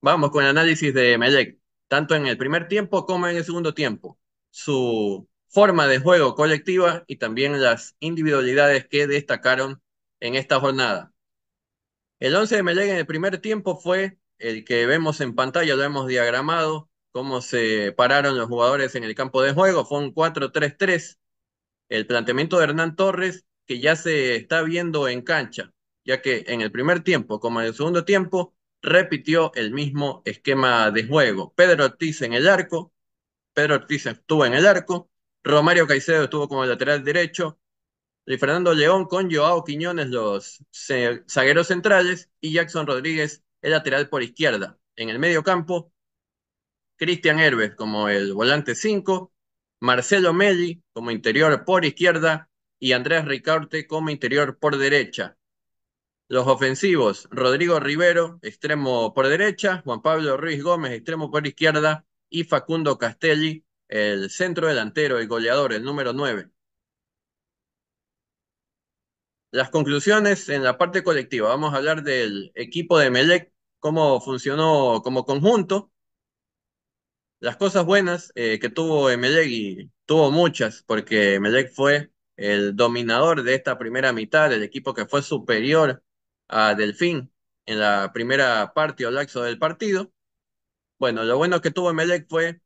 Vamos 0.00 0.30
con 0.30 0.44
el 0.44 0.50
análisis 0.50 0.92
de 0.94 1.18
Melec, 1.18 1.58
tanto 1.88 2.14
en 2.14 2.26
el 2.26 2.38
primer 2.38 2.68
tiempo 2.68 3.04
como 3.06 3.28
en 3.28 3.36
el 3.36 3.44
segundo 3.44 3.74
tiempo. 3.74 4.18
Su 4.50 5.28
forma 5.54 5.86
de 5.86 6.00
juego 6.00 6.34
colectiva 6.34 7.04
y 7.06 7.16
también 7.16 7.62
las 7.62 7.94
individualidades 8.00 8.88
que 8.88 9.06
destacaron 9.06 9.80
en 10.18 10.34
esta 10.34 10.58
jornada. 10.58 11.12
El 12.18 12.34
11 12.34 12.56
de 12.56 12.62
Melec 12.64 12.88
en 12.88 12.96
el 12.96 13.06
primer 13.06 13.38
tiempo 13.38 13.76
fue 13.76 14.18
el 14.38 14.64
que 14.64 14.84
vemos 14.86 15.20
en 15.20 15.36
pantalla, 15.36 15.76
lo 15.76 15.84
hemos 15.84 16.08
diagramado, 16.08 16.90
cómo 17.12 17.40
se 17.40 17.92
pararon 17.92 18.36
los 18.36 18.48
jugadores 18.48 18.96
en 18.96 19.04
el 19.04 19.14
campo 19.14 19.42
de 19.42 19.52
juego, 19.52 19.84
fue 19.84 20.00
un 20.00 20.12
4-3-3. 20.12 21.18
El 21.88 22.08
planteamiento 22.08 22.58
de 22.58 22.64
Hernán 22.64 22.96
Torres, 22.96 23.44
que 23.64 23.78
ya 23.78 23.94
se 23.94 24.34
está 24.34 24.62
viendo 24.62 25.06
en 25.06 25.22
cancha, 25.22 25.72
ya 26.04 26.20
que 26.20 26.44
en 26.48 26.62
el 26.62 26.72
primer 26.72 27.04
tiempo 27.04 27.38
como 27.38 27.60
en 27.60 27.68
el 27.68 27.74
segundo 27.74 28.04
tiempo 28.04 28.56
repitió 28.82 29.52
el 29.54 29.72
mismo 29.72 30.22
esquema 30.24 30.90
de 30.90 31.06
juego. 31.06 31.54
Pedro 31.54 31.84
Ortiz 31.84 32.22
en 32.22 32.32
el 32.32 32.48
arco, 32.48 32.92
Pedro 33.52 33.76
Ortiz 33.76 34.06
estuvo 34.06 34.44
en 34.46 34.54
el 34.54 34.66
arco, 34.66 35.10
Romario 35.44 35.86
Caicedo 35.86 36.24
estuvo 36.24 36.48
como 36.48 36.64
lateral 36.64 37.04
derecho. 37.04 37.60
Y 38.26 38.38
Fernando 38.38 38.72
León 38.74 39.04
con 39.04 39.30
Joao 39.30 39.64
Quiñones, 39.64 40.08
los 40.08 40.64
zagueros 41.28 41.68
centrales. 41.68 42.30
Y 42.40 42.52
Jackson 42.54 42.86
Rodríguez, 42.86 43.44
el 43.62 43.72
lateral 43.72 44.08
por 44.08 44.22
izquierda. 44.22 44.78
En 44.96 45.10
el 45.10 45.18
medio 45.18 45.44
campo, 45.44 45.92
Cristian 46.96 47.38
Herbes 47.38 47.74
como 47.74 48.08
el 48.08 48.32
volante 48.32 48.74
5. 48.74 49.32
Marcelo 49.80 50.32
Meli 50.32 50.82
como 50.92 51.10
interior 51.10 51.64
por 51.64 51.84
izquierda. 51.84 52.50
Y 52.78 52.92
Andrés 52.92 53.24
Ricaurte 53.26 53.86
como 53.86 54.10
interior 54.10 54.58
por 54.58 54.78
derecha. 54.78 55.36
Los 56.28 56.46
ofensivos, 56.46 57.28
Rodrigo 57.30 57.80
Rivero, 57.80 58.38
extremo 58.42 59.12
por 59.12 59.28
derecha, 59.28 59.82
Juan 59.84 60.00
Pablo 60.00 60.38
Ruiz 60.38 60.62
Gómez, 60.62 60.92
extremo 60.92 61.30
por 61.30 61.46
izquierda, 61.46 62.06
y 62.30 62.44
Facundo 62.44 62.96
Castelli, 62.98 63.64
el 63.94 64.28
centro 64.30 64.66
delantero, 64.68 65.18
el 65.18 65.28
goleador, 65.28 65.72
el 65.72 65.84
número 65.84 66.12
9. 66.12 66.50
Las 69.52 69.70
conclusiones 69.70 70.48
en 70.50 70.62
la 70.64 70.76
parte 70.78 71.02
colectiva. 71.04 71.48
Vamos 71.48 71.72
a 71.72 71.76
hablar 71.78 72.02
del 72.02 72.52
equipo 72.54 72.98
de 72.98 73.10
Melec, 73.10 73.52
cómo 73.78 74.20
funcionó 74.20 75.00
como 75.02 75.24
conjunto. 75.24 75.90
las 77.40 77.56
cosas 77.56 77.84
buenas 77.84 78.32
eh, 78.34 78.58
que 78.58 78.70
tuvo 78.70 79.10
Emelec, 79.10 79.46
y 79.48 79.90
tuvo 80.06 80.30
muchas, 80.30 80.82
porque 80.86 81.34
Emelec 81.34 81.72
fue 81.72 82.10
el 82.36 82.74
dominador 82.76 83.42
de 83.42 83.54
esta 83.54 83.78
primera 83.78 84.12
mitad, 84.12 84.52
el 84.52 84.62
equipo 84.62 84.94
que 84.94 85.06
fue 85.06 85.22
superior 85.22 86.02
a 86.48 86.74
Delfín 86.74 87.32
en 87.66 87.80
la 87.80 88.12
primera 88.12 88.72
parte 88.74 89.06
o 89.06 89.10
laxo 89.10 89.42
del 89.42 89.58
partido. 89.58 90.12
Bueno, 90.98 91.24
lo 91.24 91.36
bueno 91.36 91.60
que 91.60 91.70
tuvo 91.70 91.90
Emelec 91.90 92.28
fue 92.28 92.60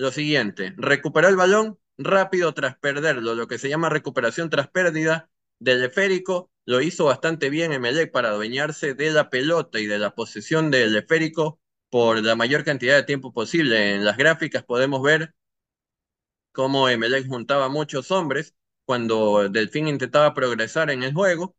lo 0.00 0.10
siguiente, 0.10 0.72
recuperó 0.78 1.28
el 1.28 1.36
balón 1.36 1.78
rápido 1.98 2.54
tras 2.54 2.78
perderlo, 2.78 3.34
lo 3.34 3.46
que 3.46 3.58
se 3.58 3.68
llama 3.68 3.90
recuperación 3.90 4.48
tras 4.48 4.68
pérdida 4.68 5.30
del 5.58 5.84
esférico, 5.84 6.50
lo 6.64 6.80
hizo 6.80 7.04
bastante 7.04 7.50
bien 7.50 7.72
Emelec 7.72 8.10
para 8.10 8.30
adueñarse 8.30 8.94
de 8.94 9.10
la 9.10 9.28
pelota 9.28 9.78
y 9.78 9.86
de 9.86 9.98
la 9.98 10.14
posesión 10.14 10.70
del 10.70 10.96
esférico 10.96 11.60
por 11.90 12.22
la 12.24 12.34
mayor 12.34 12.64
cantidad 12.64 12.96
de 12.96 13.02
tiempo 13.02 13.32
posible. 13.34 13.94
En 13.94 14.04
las 14.06 14.16
gráficas 14.16 14.64
podemos 14.64 15.02
ver 15.02 15.34
cómo 16.52 16.88
Emelec 16.88 17.26
juntaba 17.26 17.68
muchos 17.68 18.10
hombres 18.10 18.54
cuando 18.86 19.50
Delfín 19.50 19.86
intentaba 19.86 20.32
progresar 20.32 20.90
en 20.90 21.02
el 21.02 21.12
juego 21.12 21.56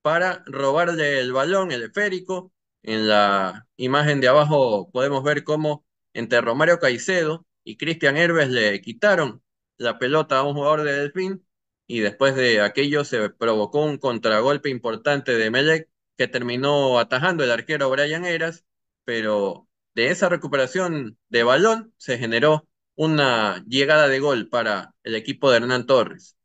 para 0.00 0.42
robarle 0.46 1.20
el 1.20 1.32
balón, 1.32 1.72
el 1.72 1.82
esférico. 1.82 2.52
En 2.82 3.06
la 3.08 3.68
imagen 3.76 4.20
de 4.20 4.28
abajo 4.28 4.90
podemos 4.90 5.22
ver 5.22 5.44
cómo 5.44 5.84
entre 6.14 6.40
Romario 6.40 6.78
Caicedo 6.78 7.46
y 7.64 7.76
Cristian 7.76 8.16
Herbes 8.16 8.48
le 8.50 8.80
quitaron 8.80 9.42
la 9.76 9.98
pelota 9.98 10.38
a 10.38 10.42
un 10.44 10.54
jugador 10.54 10.82
de 10.82 10.92
Delfín 10.92 11.46
y 11.86 12.00
después 12.00 12.34
de 12.36 12.60
aquello 12.60 13.04
se 13.04 13.30
provocó 13.30 13.84
un 13.84 13.98
contragolpe 13.98 14.70
importante 14.70 15.32
de 15.36 15.50
Melec 15.50 15.88
que 16.16 16.28
terminó 16.28 16.98
atajando 16.98 17.44
el 17.44 17.50
arquero 17.50 17.90
Brian 17.90 18.24
Eras, 18.24 18.64
pero 19.04 19.68
de 19.94 20.08
esa 20.10 20.28
recuperación 20.28 21.18
de 21.28 21.42
balón 21.42 21.94
se 21.96 22.18
generó 22.18 22.68
una 22.94 23.64
llegada 23.66 24.08
de 24.08 24.20
gol 24.20 24.48
para 24.48 24.94
el 25.02 25.14
equipo 25.14 25.50
de 25.50 25.58
Hernán 25.58 25.86
Torres. 25.86 26.36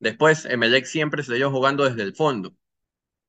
Después, 0.00 0.44
Emelec 0.44 0.84
siempre 0.84 1.22
se 1.22 1.34
dio 1.34 1.50
jugando 1.50 1.84
desde 1.84 2.02
el 2.02 2.14
fondo, 2.14 2.54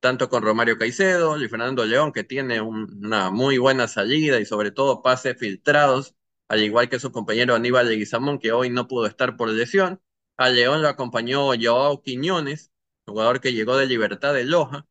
tanto 0.04 0.28
con 0.28 0.42
Romario 0.42 0.76
Caicedo, 0.76 1.38
Luis 1.38 1.50
Fernando 1.50 1.82
León, 1.86 2.12
que 2.12 2.24
tiene 2.24 2.60
una 2.60 3.30
muy 3.30 3.56
buena 3.56 3.88
salida 3.88 4.38
y 4.38 4.44
sobre 4.44 4.70
todo 4.70 5.00
pases 5.00 5.38
filtrados, 5.38 6.14
al 6.46 6.62
igual 6.62 6.90
que 6.90 7.00
su 7.00 7.10
compañero 7.10 7.54
Aníbal 7.54 7.88
Leguizamón, 7.88 8.38
que 8.38 8.52
hoy 8.52 8.68
no 8.68 8.86
pudo 8.86 9.06
estar 9.06 9.38
por 9.38 9.48
lesión. 9.48 10.02
A 10.36 10.50
León 10.50 10.82
lo 10.82 10.88
acompañó 10.88 11.52
Joao 11.58 12.02
Quiñones, 12.02 12.70
jugador 13.06 13.40
que 13.40 13.54
llegó 13.54 13.78
de 13.78 13.86
Libertad 13.86 14.34
de 14.34 14.44
Loja, 14.44 14.86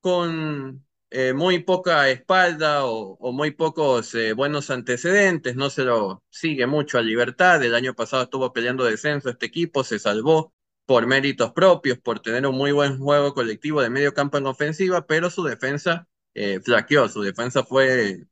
con 0.00 0.86
eh, 1.10 1.32
muy 1.32 1.58
poca 1.58 2.08
espalda 2.10 2.84
o, 2.86 3.32
muy 3.32 3.50
pocos 3.50 4.14
eh, 4.14 4.34
buenos 4.34 4.70
antecedentes, 4.70 5.56
no 5.56 5.68
se 5.68 5.82
lo 5.82 6.22
sigue 6.30 6.68
mucho 6.68 6.96
a 6.96 7.02
Libertad, 7.02 7.60
el 7.64 7.74
año 7.74 7.94
pasado 7.94 8.22
estuvo 8.22 8.52
peleando 8.52 8.84
descenso 8.84 9.30
este 9.30 9.46
equipo, 9.46 9.82
se 9.82 9.98
salvó 9.98 10.54
por 10.90 11.06
méritos 11.06 11.52
propios, 11.52 11.98
por 12.00 12.18
tener 12.18 12.44
un 12.48 12.56
muy 12.56 12.72
buen 12.72 12.98
juego 12.98 13.32
colectivo 13.32 13.80
de 13.80 13.90
medio 13.90 14.12
campo 14.12 14.38
en 14.38 14.46
ofensiva, 14.46 15.06
pero 15.06 15.30
su 15.30 15.44
defensa 15.44 16.08
eh, 16.34 16.58
flaqueó, 16.58 17.08
su 17.08 17.22
defensa 17.22 17.62
fue 17.62 18.26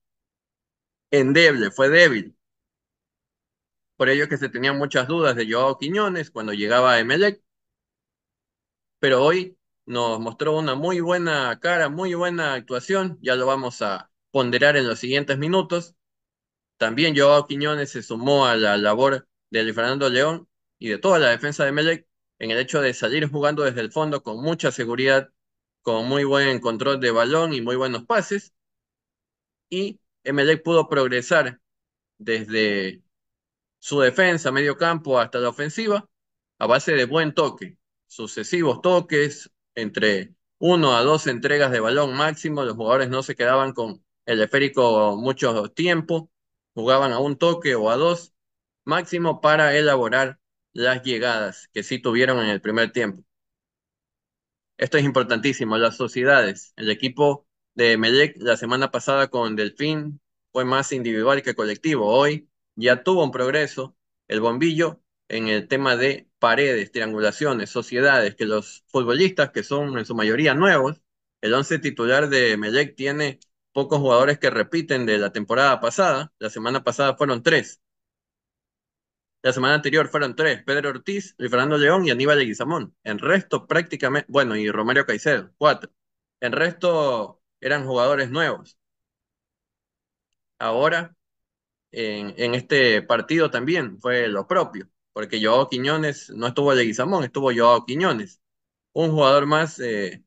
endeble, 1.12 1.70
fue 1.70 1.88
débil. 1.88 2.36
Por 3.96 4.08
ello 4.08 4.28
que 4.28 4.38
se 4.38 4.48
tenían 4.48 4.76
muchas 4.76 5.06
dudas 5.06 5.36
de 5.36 5.48
Joao 5.48 5.78
Quiñones 5.78 6.32
cuando 6.32 6.52
llegaba 6.52 6.94
a 6.94 6.98
Emelec, 6.98 7.40
pero 8.98 9.22
hoy 9.22 9.56
nos 9.86 10.18
mostró 10.18 10.58
una 10.58 10.74
muy 10.74 10.98
buena 10.98 11.60
cara, 11.60 11.88
muy 11.88 12.14
buena 12.14 12.54
actuación, 12.54 13.20
ya 13.22 13.36
lo 13.36 13.46
vamos 13.46 13.82
a 13.82 14.10
ponderar 14.32 14.76
en 14.76 14.88
los 14.88 14.98
siguientes 14.98 15.38
minutos. 15.38 15.94
También 16.76 17.16
Joao 17.16 17.46
Quiñones 17.46 17.92
se 17.92 18.02
sumó 18.02 18.46
a 18.46 18.56
la 18.56 18.76
labor 18.76 19.28
de 19.50 19.72
Fernando 19.72 20.08
León 20.08 20.48
y 20.80 20.88
de 20.88 20.98
toda 20.98 21.20
la 21.20 21.28
defensa 21.30 21.64
de 21.64 21.70
Melec 21.70 22.07
en 22.38 22.50
el 22.50 22.58
hecho 22.58 22.80
de 22.80 22.94
salir 22.94 23.30
jugando 23.30 23.64
desde 23.64 23.80
el 23.80 23.92
fondo 23.92 24.22
con 24.22 24.42
mucha 24.42 24.70
seguridad, 24.72 25.30
con 25.82 26.06
muy 26.08 26.24
buen 26.24 26.60
control 26.60 27.00
de 27.00 27.10
balón 27.10 27.52
y 27.54 27.60
muy 27.60 27.76
buenos 27.76 28.04
pases. 28.04 28.54
Y 29.70 30.00
Emelec 30.24 30.62
pudo 30.62 30.88
progresar 30.88 31.60
desde 32.18 33.02
su 33.78 34.00
defensa, 34.00 34.52
medio 34.52 34.76
campo, 34.76 35.18
hasta 35.18 35.38
la 35.38 35.50
ofensiva, 35.50 36.08
a 36.58 36.66
base 36.66 36.92
de 36.92 37.04
buen 37.04 37.34
toque, 37.34 37.78
sucesivos 38.06 38.80
toques, 38.82 39.50
entre 39.74 40.34
uno 40.58 40.96
a 40.96 41.02
dos 41.02 41.26
entregas 41.26 41.70
de 41.70 41.80
balón 41.80 42.14
máximo, 42.14 42.64
los 42.64 42.74
jugadores 42.74 43.08
no 43.08 43.22
se 43.22 43.36
quedaban 43.36 43.72
con 43.72 44.04
el 44.26 44.42
esférico 44.42 45.16
mucho 45.16 45.68
tiempo, 45.70 46.30
jugaban 46.74 47.12
a 47.12 47.20
un 47.20 47.36
toque 47.38 47.74
o 47.76 47.90
a 47.90 47.96
dos 47.96 48.34
máximo 48.84 49.40
para 49.40 49.76
elaborar 49.76 50.40
las 50.78 51.02
llegadas 51.02 51.68
que 51.72 51.82
sí 51.82 51.98
tuvieron 51.98 52.38
en 52.38 52.50
el 52.50 52.60
primer 52.60 52.92
tiempo. 52.92 53.24
Esto 54.76 54.96
es 54.98 55.04
importantísimo, 55.04 55.76
las 55.76 55.96
sociedades. 55.96 56.72
El 56.76 56.90
equipo 56.90 57.46
de 57.74 57.96
Melec 57.98 58.36
la 58.38 58.56
semana 58.56 58.90
pasada 58.90 59.28
con 59.28 59.56
Delfín 59.56 60.20
fue 60.52 60.64
más 60.64 60.92
individual 60.92 61.42
que 61.42 61.54
colectivo. 61.54 62.06
Hoy 62.06 62.48
ya 62.76 63.02
tuvo 63.02 63.24
un 63.24 63.32
progreso. 63.32 63.96
El 64.28 64.40
bombillo 64.40 65.02
en 65.28 65.48
el 65.48 65.66
tema 65.68 65.96
de 65.96 66.28
paredes, 66.38 66.92
triangulaciones, 66.92 67.70
sociedades, 67.70 68.36
que 68.36 68.44
los 68.46 68.84
futbolistas, 68.86 69.50
que 69.50 69.62
son 69.64 69.98
en 69.98 70.04
su 70.04 70.14
mayoría 70.14 70.54
nuevos, 70.54 71.00
el 71.40 71.54
once 71.54 71.78
titular 71.80 72.28
de 72.28 72.56
Melec 72.56 72.94
tiene 72.96 73.40
pocos 73.72 73.98
jugadores 73.98 74.38
que 74.38 74.50
repiten 74.50 75.06
de 75.06 75.18
la 75.18 75.32
temporada 75.32 75.80
pasada. 75.80 76.32
La 76.38 76.50
semana 76.50 76.84
pasada 76.84 77.16
fueron 77.16 77.42
tres. 77.42 77.80
La 79.48 79.54
semana 79.54 79.76
anterior 79.76 80.08
fueron 80.08 80.36
tres, 80.36 80.62
Pedro 80.62 80.90
Ortiz, 80.90 81.34
Luis 81.38 81.50
Fernando 81.50 81.78
León 81.78 82.04
y 82.04 82.10
Aníbal 82.10 82.38
Leguizamón. 82.38 82.94
En 83.02 83.18
resto 83.18 83.66
prácticamente, 83.66 84.26
bueno, 84.30 84.54
y 84.56 84.70
Romario 84.70 85.06
Caicedo, 85.06 85.54
cuatro. 85.56 85.90
En 86.40 86.52
resto 86.52 87.40
eran 87.58 87.86
jugadores 87.86 88.30
nuevos. 88.30 88.78
Ahora, 90.58 91.16
en, 91.92 92.54
este 92.54 93.02
partido 93.02 93.50
también 93.50 94.00
fue 94.00 94.28
lo 94.28 94.46
propio 94.46 94.88
porque 95.12 95.42
Joao 95.44 95.68
Quiñones 95.70 96.30
no 96.30 96.48
estuvo 96.48 96.74
Leguizamón, 96.74 97.24
estuvo 97.24 97.52
Joao 97.54 97.86
Quiñones, 97.86 98.42
un 98.92 99.12
jugador 99.12 99.46
más 99.46 99.80
eh, 99.80 100.24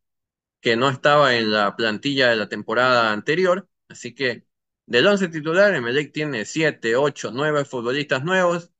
que 0.61 0.75
no 0.77 0.89
estaba 0.89 1.35
en 1.37 1.51
la 1.51 1.75
plantilla 1.75 2.29
de 2.29 2.37
la 2.37 2.49
temporada 2.49 3.11
anterior, 3.13 3.69
así 3.89 4.15
que 4.15 4.47
del 4.87 5.07
11 5.07 5.29
titular, 5.29 5.73
Emelec 5.75 6.11
tiene 6.13 6.45
7, 6.45 6.95
8, 6.95 7.31
9 7.33 7.65
futbolistas 7.65 8.23
nuevos 8.23 8.70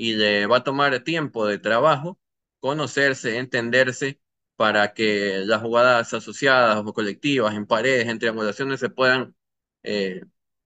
y 0.00 0.14
le 0.14 0.46
va 0.46 0.58
a 0.58 0.64
tomar 0.64 0.98
tiempo 1.04 1.46
de 1.46 1.58
trabajo 1.58 2.18
conocerse, 2.60 3.36
entenderse 3.38 4.18
para 4.56 4.94
que 4.94 5.42
las 5.44 5.60
jugadas 5.62 6.14
asociadas 6.14 6.78
o 6.86 6.94
colectivas 6.94 7.54
en 7.54 7.66
paredes, 7.66 8.08
en 8.08 8.18
triangulaciones 8.18 8.80
se 8.80 8.88
puedan 8.90 9.36
eh, 9.82 10.22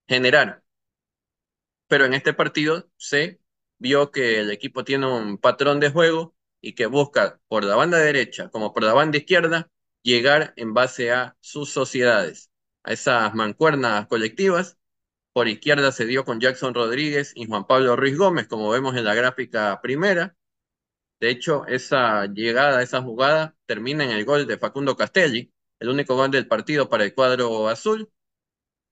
generar. 0.08 0.62
Pero 1.88 2.04
en 2.04 2.14
este 2.14 2.32
partido 2.34 2.88
se 2.96 3.40
vio 3.78 4.10
que 4.10 4.40
el 4.40 4.50
equipo 4.50 4.84
tiene 4.84 5.06
un 5.06 5.38
patrón 5.38 5.80
de 5.80 5.90
juego 5.90 6.34
y 6.60 6.74
que 6.74 6.86
busca 6.86 7.40
por 7.48 7.64
la 7.64 7.76
banda 7.76 7.98
derecha 7.98 8.48
como 8.50 8.72
por 8.72 8.82
la 8.84 8.94
banda 8.94 9.18
izquierda 9.18 9.70
llegar 10.02 10.54
en 10.56 10.74
base 10.74 11.12
a 11.12 11.36
sus 11.40 11.70
sociedades, 11.70 12.50
a 12.84 12.92
esas 12.92 13.34
mancuernas 13.34 14.06
colectivas. 14.06 14.78
Por 15.34 15.48
izquierda 15.48 15.92
se 15.92 16.06
dio 16.06 16.24
con 16.24 16.40
Jackson 16.40 16.74
Rodríguez 16.74 17.32
y 17.34 17.46
Juan 17.46 17.66
Pablo 17.66 17.96
Ruiz 17.96 18.16
Gómez, 18.16 18.46
como 18.48 18.70
vemos 18.70 18.96
en 18.96 19.04
la 19.04 19.14
gráfica 19.14 19.80
primera. 19.82 20.36
De 21.20 21.30
hecho, 21.30 21.66
esa 21.66 22.26
llegada, 22.26 22.82
esa 22.82 23.02
jugada 23.02 23.56
termina 23.66 24.04
en 24.04 24.10
el 24.10 24.24
gol 24.24 24.46
de 24.46 24.58
Facundo 24.58 24.96
Castelli, 24.96 25.52
el 25.80 25.88
único 25.88 26.16
gol 26.16 26.30
del 26.30 26.48
partido 26.48 26.88
para 26.88 27.04
el 27.04 27.14
cuadro 27.14 27.68
azul. 27.68 28.10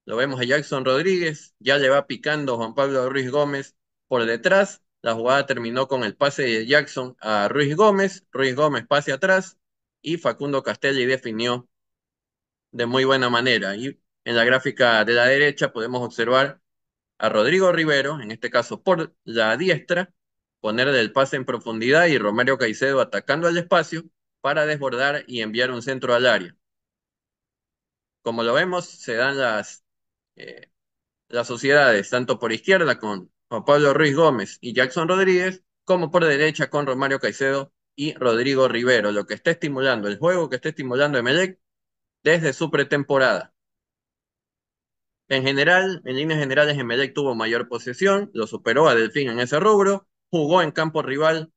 Lo 0.05 0.17
vemos 0.17 0.41
a 0.41 0.45
Jackson 0.45 0.85
Rodríguez, 0.85 1.55
ya 1.61 1.79
le 1.79 1.89
va 1.91 2.07
picando 2.07 2.57
Juan 2.57 2.75
Pablo 2.75 3.09
Ruiz 3.11 3.31
Gómez 3.31 3.77
por 4.09 4.25
detrás. 4.27 4.83
La 5.03 5.15
jugada 5.15 5.47
terminó 5.47 5.89
con 5.89 6.05
el 6.05 6.17
pase 6.17 6.43
de 6.43 6.67
Jackson 6.67 7.17
a 7.21 7.49
Ruiz 7.49 7.77
Gómez. 7.77 8.27
Ruiz 8.33 8.57
Gómez 8.57 8.87
pase 8.89 9.13
atrás 9.13 9.59
y 10.03 10.19
Facundo 10.19 10.63
Castelli 10.63 11.07
definió 11.07 11.69
de 12.73 12.87
muy 12.87 13.05
buena 13.05 13.31
manera. 13.31 13.75
En 14.25 14.37
la 14.37 14.45
gráfica 14.45 15.05
de 15.05 15.15
la 15.15 15.27
derecha 15.27 15.73
podemos 15.73 16.03
observar 16.03 16.61
a 17.19 17.29
Rodrigo 17.29 17.73
Rivero, 17.73 18.21
en 18.21 18.31
este 18.33 18.51
caso 18.51 18.83
por 18.83 19.15
la 19.25 19.57
diestra, 19.57 20.13
ponerle 20.61 21.01
el 21.01 21.13
pase 21.13 21.37
en 21.37 21.45
profundidad 21.45 22.07
y 22.07 22.19
Romero 22.19 22.59
Caicedo 22.59 23.01
atacando 23.01 23.49
al 23.49 23.59
espacio 23.59 24.05
para 24.41 24.67
desbordar 24.67 25.25
y 25.27 25.41
enviar 25.43 25.71
un 25.71 25.83
centro 25.83 26.15
al 26.15 26.27
área. 26.27 26.57
Como 28.23 28.43
lo 28.43 28.55
vemos, 28.55 28.87
se 28.87 29.15
dan 29.15 29.39
las, 29.39 29.85
eh, 30.37 30.71
las 31.29 31.47
sociedades 31.47 32.11
tanto 32.11 32.39
por 32.39 32.53
izquierda 32.53 32.99
con 32.99 33.33
Juan 33.49 33.65
Pablo 33.65 33.95
Ruiz 33.95 34.17
Gómez 34.17 34.59
y 34.61 34.73
Jackson 34.75 35.09
Rodríguez, 35.09 35.65
como 35.85 36.11
por 36.11 36.25
derecha 36.25 36.71
con 36.71 36.87
Romario 36.87 37.21
Caicedo 37.21 37.73
y 37.97 38.15
Rodrigo 38.15 38.69
Rivero, 38.69 39.13
lo 39.13 39.27
que 39.27 39.35
está 39.35 39.51
estimulando, 39.51 40.09
el 40.09 40.19
juego 40.19 40.49
que 40.49 40.57
está 40.57 40.71
estimulando 40.71 41.19
Emelec 41.19 41.59
desde 42.25 42.53
su 42.53 42.71
pretemporada. 42.71 43.52
En 45.33 45.45
general, 45.45 46.03
en 46.05 46.17
líneas 46.17 46.41
generales, 46.41 46.77
Emelec 46.77 47.15
tuvo 47.15 47.35
mayor 47.35 47.67
posesión, 47.67 48.31
lo 48.35 48.47
superó 48.47 48.87
a 48.89 48.95
Delfín 48.95 49.31
en 49.31 49.41
ese 49.41 49.59
rubro, 49.59 50.07
jugó 50.31 50.61
en 50.61 50.73
campo 50.73 51.01
rival 51.01 51.51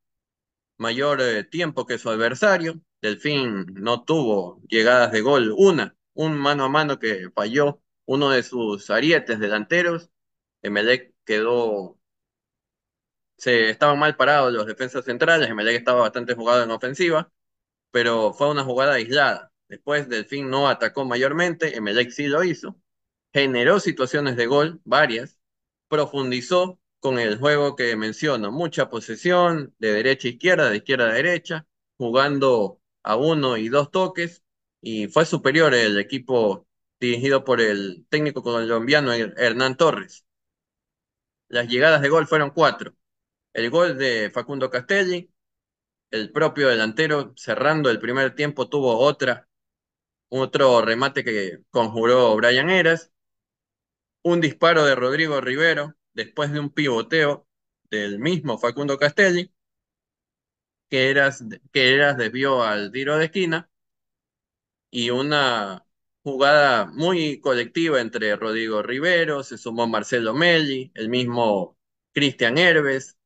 mayor 0.78 1.22
eh, 1.22 1.44
tiempo 1.44 1.86
que 1.86 1.98
su 1.98 2.10
adversario. 2.10 2.80
Delfín 3.02 3.66
no 3.74 4.06
tuvo 4.06 4.62
llegadas 4.70 5.12
de 5.12 5.20
gol, 5.20 5.54
una, 5.58 5.94
un 6.14 6.38
mano 6.38 6.64
a 6.64 6.70
mano 6.70 7.00
que 7.00 7.30
falló 7.36 7.82
uno 8.06 8.30
de 8.30 8.44
sus 8.44 8.90
arietes 8.90 9.40
delanteros. 9.40 10.10
Emelec 10.62 11.14
quedó, 11.26 12.00
se 13.38 13.70
estaban 13.70 14.00
mal 14.00 14.16
parados 14.16 14.54
los 14.54 14.68
defensas 14.68 15.04
centrales, 15.04 15.50
Emelec 15.50 15.76
estaba 15.76 16.02
bastante 16.02 16.34
jugado 16.34 16.64
en 16.64 16.72
ofensiva, 16.72 17.30
pero 17.92 18.34
fue 18.34 18.50
una 18.52 18.64
jugada 18.64 18.94
aislada. 18.94 19.52
Después 19.68 20.08
Delfín 20.08 20.50
no 20.50 20.70
atacó 20.70 21.04
mayormente, 21.06 21.76
Emelec 21.76 22.12
sí 22.12 22.28
lo 22.28 22.44
hizo, 22.46 22.80
generó 23.36 23.82
situaciones 23.82 24.38
de 24.38 24.46
gol, 24.46 24.80
varias, 24.86 25.38
profundizó 25.90 26.80
con 27.02 27.20
el 27.20 27.38
juego 27.38 27.76
que 27.76 27.98
menciono, 27.98 28.50
mucha 28.50 28.90
posesión 28.90 29.76
de 29.78 29.92
derecha 29.92 30.30
a 30.30 30.32
izquierda, 30.32 30.70
de 30.70 30.78
izquierda 30.78 31.10
a 31.10 31.14
derecha, 31.14 31.68
jugando 31.98 32.80
a 33.04 33.18
uno 33.18 33.58
y 33.58 33.68
dos 33.68 33.92
toques, 33.92 34.42
y 34.80 35.08
fue 35.10 35.26
superior 35.26 35.74
el 35.74 36.00
equipo 36.00 36.66
dirigido 36.98 37.44
por 37.44 37.60
el 37.60 38.06
técnico 38.10 38.42
colombiano 38.42 39.12
Hernán 39.12 39.76
Torres. 39.76 40.26
Las 41.50 41.68
llegadas 41.68 42.02
de 42.02 42.08
gol 42.08 42.28
fueron 42.28 42.52
cuatro. 42.52 42.96
El 43.52 43.70
gol 43.70 43.98
de 43.98 44.32
Facundo 44.34 44.70
Castelli, 44.70 45.30
el 46.10 46.32
propio 46.32 46.70
delantero 46.70 47.34
cerrando 47.36 47.90
el 47.90 48.00
primer 48.00 48.34
tiempo 48.34 48.70
tuvo 48.70 48.98
otra, 48.98 49.50
otro 50.30 50.82
remate 50.82 51.26
que 51.26 51.60
conjuró 51.70 52.34
Brian 52.38 52.70
Eras, 52.70 53.12
un 54.26 54.42
disparo 54.42 54.86
de 54.86 54.96
Rodrigo 54.96 55.40
Rivero 55.40 55.96
después 56.14 56.52
de 56.52 56.60
un 56.60 56.72
pivoteo 56.72 57.48
del 57.92 58.18
mismo 58.20 58.58
Facundo 58.58 58.98
Castelli, 58.98 59.54
que 60.90 61.12
Eras, 61.12 61.44
que 61.72 61.94
Eras 61.94 62.18
desvió 62.18 62.64
al 62.64 62.92
tiro 62.92 63.18
de 63.18 63.26
esquina, 63.26 63.70
y 64.90 65.12
una 65.12 65.86
jugada 66.24 66.86
muy 66.88 67.40
colectiva 67.40 68.02
entre 68.02 68.36
Rodrigo 68.36 68.82
Rivero, 68.82 69.44
se 69.44 69.60
sumó 69.60 69.88
Marcelo 69.88 70.34
Melli, 70.34 70.92
el 70.96 71.10
mismo 71.10 71.78
Cristian 72.12 72.58
Herbes, 72.58 73.18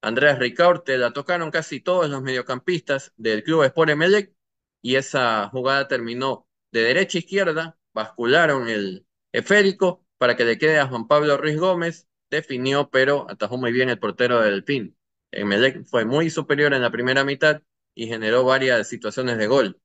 Andrés 0.00 0.38
Ricaurte, 0.38 0.96
la 0.96 1.12
tocaron 1.12 1.50
casi 1.50 1.80
todos 1.80 2.08
los 2.08 2.22
mediocampistas 2.22 3.12
del 3.16 3.42
club 3.44 3.64
Sport 3.64 3.90
Emelec 3.90 4.34
y 4.80 4.96
esa 4.96 5.50
jugada 5.50 5.88
terminó 5.88 6.48
de 6.72 6.82
derecha 6.84 7.18
a 7.18 7.20
izquierda, 7.20 7.78
bascularon 7.92 8.68
el 8.70 9.06
esférico 9.32 10.07
para 10.18 10.36
que 10.36 10.44
le 10.44 10.58
quede 10.58 10.78
a 10.78 10.86
Juan 10.88 11.06
Pablo 11.08 11.36
Ruiz 11.36 11.58
Gómez, 11.58 12.08
definió 12.30 12.90
pero 12.90 13.26
atajó 13.30 13.56
muy 13.56 13.72
bien 13.72 13.88
el 13.88 13.98
portero 13.98 14.40
del 14.40 14.64
PIN. 14.64 14.96
Emelec 15.30 15.84
fue 15.86 16.04
muy 16.04 16.30
superior 16.30 16.74
en 16.74 16.82
la 16.82 16.90
primera 16.90 17.24
mitad 17.24 17.62
y 17.94 18.06
generó 18.06 18.44
varias 18.44 18.88
situaciones 18.88 19.38
de 19.38 19.46
gol. 19.46 19.80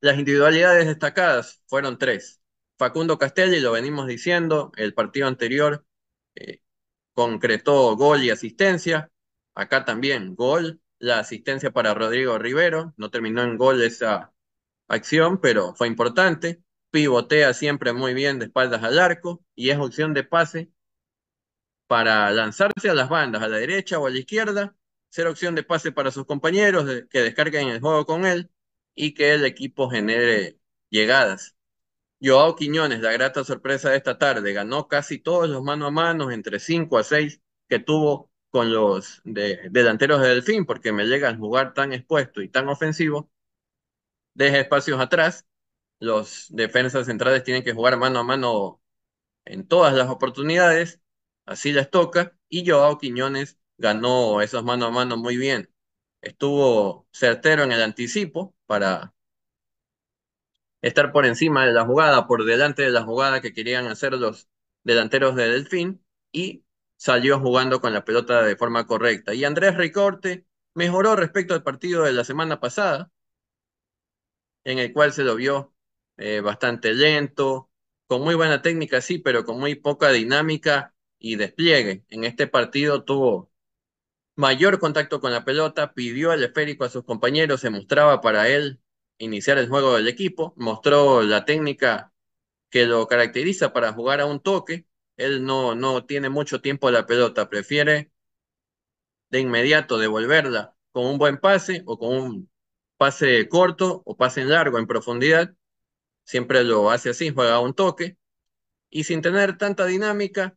Las 0.00 0.18
individualidades 0.18 0.86
destacadas 0.86 1.62
fueron 1.66 1.96
tres. 1.98 2.40
Facundo 2.78 3.18
Castelli, 3.18 3.60
lo 3.60 3.72
venimos 3.72 4.08
diciendo, 4.08 4.72
el 4.76 4.94
partido 4.94 5.28
anterior 5.28 5.86
eh, 6.34 6.60
concretó 7.12 7.96
gol 7.96 8.22
y 8.24 8.30
asistencia. 8.30 9.10
Acá 9.54 9.84
también 9.84 10.34
gol, 10.34 10.80
la 10.98 11.20
asistencia 11.20 11.72
para 11.72 11.94
Rodrigo 11.94 12.38
Rivero. 12.38 12.94
No 12.96 13.10
terminó 13.10 13.42
en 13.42 13.56
gol 13.56 13.82
esa 13.82 14.32
acción, 14.88 15.40
pero 15.40 15.74
fue 15.74 15.86
importante. 15.88 16.62
Pivotea 16.92 17.54
siempre 17.54 17.92
muy 17.92 18.14
bien 18.14 18.38
de 18.38 18.44
espaldas 18.44 18.84
al 18.84 19.00
arco 19.00 19.44
y 19.56 19.70
es 19.70 19.78
opción 19.78 20.14
de 20.14 20.24
pase 20.24 20.70
para 21.86 22.30
lanzarse 22.30 22.90
a 22.90 22.94
las 22.94 23.08
bandas, 23.08 23.42
a 23.42 23.48
la 23.48 23.56
derecha 23.56 23.98
o 23.98 24.06
a 24.06 24.10
la 24.10 24.18
izquierda, 24.18 24.76
ser 25.08 25.26
opción 25.26 25.54
de 25.54 25.62
pase 25.62 25.90
para 25.92 26.10
sus 26.10 26.26
compañeros 26.26 26.84
que 27.10 27.20
descarguen 27.22 27.68
el 27.68 27.80
juego 27.80 28.06
con 28.06 28.26
él 28.26 28.50
y 28.94 29.14
que 29.14 29.34
el 29.34 29.44
equipo 29.44 29.90
genere 29.90 30.58
llegadas. 30.90 31.56
Joao 32.22 32.56
Quiñones, 32.56 33.00
la 33.00 33.12
grata 33.12 33.44
sorpresa 33.44 33.90
de 33.90 33.96
esta 33.96 34.18
tarde, 34.18 34.52
ganó 34.52 34.88
casi 34.88 35.18
todos 35.18 35.48
los 35.48 35.62
mano 35.62 35.86
a 35.86 35.90
mano, 35.90 36.30
entre 36.30 36.60
5 36.60 36.98
a 36.98 37.04
6 37.04 37.40
que 37.68 37.78
tuvo 37.78 38.30
con 38.50 38.72
los 38.72 39.22
delanteros 39.24 40.20
de 40.20 40.28
Delfín, 40.28 40.66
porque 40.66 40.92
me 40.92 41.06
llega 41.06 41.30
a 41.30 41.36
jugar 41.36 41.74
tan 41.74 41.92
expuesto 41.92 42.42
y 42.42 42.48
tan 42.50 42.68
ofensivo, 42.68 43.30
deja 44.34 44.58
espacios 44.60 45.00
atrás, 45.00 45.46
los 46.02 46.46
defensas 46.50 47.06
centrales 47.06 47.44
tienen 47.44 47.62
que 47.64 47.72
jugar 47.74 47.96
mano 47.96 48.20
a 48.20 48.24
mano 48.24 48.82
en 49.44 49.68
todas 49.68 49.94
las 49.94 50.08
oportunidades, 50.10 51.00
así 51.46 51.72
les 51.72 51.90
toca, 51.90 52.36
y 52.48 52.68
Joao 52.68 52.98
Quiñones 52.98 53.58
ganó 53.78 54.42
esos 54.42 54.64
mano 54.64 54.86
a 54.86 54.90
mano 54.90 55.16
muy 55.16 55.36
bien. 55.36 55.72
Estuvo 56.22 57.08
certero 57.12 57.64
en 57.64 57.72
el 57.72 57.82
anticipo 57.82 58.54
para 58.66 59.14
estar 60.82 61.12
por 61.12 61.26
encima 61.26 61.64
de 61.66 61.72
la 61.72 61.84
jugada, 61.84 62.26
por 62.26 62.44
delante 62.44 62.82
de 62.82 62.90
la 62.90 63.02
jugada 63.04 63.40
que 63.40 63.52
querían 63.52 63.86
hacer 63.86 64.14
los 64.14 64.48
delanteros 64.84 65.36
de 65.36 65.48
Delfín 65.48 66.04
y 66.32 66.64
salió 66.96 67.40
jugando 67.40 67.80
con 67.80 67.92
la 67.94 68.04
pelota 68.04 68.42
de 68.42 68.56
forma 68.56 68.86
correcta. 68.86 69.34
Y 69.34 69.44
Andrés 69.44 69.76
Ricorte 69.76 70.46
mejoró 70.74 71.16
respecto 71.16 71.54
al 71.54 71.62
partido 71.62 72.04
de 72.04 72.12
la 72.12 72.24
semana 72.24 72.60
pasada, 72.60 73.10
en 74.64 74.78
el 74.78 74.92
cual 74.92 75.12
se 75.12 75.22
lo 75.24 75.36
vio 75.36 75.72
eh, 76.16 76.40
bastante 76.40 76.92
lento, 76.94 77.70
con 78.06 78.22
muy 78.22 78.34
buena 78.34 78.62
técnica, 78.62 79.00
sí, 79.00 79.18
pero 79.18 79.44
con 79.44 79.58
muy 79.60 79.74
poca 79.74 80.10
dinámica 80.10 80.94
y 81.18 81.36
despliegue. 81.36 82.04
En 82.08 82.24
este 82.24 82.46
partido 82.46 83.04
tuvo 83.04 83.50
mayor 84.36 84.78
contacto 84.78 85.20
con 85.20 85.32
la 85.32 85.44
pelota, 85.44 85.94
pidió 85.94 86.32
el 86.32 86.44
esférico 86.44 86.84
a 86.84 86.90
sus 86.90 87.04
compañeros, 87.04 87.60
se 87.60 87.70
mostraba 87.70 88.20
para 88.20 88.48
él 88.48 88.80
iniciar 89.18 89.58
el 89.58 89.68
juego 89.68 89.96
del 89.96 90.08
equipo, 90.08 90.54
mostró 90.56 91.22
la 91.22 91.44
técnica 91.44 92.12
que 92.70 92.86
lo 92.86 93.06
caracteriza 93.08 93.72
para 93.72 93.92
jugar 93.92 94.20
a 94.20 94.26
un 94.26 94.40
toque. 94.40 94.86
Él 95.16 95.44
no, 95.44 95.74
no 95.74 96.06
tiene 96.06 96.28
mucho 96.30 96.60
tiempo 96.60 96.90
la 96.90 97.06
pelota, 97.06 97.48
prefiere 97.50 98.12
de 99.30 99.40
inmediato 99.40 99.98
devolverla 99.98 100.76
con 100.92 101.06
un 101.06 101.18
buen 101.18 101.38
pase 101.38 101.82
o 101.86 101.98
con 101.98 102.14
un 102.16 102.50
pase 102.96 103.48
corto 103.48 104.02
o 104.04 104.16
pase 104.16 104.44
largo 104.44 104.78
en 104.78 104.86
profundidad. 104.86 105.54
Siempre 106.24 106.64
lo 106.64 106.90
hace 106.90 107.10
así, 107.10 107.30
juega 107.30 107.60
un 107.60 107.74
toque. 107.74 108.16
Y 108.90 109.04
sin 109.04 109.22
tener 109.22 109.58
tanta 109.58 109.86
dinámica, 109.86 110.56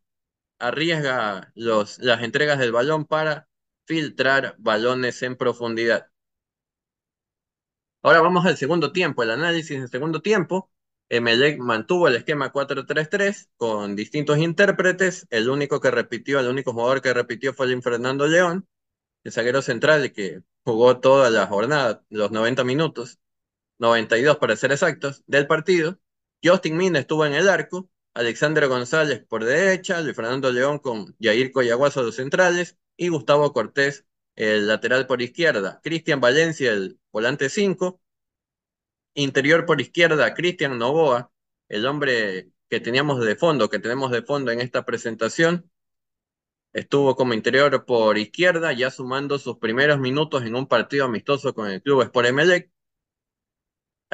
arriesga 0.60 1.52
los, 1.56 2.00
las 2.00 2.24
entregas 2.24 2.60
del 2.60 2.72
balón 2.72 3.06
para 3.06 3.48
filtrar 3.86 4.56
balones 4.58 5.22
en 5.24 5.36
profundidad. 5.36 6.10
Ahora 8.02 8.22
vamos 8.22 8.46
al 8.46 8.58
segundo 8.58 8.92
tiempo, 8.92 9.24
el 9.24 9.32
análisis 9.32 9.80
del 9.80 9.90
segundo 9.90 10.22
tiempo. 10.22 10.72
Emelec 11.10 11.60
mantuvo 11.60 12.08
el 12.08 12.16
esquema 12.16 12.52
4-3-3 12.52 13.50
con 13.58 13.96
distintos 13.96 14.38
intérpretes. 14.38 15.28
El 15.30 15.50
único 15.50 15.80
que 15.80 15.92
repitió, 15.92 16.40
el 16.40 16.48
único 16.48 16.74
jugador 16.74 17.02
que 17.02 17.14
repitió 17.14 17.54
fue 17.54 17.68
el 17.68 17.82
Fernando 17.82 18.28
León, 18.28 18.68
el 19.24 19.32
zaguero 19.32 19.62
central 19.62 20.12
que 20.14 20.42
jugó 20.64 21.00
toda 21.00 21.30
la 21.30 21.48
jornada, 21.48 22.04
los 22.10 22.32
90 22.32 22.64
minutos, 22.64 23.20
92 23.80 24.38
para 24.38 24.56
ser 24.56 24.72
exactos, 24.72 25.24
del 25.28 25.48
partido. 25.48 26.00
Justin 26.44 26.78
Mina 26.78 27.00
estuvo 27.00 27.26
en 27.26 27.34
el 27.34 27.50
arco, 27.50 27.90
Alexandre 28.14 28.68
González 28.68 29.24
por 29.28 29.44
derecha, 29.44 30.02
Luis 30.02 30.16
Fernando 30.16 30.52
León 30.52 30.80
con 30.80 31.16
Yair 31.20 31.52
Coyaguazo 31.52 32.04
los 32.04 32.16
centrales 32.16 32.78
y 32.98 33.10
Gustavo 33.10 33.52
Cortés 33.54 34.06
el 34.36 34.68
lateral 34.68 35.08
por 35.08 35.22
izquierda, 35.22 35.80
Cristian 35.84 36.20
Valencia, 36.20 36.72
el 36.72 37.00
volante 37.12 37.50
5, 37.50 38.02
interior 39.14 39.66
por 39.66 39.82
izquierda, 39.82 40.34
Cristian 40.34 40.78
Novoa, 40.78 41.32
el 41.70 41.86
hombre 41.86 42.52
que 42.70 42.80
teníamos 42.80 43.24
de 43.26 43.36
fondo, 43.36 43.70
que 43.70 43.80
tenemos 43.80 44.12
de 44.12 44.24
fondo 44.24 44.52
en 44.52 44.62
esta 44.62 44.86
presentación, 44.86 45.72
estuvo 46.74 47.16
como 47.16 47.34
interior 47.34 47.86
por 47.86 48.18
izquierda, 48.18 48.74
ya 48.74 48.92
sumando 48.92 49.40
sus 49.40 49.58
primeros 49.58 50.00
minutos 50.00 50.44
en 50.44 50.56
un 50.56 50.68
partido 50.68 51.06
amistoso 51.06 51.54
con 51.54 51.70
el 51.70 51.82
club 51.82 52.02
Sport 52.02 52.28
Emelec, 52.28 52.72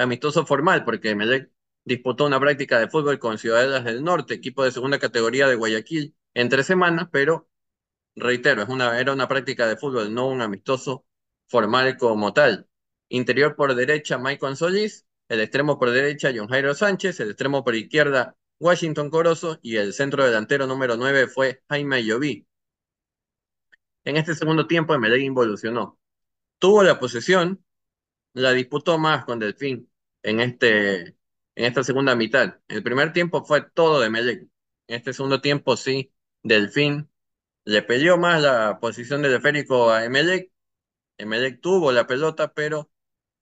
amistoso 0.02 0.46
formal, 0.46 0.84
porque 0.86 1.12
Emelec 1.12 1.52
disputó 1.84 2.26
una 2.26 2.40
práctica 2.40 2.80
de 2.80 2.90
fútbol 2.90 3.20
con 3.20 3.38
Ciudadanas 3.38 3.84
del 3.86 4.04
Norte, 4.04 4.34
equipo 4.36 4.64
de 4.64 4.72
segunda 4.72 5.00
categoría 5.00 5.48
de 5.48 5.56
Guayaquil, 5.56 6.16
en 6.34 6.50
tres 6.50 6.66
semanas, 6.66 7.10
pero 7.12 7.50
reitero, 8.16 8.62
es 8.64 8.70
una, 8.70 9.00
era 9.00 9.14
una 9.14 9.28
práctica 9.28 9.68
de 9.68 9.78
fútbol, 9.78 10.14
no 10.14 10.28
un 10.28 10.42
amistoso 10.42 11.06
formal 11.48 11.98
como 11.98 12.34
tal. 12.34 12.68
Interior 13.10 13.56
por 13.56 13.76
derecha, 13.76 14.18
Michael 14.18 14.56
Solís, 14.56 15.06
el 15.28 15.42
extremo 15.42 15.80
por 15.80 15.92
derecha, 15.92 16.32
John 16.36 16.48
Jairo 16.48 16.74
Sánchez, 16.74 17.20
el 17.20 17.30
extremo 17.30 17.64
por 17.64 17.76
izquierda, 17.76 18.36
Washington 18.60 19.10
Corozo, 19.10 19.60
y 19.62 19.78
el 19.78 19.94
centro 19.94 20.26
delantero 20.26 20.68
número 20.68 20.98
9 20.98 21.28
fue 21.28 21.64
Jaime 21.70 22.04
Lloví. 22.04 22.48
En 24.04 24.18
este 24.18 24.36
segundo 24.36 24.68
tiempo, 24.68 24.94
Emelec 24.94 25.22
involucionó. 25.22 26.00
Tuvo 26.60 26.84
la 26.84 27.00
posesión, 27.00 27.64
la 28.34 28.52
disputó 28.54 28.98
más 28.98 29.26
con 29.26 29.40
Delfín 29.40 29.91
en 30.24 30.40
este 30.40 31.18
en 31.56 31.66
esta 31.66 31.84
segunda 31.84 32.16
mitad. 32.16 32.60
El 32.68 32.84
primer 32.84 33.14
tiempo 33.14 33.44
fue 33.46 33.62
todo 33.62 34.00
de 34.00 34.08
Emelec. 34.08 34.42
En 34.88 34.96
este 34.98 35.14
segundo 35.14 35.42
tiempo 35.42 35.78
sí, 35.78 36.14
Delfín 36.44 37.10
le 37.66 37.82
peleó 37.84 38.18
más 38.18 38.42
la 38.42 38.80
posición 38.80 39.22
del 39.22 39.36
esférico 39.36 39.92
a 39.92 40.06
Emelec. 40.06 40.52
Emelec 41.18 41.62
tuvo 41.62 41.92
la 41.92 42.08
pelota, 42.08 42.54
pero 42.54 42.92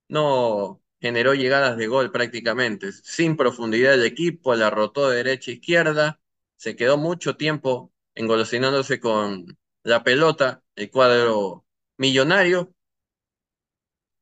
no 0.10 0.82
generó 1.02 1.34
llegadas 1.34 1.78
de 1.78 1.88
gol 1.88 2.12
prácticamente. 2.12 2.92
Sin 2.92 3.38
profundidad 3.38 3.94
el 3.94 4.06
equipo, 4.06 4.56
la 4.56 4.70
rotó 4.70 5.10
de 5.10 5.18
derecha 5.18 5.52
a 5.52 5.54
izquierda, 5.56 6.22
se 6.58 6.76
quedó 6.76 6.98
mucho 6.98 7.38
tiempo 7.38 7.94
engolosinándose 8.16 9.00
con 9.00 9.58
la 9.84 10.04
pelota, 10.04 10.64
el 10.76 10.92
cuadro 10.92 11.66
millonario, 11.98 12.74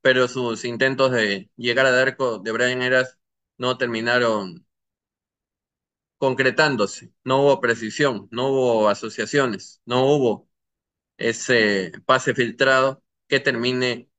pero 0.02 0.28
sus 0.28 0.66
intentos 0.66 1.12
de 1.12 1.50
llegar 1.58 1.86
al 1.86 1.96
arco 2.00 2.40
de 2.40 2.52
Brian 2.52 2.82
Eras 2.82 3.18
no 3.58 3.78
terminaron 3.78 4.66
concretándose, 6.18 7.12
no 7.24 7.42
hubo 7.44 7.62
precisión, 7.62 8.28
no 8.32 8.48
hubo 8.50 8.90
asociaciones, 8.90 9.82
no 9.86 10.06
hubo 10.06 10.50
ese 11.18 11.94
pase 12.06 12.36
filtrado 12.36 13.04
que 13.28 13.40
termine 13.40 14.10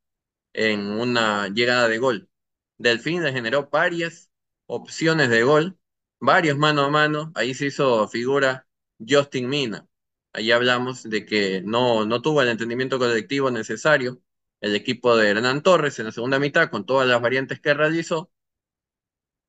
en 0.55 0.81
una 0.83 1.49
llegada 1.49 1.89
de 1.89 1.99
gol. 1.99 2.31
Delfín 2.79 3.25
le 3.25 3.33
generó 3.33 3.69
varias 3.71 4.31
opciones 4.67 5.31
de 5.31 5.43
gol, 5.45 5.79
varios 6.21 6.59
mano 6.59 6.83
a 6.85 6.91
mano, 6.91 7.33
ahí 7.35 7.55
se 7.55 7.67
hizo 7.67 8.09
figura 8.09 8.69
Justin 9.07 9.49
Mina. 9.49 9.89
Ahí 10.33 10.53
hablamos 10.53 11.05
de 11.05 11.27
que 11.27 11.63
no, 11.63 12.05
no 12.07 12.23
tuvo 12.23 12.43
el 12.43 12.49
entendimiento 12.49 12.99
colectivo 12.99 13.51
necesario 13.51 14.21
el 14.61 14.75
equipo 14.77 15.17
de 15.17 15.31
Hernán 15.31 15.63
Torres 15.63 15.99
en 15.99 16.07
la 16.07 16.13
segunda 16.13 16.39
mitad 16.39 16.71
con 16.71 16.87
todas 16.87 17.09
las 17.09 17.21
variantes 17.21 17.61
que 17.61 17.75
realizó 17.75 18.31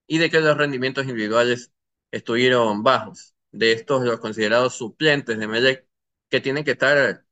y 0.08 0.18
de 0.18 0.30
que 0.30 0.40
los 0.42 0.58
rendimientos 0.58 1.06
individuales 1.06 1.72
estuvieron 2.12 2.84
bajos. 2.84 3.36
De 3.52 3.72
estos, 3.72 4.04
los 4.06 4.20
considerados 4.20 4.76
suplentes 4.76 5.38
de 5.40 5.48
Melec, 5.48 5.88
que 6.30 6.42
tienen 6.42 6.64
que 6.64 6.72
estar 6.72 7.26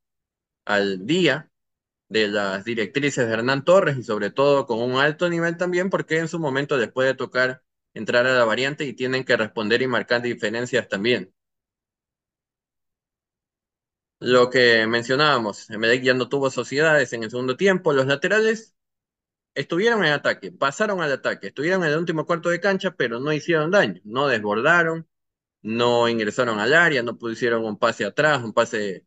al 0.65 1.05
día 1.07 1.51
de 2.09 2.28
las 2.30 2.65
directrices 2.65 3.28
de 3.28 3.34
Hernán 3.34 3.65
Torres 3.65 3.97
y 3.97 4.03
sobre 4.03 4.32
todo 4.32 4.67
con 4.67 4.82
un 4.82 4.97
alto 4.99 5.30
nivel 5.30 5.57
también, 5.57 5.89
porque 5.91 6.19
en 6.19 6.30
su 6.30 6.39
momento 6.39 6.78
les 6.78 6.91
puede 6.91 7.15
tocar 7.15 7.63
entrar 7.95 8.28
a 8.28 8.36
la 8.36 8.45
variante 8.45 8.86
y 8.86 8.93
tienen 8.93 9.25
que 9.25 9.38
responder 9.38 9.82
y 9.84 9.88
marcar 9.88 10.23
diferencias 10.23 10.88
también. 10.89 11.34
Lo 14.20 14.49
que 14.49 14.88
mencionábamos, 14.88 15.70
Emelec 15.70 16.03
ya 16.03 16.13
no 16.13 16.28
tuvo 16.30 16.49
sociedades 16.49 17.13
en 17.13 17.24
el 17.24 17.30
segundo 17.30 17.55
tiempo, 17.57 17.93
los 17.93 18.07
laterales 18.07 18.76
estuvieron 19.55 20.05
en 20.05 20.13
ataque, 20.13 20.51
pasaron 20.51 21.01
al 21.01 21.11
ataque, 21.13 21.47
estuvieron 21.47 21.84
en 21.84 21.91
el 21.91 21.99
último 21.99 22.26
cuarto 22.26 22.49
de 22.49 22.61
cancha, 22.61 22.91
pero 22.95 23.20
no 23.20 23.34
hicieron 23.34 23.72
daño, 23.72 24.01
no 24.05 24.28
desbordaron, 24.28 25.07
no 25.61 26.09
ingresaron 26.09 26.59
al 26.59 26.74
área, 26.74 27.03
no 27.03 27.18
pusieron 27.18 27.65
un 27.65 27.78
pase 27.80 28.05
atrás, 28.05 28.43
un 28.43 28.53
pase 28.53 29.05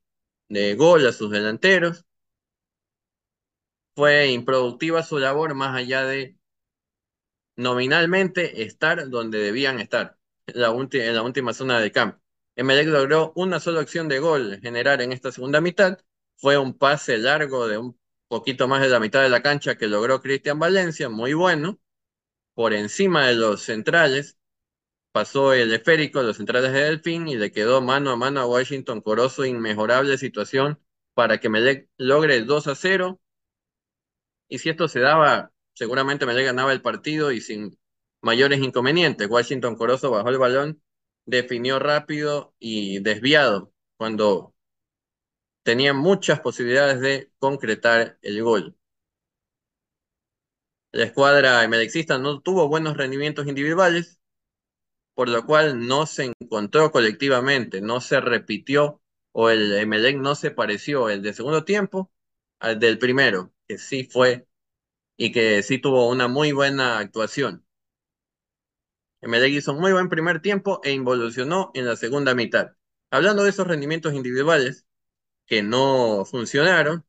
de 0.48 0.74
gol 0.76 1.06
a 1.06 1.12
sus 1.12 1.30
delanteros. 1.30 2.04
Fue 3.94 4.28
improductiva 4.32 5.02
su 5.04 5.18
labor 5.20 5.54
más 5.54 5.76
allá 5.76 6.04
de 6.04 6.36
nominalmente 7.56 8.62
estar 8.64 9.08
donde 9.10 9.38
debían 9.38 9.78
estar, 9.80 10.18
en 10.46 10.60
la, 10.60 10.68
en 10.70 11.14
la 11.14 11.22
última 11.22 11.52
zona 11.54 11.78
de 11.80 11.92
campo. 11.92 12.20
Emelec 12.56 12.88
logró 12.88 13.32
una 13.36 13.60
sola 13.60 13.80
acción 13.80 14.08
de 14.08 14.18
gol 14.18 14.60
generar 14.60 15.00
en 15.02 15.12
esta 15.12 15.32
segunda 15.32 15.60
mitad. 15.60 15.98
Fue 16.36 16.58
un 16.58 16.76
pase 16.76 17.18
largo 17.18 17.68
de 17.68 17.78
un 17.78 17.98
poquito 18.28 18.68
más 18.68 18.82
de 18.82 18.88
la 18.88 19.00
mitad 19.00 19.22
de 19.22 19.28
la 19.28 19.42
cancha 19.42 19.76
que 19.76 19.88
logró 19.88 20.20
Cristian 20.20 20.58
Valencia, 20.58 21.08
muy 21.08 21.34
bueno, 21.34 21.80
por 22.54 22.72
encima 22.74 23.26
de 23.26 23.34
los 23.34 23.62
centrales. 23.62 24.36
Pasó 25.12 25.54
el 25.54 25.72
esférico, 25.72 26.22
los 26.22 26.36
centrales 26.36 26.72
de 26.72 26.82
Delfín 26.82 27.28
y 27.28 27.36
le 27.36 27.52
quedó 27.52 27.80
mano 27.80 28.10
a 28.10 28.16
mano 28.16 28.40
a 28.40 28.46
Washington 28.46 29.00
Corozo, 29.00 29.44
inmejorable 29.44 30.18
situación 30.18 30.80
para 31.14 31.38
que 31.40 31.48
Melec 31.48 31.88
logre 31.96 32.42
2 32.42 32.66
a 32.68 32.74
0. 32.74 33.20
Y 34.48 34.58
si 34.58 34.68
esto 34.70 34.88
se 34.88 35.00
daba, 35.00 35.52
seguramente 35.74 36.26
Melec 36.26 36.46
ganaba 36.46 36.72
el 36.72 36.82
partido 36.82 37.32
y 37.32 37.40
sin 37.40 37.78
mayores 38.20 38.60
inconvenientes. 38.60 39.28
Washington 39.28 39.76
Corozo 39.76 40.10
bajó 40.10 40.28
el 40.28 40.38
balón 40.38 40.82
definió 41.26 41.78
rápido 41.78 42.54
y 42.58 43.00
desviado 43.00 43.72
cuando 43.96 44.54
tenía 45.62 45.94
muchas 45.94 46.40
posibilidades 46.40 47.00
de 47.00 47.32
concretar 47.38 48.18
el 48.22 48.42
gol. 48.42 48.76
La 50.92 51.04
escuadra 51.04 51.62
emelexista 51.64 52.18
no 52.18 52.40
tuvo 52.40 52.68
buenos 52.68 52.96
rendimientos 52.96 53.46
individuales, 53.48 54.20
por 55.14 55.28
lo 55.28 55.46
cual 55.46 55.86
no 55.86 56.06
se 56.06 56.32
encontró 56.40 56.92
colectivamente, 56.92 57.80
no 57.80 58.00
se 58.00 58.20
repitió 58.20 59.02
o 59.32 59.50
el 59.50 59.72
Emelec 59.74 60.16
no 60.18 60.34
se 60.34 60.50
pareció 60.50 61.08
el 61.10 61.22
de 61.22 61.34
segundo 61.34 61.64
tiempo 61.64 62.12
al 62.60 62.78
del 62.80 62.98
primero, 62.98 63.52
que 63.68 63.78
sí 63.78 64.04
fue 64.04 64.46
y 65.16 65.32
que 65.32 65.62
sí 65.62 65.78
tuvo 65.78 66.08
una 66.10 66.28
muy 66.28 66.52
buena 66.52 66.98
actuación. 67.00 67.64
Emelec 69.20 69.52
hizo 69.52 69.72
un 69.72 69.80
muy 69.80 69.92
buen 69.92 70.08
primer 70.08 70.40
tiempo 70.40 70.80
e 70.82 70.92
involucionó 70.92 71.70
en 71.74 71.86
la 71.86 71.96
segunda 71.96 72.34
mitad. 72.34 72.72
Hablando 73.10 73.44
de 73.44 73.50
esos 73.50 73.66
rendimientos 73.66 74.14
individuales 74.14 74.86
que 75.46 75.62
no 75.62 76.24
funcionaron, 76.24 77.04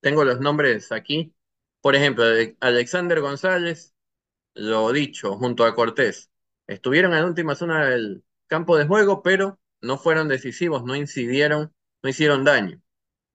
tengo 0.00 0.24
los 0.24 0.40
nombres 0.40 0.92
aquí. 0.92 1.34
Por 1.80 1.96
ejemplo, 1.96 2.24
Alexander 2.60 3.20
González, 3.20 3.94
lo 4.54 4.92
dicho, 4.92 5.36
junto 5.36 5.64
a 5.64 5.74
Cortés, 5.74 6.30
estuvieron 6.66 7.12
en 7.12 7.20
la 7.20 7.26
última 7.26 7.54
zona 7.54 7.86
del 7.86 8.24
campo 8.46 8.76
de 8.76 8.86
juego, 8.86 9.22
pero 9.22 9.58
no 9.80 9.98
fueron 9.98 10.28
decisivos, 10.28 10.84
no 10.84 10.94
incidieron, 10.94 11.74
no 12.02 12.10
hicieron 12.10 12.44
daño. 12.44 12.80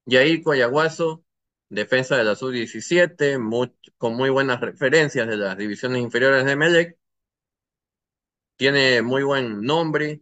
Yair 0.05 0.43
Coyaguazo, 0.43 1.25
defensa 1.69 2.15
de 2.17 2.23
la 2.23 2.36
sub-17, 2.36 3.38
con 3.97 4.15
muy 4.15 4.30
buenas 4.30 4.61
referencias 4.61 5.28
de 5.28 5.38
las 5.38 5.57
divisiones 5.57 6.01
inferiores 6.01 6.45
de 6.45 6.55
Melec, 6.55 6.97
tiene 8.58 9.01
muy 9.01 9.24
buen 9.24 9.62
nombre, 9.62 10.22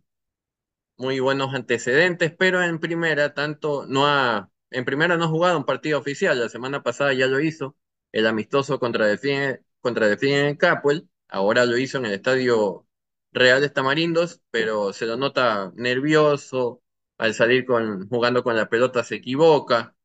muy 0.98 1.20
buenos 1.20 1.54
antecedentes, 1.54 2.34
pero 2.38 2.64
en 2.64 2.80
primera 2.80 3.34
tanto 3.34 3.86
no 3.88 4.08
ha, 4.08 4.52
en 4.72 4.86
primera 4.86 5.18
no 5.18 5.26
ha 5.26 5.28
jugado 5.28 5.58
un 5.58 5.66
partido 5.66 6.00
oficial, 6.00 6.40
la 6.40 6.50
semana 6.50 6.84
pasada 6.84 7.14
ya 7.14 7.28
lo 7.28 7.40
hizo, 7.42 7.76
el 8.12 8.28
amistoso 8.28 8.80
contra 8.80 9.08
Define, 9.08 9.62
contra 9.82 10.12
en 10.14 10.56
Capuel, 10.58 11.10
ahora 11.28 11.66
lo 11.66 11.78
hizo 11.78 11.98
en 11.98 12.06
el 12.06 12.14
estadio 12.14 12.88
Real 13.32 13.62
de 13.62 13.70
Tamarindos, 13.70 14.42
pero 14.52 14.94
se 14.94 15.06
lo 15.06 15.18
nota 15.18 15.72
nervioso, 15.76 16.82
al 17.18 17.34
salir 17.34 17.66
con, 17.66 18.08
jugando 18.10 18.44
con 18.44 18.56
la 18.56 18.70
pelota 18.70 19.04
se 19.04 19.16
equivoca, 19.16 19.96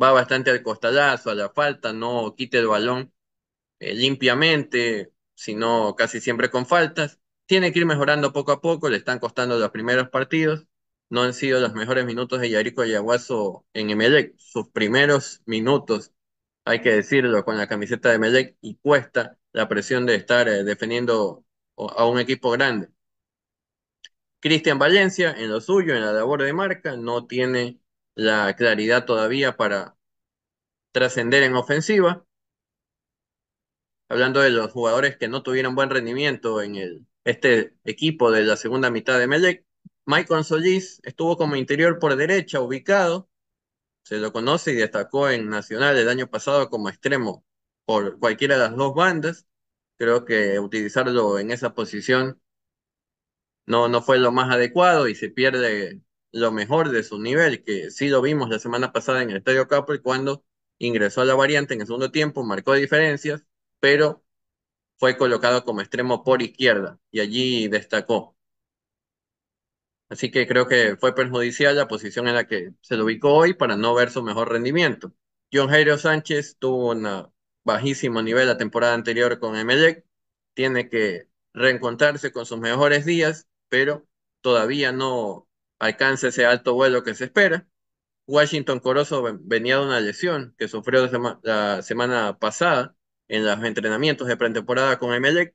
va 0.00 0.12
bastante 0.12 0.50
al 0.50 0.62
costalazo, 0.62 1.30
a 1.30 1.34
la 1.34 1.50
falta, 1.50 1.92
no 1.92 2.34
quite 2.36 2.58
el 2.58 2.66
balón 2.68 3.12
eh, 3.80 3.94
limpiamente, 3.94 5.13
sino 5.34 5.94
casi 5.96 6.20
siempre 6.20 6.50
con 6.50 6.66
faltas. 6.66 7.20
Tiene 7.46 7.72
que 7.72 7.80
ir 7.80 7.86
mejorando 7.86 8.32
poco 8.32 8.52
a 8.52 8.60
poco, 8.60 8.88
le 8.88 8.96
están 8.98 9.18
costando 9.18 9.58
los 9.58 9.70
primeros 9.70 10.08
partidos. 10.08 10.66
No 11.10 11.22
han 11.22 11.34
sido 11.34 11.60
los 11.60 11.74
mejores 11.74 12.04
minutos 12.06 12.40
de 12.40 12.50
Yarico 12.50 12.82
Ayaguazo 12.82 13.66
en 13.74 13.90
Emelec. 13.90 14.34
Sus 14.38 14.68
primeros 14.70 15.42
minutos, 15.46 16.12
hay 16.64 16.80
que 16.82 16.92
decirlo, 16.92 17.44
con 17.44 17.58
la 17.58 17.68
camiseta 17.68 18.08
de 18.10 18.16
Emelec 18.16 18.56
y 18.60 18.76
cuesta 18.76 19.38
la 19.52 19.68
presión 19.68 20.06
de 20.06 20.16
estar 20.16 20.48
eh, 20.48 20.64
defendiendo 20.64 21.44
a 21.76 22.06
un 22.06 22.18
equipo 22.18 22.50
grande. 22.50 22.88
Cristian 24.40 24.78
Valencia, 24.78 25.32
en 25.36 25.50
lo 25.50 25.60
suyo, 25.60 25.94
en 25.94 26.02
la 26.02 26.12
labor 26.12 26.42
de 26.42 26.52
marca, 26.52 26.96
no 26.96 27.26
tiene 27.26 27.80
la 28.14 28.54
claridad 28.56 29.06
todavía 29.06 29.56
para 29.56 29.96
trascender 30.92 31.42
en 31.42 31.56
ofensiva 31.56 32.24
hablando 34.08 34.40
de 34.40 34.50
los 34.50 34.72
jugadores 34.72 35.16
que 35.16 35.28
no 35.28 35.42
tuvieron 35.42 35.74
buen 35.74 35.90
rendimiento 35.90 36.62
en 36.62 36.76
el, 36.76 37.06
este 37.24 37.74
equipo 37.84 38.30
de 38.30 38.44
la 38.44 38.56
segunda 38.56 38.90
mitad 38.90 39.18
de 39.18 39.26
Melec, 39.26 39.64
Michael 40.06 40.44
Solís 40.44 41.00
estuvo 41.04 41.36
como 41.36 41.56
interior 41.56 41.98
por 41.98 42.14
derecha, 42.16 42.60
ubicado, 42.60 43.28
se 44.04 44.18
lo 44.18 44.32
conoce 44.32 44.72
y 44.72 44.76
destacó 44.76 45.30
en 45.30 45.48
Nacional 45.48 45.96
el 45.96 46.08
año 46.08 46.28
pasado 46.30 46.68
como 46.70 46.88
extremo 46.90 47.44
por 47.86 48.18
cualquiera 48.18 48.56
de 48.56 48.62
las 48.62 48.76
dos 48.76 48.94
bandas. 48.94 49.46
Creo 49.96 50.24
que 50.24 50.58
utilizarlo 50.58 51.38
en 51.38 51.50
esa 51.50 51.74
posición 51.74 52.40
no, 53.66 53.88
no 53.88 54.02
fue 54.02 54.18
lo 54.18 54.32
más 54.32 54.52
adecuado 54.52 55.08
y 55.08 55.14
se 55.14 55.30
pierde 55.30 56.00
lo 56.32 56.52
mejor 56.52 56.90
de 56.90 57.02
su 57.04 57.20
nivel, 57.20 57.62
que 57.64 57.90
sí 57.90 58.08
lo 58.08 58.20
vimos 58.22 58.50
la 58.50 58.58
semana 58.58 58.92
pasada 58.92 59.22
en 59.22 59.30
el 59.30 59.36
Estadio 59.38 59.68
Capo 59.68 59.94
cuando 60.02 60.44
ingresó 60.78 61.22
a 61.22 61.24
la 61.24 61.34
variante 61.34 61.74
en 61.74 61.80
el 61.80 61.86
segundo 61.86 62.10
tiempo, 62.10 62.44
marcó 62.44 62.74
diferencias 62.74 63.44
pero 63.84 64.24
fue 64.98 65.18
colocado 65.18 65.62
como 65.66 65.82
extremo 65.82 66.24
por 66.24 66.40
izquierda 66.40 66.98
y 67.10 67.20
allí 67.20 67.68
destacó. 67.68 68.34
Así 70.08 70.30
que 70.30 70.46
creo 70.46 70.66
que 70.66 70.96
fue 70.96 71.14
perjudicial 71.14 71.76
la 71.76 71.86
posición 71.86 72.26
en 72.26 72.34
la 72.36 72.46
que 72.46 72.72
se 72.80 72.96
lo 72.96 73.04
ubicó 73.04 73.34
hoy 73.34 73.52
para 73.52 73.76
no 73.76 73.94
ver 73.94 74.10
su 74.10 74.22
mejor 74.22 74.50
rendimiento. 74.50 75.12
John 75.52 75.68
Jairo 75.68 75.98
Sánchez 75.98 76.56
tuvo 76.58 76.92
un 76.92 77.30
bajísimo 77.62 78.22
nivel 78.22 78.46
la 78.46 78.56
temporada 78.56 78.94
anterior 78.94 79.38
con 79.38 79.54
Emelec, 79.54 80.06
tiene 80.54 80.88
que 80.88 81.28
reencontrarse 81.52 82.32
con 82.32 82.46
sus 82.46 82.60
mejores 82.60 83.04
días, 83.04 83.48
pero 83.68 84.06
todavía 84.40 84.92
no 84.92 85.46
alcanza 85.78 86.28
ese 86.28 86.46
alto 86.46 86.72
vuelo 86.72 87.04
que 87.04 87.14
se 87.14 87.24
espera. 87.24 87.68
Washington 88.26 88.80
Corozo 88.80 89.22
venía 89.42 89.76
de 89.76 89.84
una 89.84 90.00
lesión 90.00 90.54
que 90.56 90.68
sufrió 90.68 91.06
la 91.42 91.82
semana 91.82 92.38
pasada 92.38 92.96
en 93.28 93.44
los 93.44 93.62
entrenamientos 93.64 94.28
de 94.28 94.36
pretemporada 94.36 94.98
con 94.98 95.14
Emelec 95.14 95.54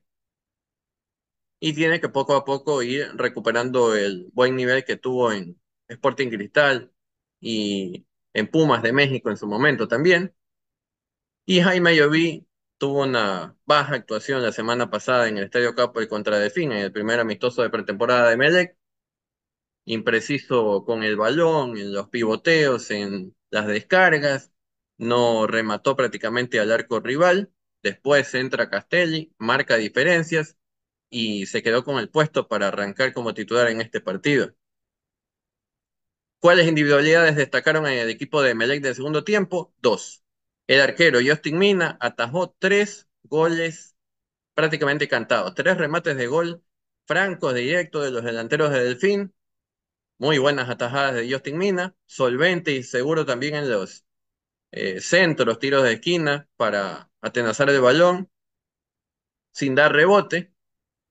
y 1.60 1.74
tiene 1.74 2.00
que 2.00 2.08
poco 2.08 2.34
a 2.34 2.44
poco 2.44 2.82
ir 2.82 3.10
recuperando 3.16 3.94
el 3.94 4.30
buen 4.32 4.56
nivel 4.56 4.84
que 4.84 4.96
tuvo 4.96 5.32
en 5.32 5.60
Sporting 5.88 6.30
Cristal 6.30 6.92
y 7.40 8.06
en 8.32 8.48
Pumas 8.50 8.82
de 8.82 8.92
México 8.92 9.30
en 9.30 9.36
su 9.36 9.46
momento 9.46 9.86
también. 9.88 10.34
Y 11.44 11.60
Jaime 11.60 11.96
Lloví 11.96 12.46
tuvo 12.78 13.02
una 13.02 13.56
baja 13.66 13.96
actuación 13.96 14.42
la 14.42 14.52
semana 14.52 14.90
pasada 14.90 15.28
en 15.28 15.36
el 15.38 15.44
Estadio 15.44 15.74
Capo 15.74 16.00
contra 16.08 16.38
Delfín, 16.38 16.72
en 16.72 16.78
el 16.78 16.92
primer 16.92 17.20
amistoso 17.20 17.62
de 17.62 17.70
pretemporada 17.70 18.30
de 18.30 18.36
Melec. 18.36 18.76
Impreciso 19.84 20.84
con 20.84 21.02
el 21.02 21.16
balón, 21.16 21.76
en 21.76 21.92
los 21.92 22.08
pivoteos, 22.08 22.90
en 22.90 23.34
las 23.50 23.66
descargas. 23.66 24.52
No 24.98 25.46
remató 25.46 25.96
prácticamente 25.96 26.60
al 26.60 26.72
arco 26.72 27.00
rival. 27.00 27.52
Después 27.82 28.34
entra 28.34 28.70
Castelli, 28.70 29.34
marca 29.38 29.76
diferencias 29.76 30.56
y 31.10 31.46
se 31.46 31.62
quedó 31.62 31.84
con 31.84 31.98
el 31.98 32.10
puesto 32.10 32.48
para 32.48 32.68
arrancar 32.68 33.12
como 33.12 33.34
titular 33.34 33.68
en 33.68 33.80
este 33.80 34.00
partido. 34.00 34.54
¿Cuáles 36.38 36.68
individualidades 36.68 37.36
destacaron 37.36 37.86
en 37.86 37.98
el 37.98 38.08
equipo 38.08 38.42
de 38.42 38.54
Melec 38.54 38.82
del 38.82 38.94
segundo 38.94 39.24
tiempo? 39.24 39.74
Dos. 39.78 40.24
El 40.66 40.80
arquero 40.80 41.18
Justin 41.24 41.58
Mina 41.58 41.98
atajó 42.00 42.54
tres 42.58 43.08
goles 43.24 43.96
prácticamente 44.54 45.08
cantados, 45.08 45.54
tres 45.54 45.76
remates 45.76 46.16
de 46.16 46.26
gol 46.26 46.62
francos 47.06 47.54
de 47.54 47.60
directo 47.62 48.02
de 48.02 48.10
los 48.10 48.24
delanteros 48.24 48.70
de 48.70 48.84
Delfín, 48.84 49.34
muy 50.18 50.38
buenas 50.38 50.68
atajadas 50.70 51.14
de 51.14 51.32
Justin 51.32 51.58
Mina, 51.58 51.96
solvente 52.06 52.72
y 52.72 52.82
seguro 52.82 53.26
también 53.26 53.56
en 53.56 53.68
los 53.68 54.04
eh, 54.72 55.00
centros, 55.00 55.58
tiros 55.58 55.84
de 55.84 55.94
esquina 55.94 56.48
para 56.56 57.10
atenazar 57.20 57.70
el 57.70 57.80
balón, 57.80 58.30
sin 59.52 59.74
dar 59.74 59.92
rebote. 59.92 60.52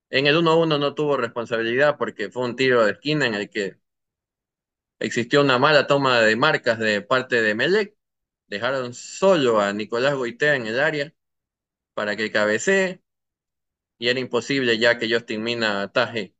En 0.09 0.27
el 0.27 0.37
1-1 0.37 0.79
no 0.79 0.95
tuvo 0.95 1.17
responsabilidad 1.17 1.97
porque 1.97 2.29
fue 2.31 2.45
un 2.45 2.55
tiro 2.55 2.85
de 2.85 2.93
esquina 2.93 3.27
en 3.27 3.35
el 3.35 3.49
que 3.49 3.79
existió 4.99 5.41
una 5.41 5.57
mala 5.59 5.87
toma 5.87 6.19
de 6.21 6.35
marcas 6.35 6.79
de 6.79 7.01
parte 7.01 7.41
de 7.41 7.55
Melec 7.55 7.95
dejaron 8.47 8.93
solo 8.93 9.61
a 9.61 9.71
Nicolás 9.73 10.15
Goitea 10.15 10.55
en 10.55 10.67
el 10.67 10.79
área 10.79 11.13
para 11.93 12.15
que 12.15 12.31
cabecee 12.31 13.01
y 13.97 14.09
era 14.09 14.19
imposible 14.19 14.77
ya 14.79 14.97
que 14.97 15.11
Justin 15.11 15.43
Mina 15.43 15.83
ataje 15.83 16.33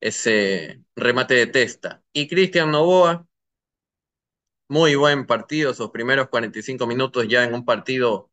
ese 0.00 0.82
remate 0.96 1.34
de 1.34 1.46
testa. 1.46 2.04
Y 2.12 2.28
Cristian 2.28 2.70
Novoa, 2.72 3.28
muy 4.68 4.94
buen 4.96 5.26
partido, 5.26 5.74
sus 5.74 5.90
primeros 5.90 6.28
45 6.28 6.86
minutos 6.86 7.26
ya 7.28 7.44
en 7.44 7.54
un 7.54 7.64
partido 7.64 8.30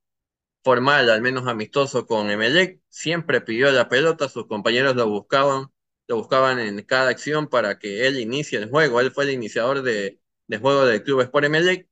formal, 0.63 1.09
al 1.09 1.21
menos 1.21 1.47
amistoso 1.47 2.07
con 2.07 2.31
Emelec, 2.31 2.81
siempre 2.89 3.41
pidió 3.41 3.71
la 3.71 3.89
pelota, 3.89 4.29
sus 4.29 4.47
compañeros 4.47 4.95
lo 4.95 5.09
buscaban, 5.09 5.67
lo 6.07 6.17
buscaban 6.17 6.59
en 6.59 6.83
cada 6.83 7.09
acción 7.11 7.47
para 7.49 7.79
que 7.79 8.07
él 8.07 8.19
inicie 8.19 8.59
el 8.59 8.69
juego, 8.69 9.01
él 9.01 9.11
fue 9.11 9.25
el 9.25 9.31
iniciador 9.31 9.83
de, 9.83 10.19
de 10.47 10.57
juego 10.59 10.85
del 10.85 11.03
club 11.03 11.21
Sport 11.21 11.45
Emelec 11.45 11.87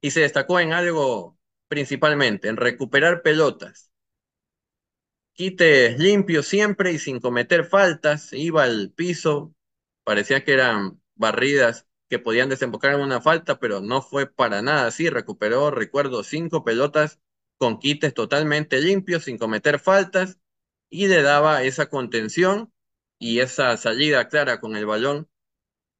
y 0.00 0.10
se 0.10 0.20
destacó 0.20 0.60
en 0.60 0.72
algo 0.72 1.38
principalmente, 1.68 2.48
en 2.48 2.56
recuperar 2.56 3.22
pelotas. 3.22 3.90
Quites 5.34 5.98
limpio 5.98 6.42
siempre 6.42 6.92
y 6.92 6.98
sin 6.98 7.20
cometer 7.20 7.64
faltas, 7.64 8.32
iba 8.32 8.62
al 8.64 8.92
piso, 8.92 9.54
parecía 10.04 10.44
que 10.44 10.52
eran 10.52 11.00
barridas 11.16 11.86
que 12.14 12.20
podían 12.20 12.48
desembocar 12.48 12.94
en 12.94 13.00
una 13.00 13.20
falta, 13.20 13.58
pero 13.58 13.80
no 13.80 14.00
fue 14.00 14.26
para 14.32 14.62
nada 14.62 14.86
así, 14.86 15.10
recuperó, 15.10 15.72
recuerdo, 15.72 16.22
cinco 16.22 16.62
pelotas 16.62 17.18
con 17.58 17.80
quites 17.80 18.14
totalmente 18.14 18.80
limpios, 18.80 19.24
sin 19.24 19.36
cometer 19.36 19.80
faltas, 19.80 20.38
y 20.88 21.08
le 21.08 21.22
daba 21.22 21.64
esa 21.64 21.88
contención 21.90 22.72
y 23.18 23.40
esa 23.40 23.76
salida 23.76 24.28
clara 24.28 24.60
con 24.60 24.76
el 24.76 24.86
balón 24.86 25.28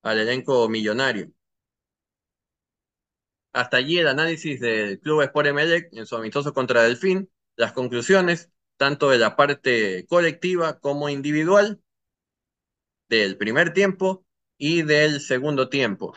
al 0.04 0.20
elenco 0.20 0.68
millonario. 0.68 1.32
Hasta 3.52 3.78
allí 3.78 3.98
el 3.98 4.06
análisis 4.06 4.60
del 4.60 5.00
Club 5.00 5.22
Sport 5.22 5.48
Emelec 5.48 5.88
en 5.94 6.06
su 6.06 6.14
amistoso 6.14 6.54
contra 6.54 6.84
Delfín, 6.84 7.28
las 7.56 7.72
conclusiones, 7.72 8.52
tanto 8.76 9.10
de 9.10 9.18
la 9.18 9.34
parte 9.34 10.06
colectiva 10.06 10.78
como 10.78 11.08
individual, 11.08 11.82
del 13.08 13.36
primer 13.36 13.72
tiempo 13.72 14.23
y 14.58 14.82
del 14.82 15.20
segundo 15.20 15.68
tiempo. 15.68 16.14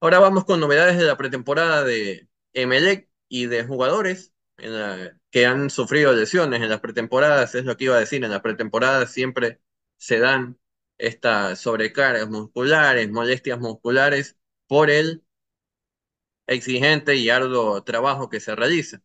Ahora 0.00 0.18
vamos 0.18 0.44
con 0.44 0.60
novedades 0.60 0.98
de 0.98 1.04
la 1.04 1.16
pretemporada 1.16 1.84
de 1.84 2.28
Emelec 2.52 3.08
y 3.28 3.46
de 3.46 3.64
jugadores 3.64 4.32
que 4.56 5.46
han 5.46 5.70
sufrido 5.70 6.12
lesiones 6.14 6.62
en 6.62 6.68
las 6.70 6.80
pretemporadas, 6.80 7.54
es 7.54 7.64
lo 7.64 7.76
que 7.76 7.84
iba 7.84 7.96
a 7.96 8.00
decir, 8.00 8.24
en 8.24 8.30
las 8.30 8.40
pretemporadas 8.40 9.12
siempre 9.12 9.60
se 9.98 10.18
dan 10.18 10.58
estas 10.98 11.60
sobrecargas 11.60 12.28
musculares, 12.28 13.10
molestias 13.10 13.58
musculares 13.58 14.36
por 14.66 14.90
el 14.90 15.24
exigente 16.46 17.16
y 17.16 17.30
arduo 17.30 17.82
trabajo 17.84 18.28
que 18.28 18.40
se 18.40 18.54
realiza. 18.54 19.02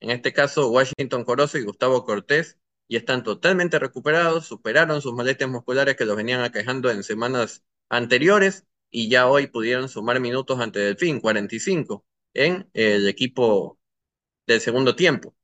En 0.00 0.10
este 0.10 0.32
caso, 0.32 0.70
Washington 0.70 1.24
Corozo 1.24 1.58
y 1.58 1.64
Gustavo 1.64 2.04
Cortés 2.04 2.58
ya 2.92 2.98
están 2.98 3.22
totalmente 3.24 3.78
recuperados, 3.78 4.46
superaron 4.46 5.00
sus 5.02 5.14
molestias 5.14 5.50
musculares 5.50 5.96
que 5.96 6.04
los 6.04 6.16
venían 6.16 6.42
aquejando 6.42 6.90
en 6.90 7.02
semanas 7.02 7.64
anteriores 7.88 8.66
y 8.90 9.08
ya 9.08 9.28
hoy 9.28 9.46
pudieron 9.48 9.88
sumar 9.88 10.20
minutos 10.20 10.60
ante 10.60 10.80
Delfín, 10.80 11.20
45, 11.20 12.04
en 12.34 12.68
el 12.74 13.08
equipo 13.08 13.78
del 14.46 14.60
segundo 14.60 14.96
tiempo. 14.96 15.34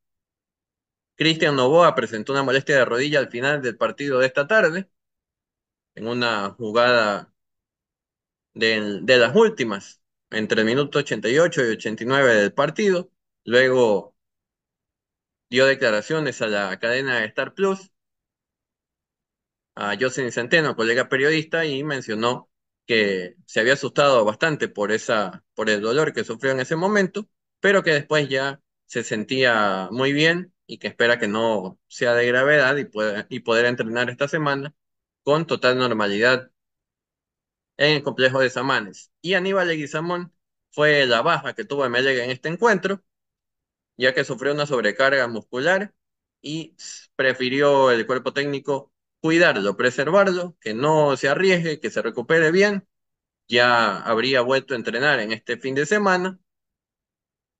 Cristian 1.15 1.55
Novoa 1.55 1.95
presentó 1.95 2.33
una 2.33 2.43
molestia 2.43 2.77
de 2.77 2.85
rodilla 2.85 3.19
al 3.19 3.29
final 3.29 3.61
del 3.61 3.77
partido 3.77 4.19
de 4.19 4.27
esta 4.27 4.47
tarde, 4.47 4.89
en 5.95 6.07
una 6.07 6.51
jugada 6.51 7.33
de, 8.53 8.99
de 9.01 9.17
las 9.17 9.35
últimas 9.35 10.01
entre 10.31 10.61
el 10.61 10.67
minuto 10.67 10.99
88 10.99 11.65
y 11.65 11.69
89 11.71 12.35
del 12.35 12.53
partido. 12.53 13.11
Luego 13.43 14.15
dio 15.49 15.65
declaraciones 15.65 16.41
a 16.41 16.47
la 16.47 16.79
cadena 16.79 17.19
de 17.19 17.25
Star 17.27 17.53
Plus, 17.53 17.91
a 19.75 19.95
Jocelyn 19.99 20.31
Centeno, 20.31 20.75
colega 20.75 21.09
periodista, 21.09 21.65
y 21.65 21.83
mencionó 21.83 22.49
que 22.85 23.35
se 23.45 23.59
había 23.59 23.73
asustado 23.73 24.25
bastante 24.25 24.67
por, 24.67 24.91
esa, 24.91 25.43
por 25.53 25.69
el 25.69 25.81
dolor 25.81 26.13
que 26.13 26.23
sufrió 26.23 26.51
en 26.51 26.59
ese 26.59 26.75
momento, 26.75 27.29
pero 27.59 27.83
que 27.83 27.91
después 27.91 28.27
ya 28.29 28.61
se 28.85 29.03
sentía 29.03 29.89
muy 29.91 30.13
bien 30.13 30.53
y 30.65 30.79
que 30.79 30.87
espera 30.87 31.19
que 31.19 31.27
no 31.27 31.79
sea 31.87 32.13
de 32.13 32.27
gravedad 32.27 32.75
y, 32.77 32.85
pueda, 32.85 33.27
y 33.29 33.41
poder 33.41 33.65
entrenar 33.65 34.09
esta 34.09 34.27
semana 34.27 34.73
con 35.23 35.47
total 35.47 35.77
normalidad 35.77 36.51
en 37.77 37.95
el 37.97 38.03
complejo 38.03 38.39
de 38.39 38.49
Samanes. 38.49 39.11
Y 39.21 39.33
Aníbal 39.35 39.67
Leguizamón 39.67 40.33
fue 40.71 41.05
la 41.05 41.21
baja 41.21 41.53
que 41.53 41.65
tuvo 41.65 41.85
Emelec 41.85 42.19
en 42.19 42.31
este 42.31 42.49
encuentro, 42.49 43.03
ya 43.99 44.13
que 44.15 44.23
sufrió 44.25 44.53
una 44.53 44.65
sobrecarga 44.65 45.27
muscular 45.27 45.93
y 46.41 46.75
prefirió 47.15 47.91
el 47.91 48.07
cuerpo 48.07 48.33
técnico 48.33 48.93
cuidarlo, 49.21 49.77
preservarlo, 49.77 50.57
que 50.61 50.73
no 50.73 51.17
se 51.17 51.29
arriesgue, 51.29 51.79
que 51.81 51.91
se 51.91 52.01
recupere 52.01 52.51
bien. 52.51 52.87
Ya 53.49 53.97
habría 53.99 54.41
vuelto 54.41 54.73
a 54.75 54.77
entrenar 54.77 55.19
en 55.21 55.33
este 55.33 55.57
fin 55.57 55.75
de 55.75 55.85
semana 55.87 56.39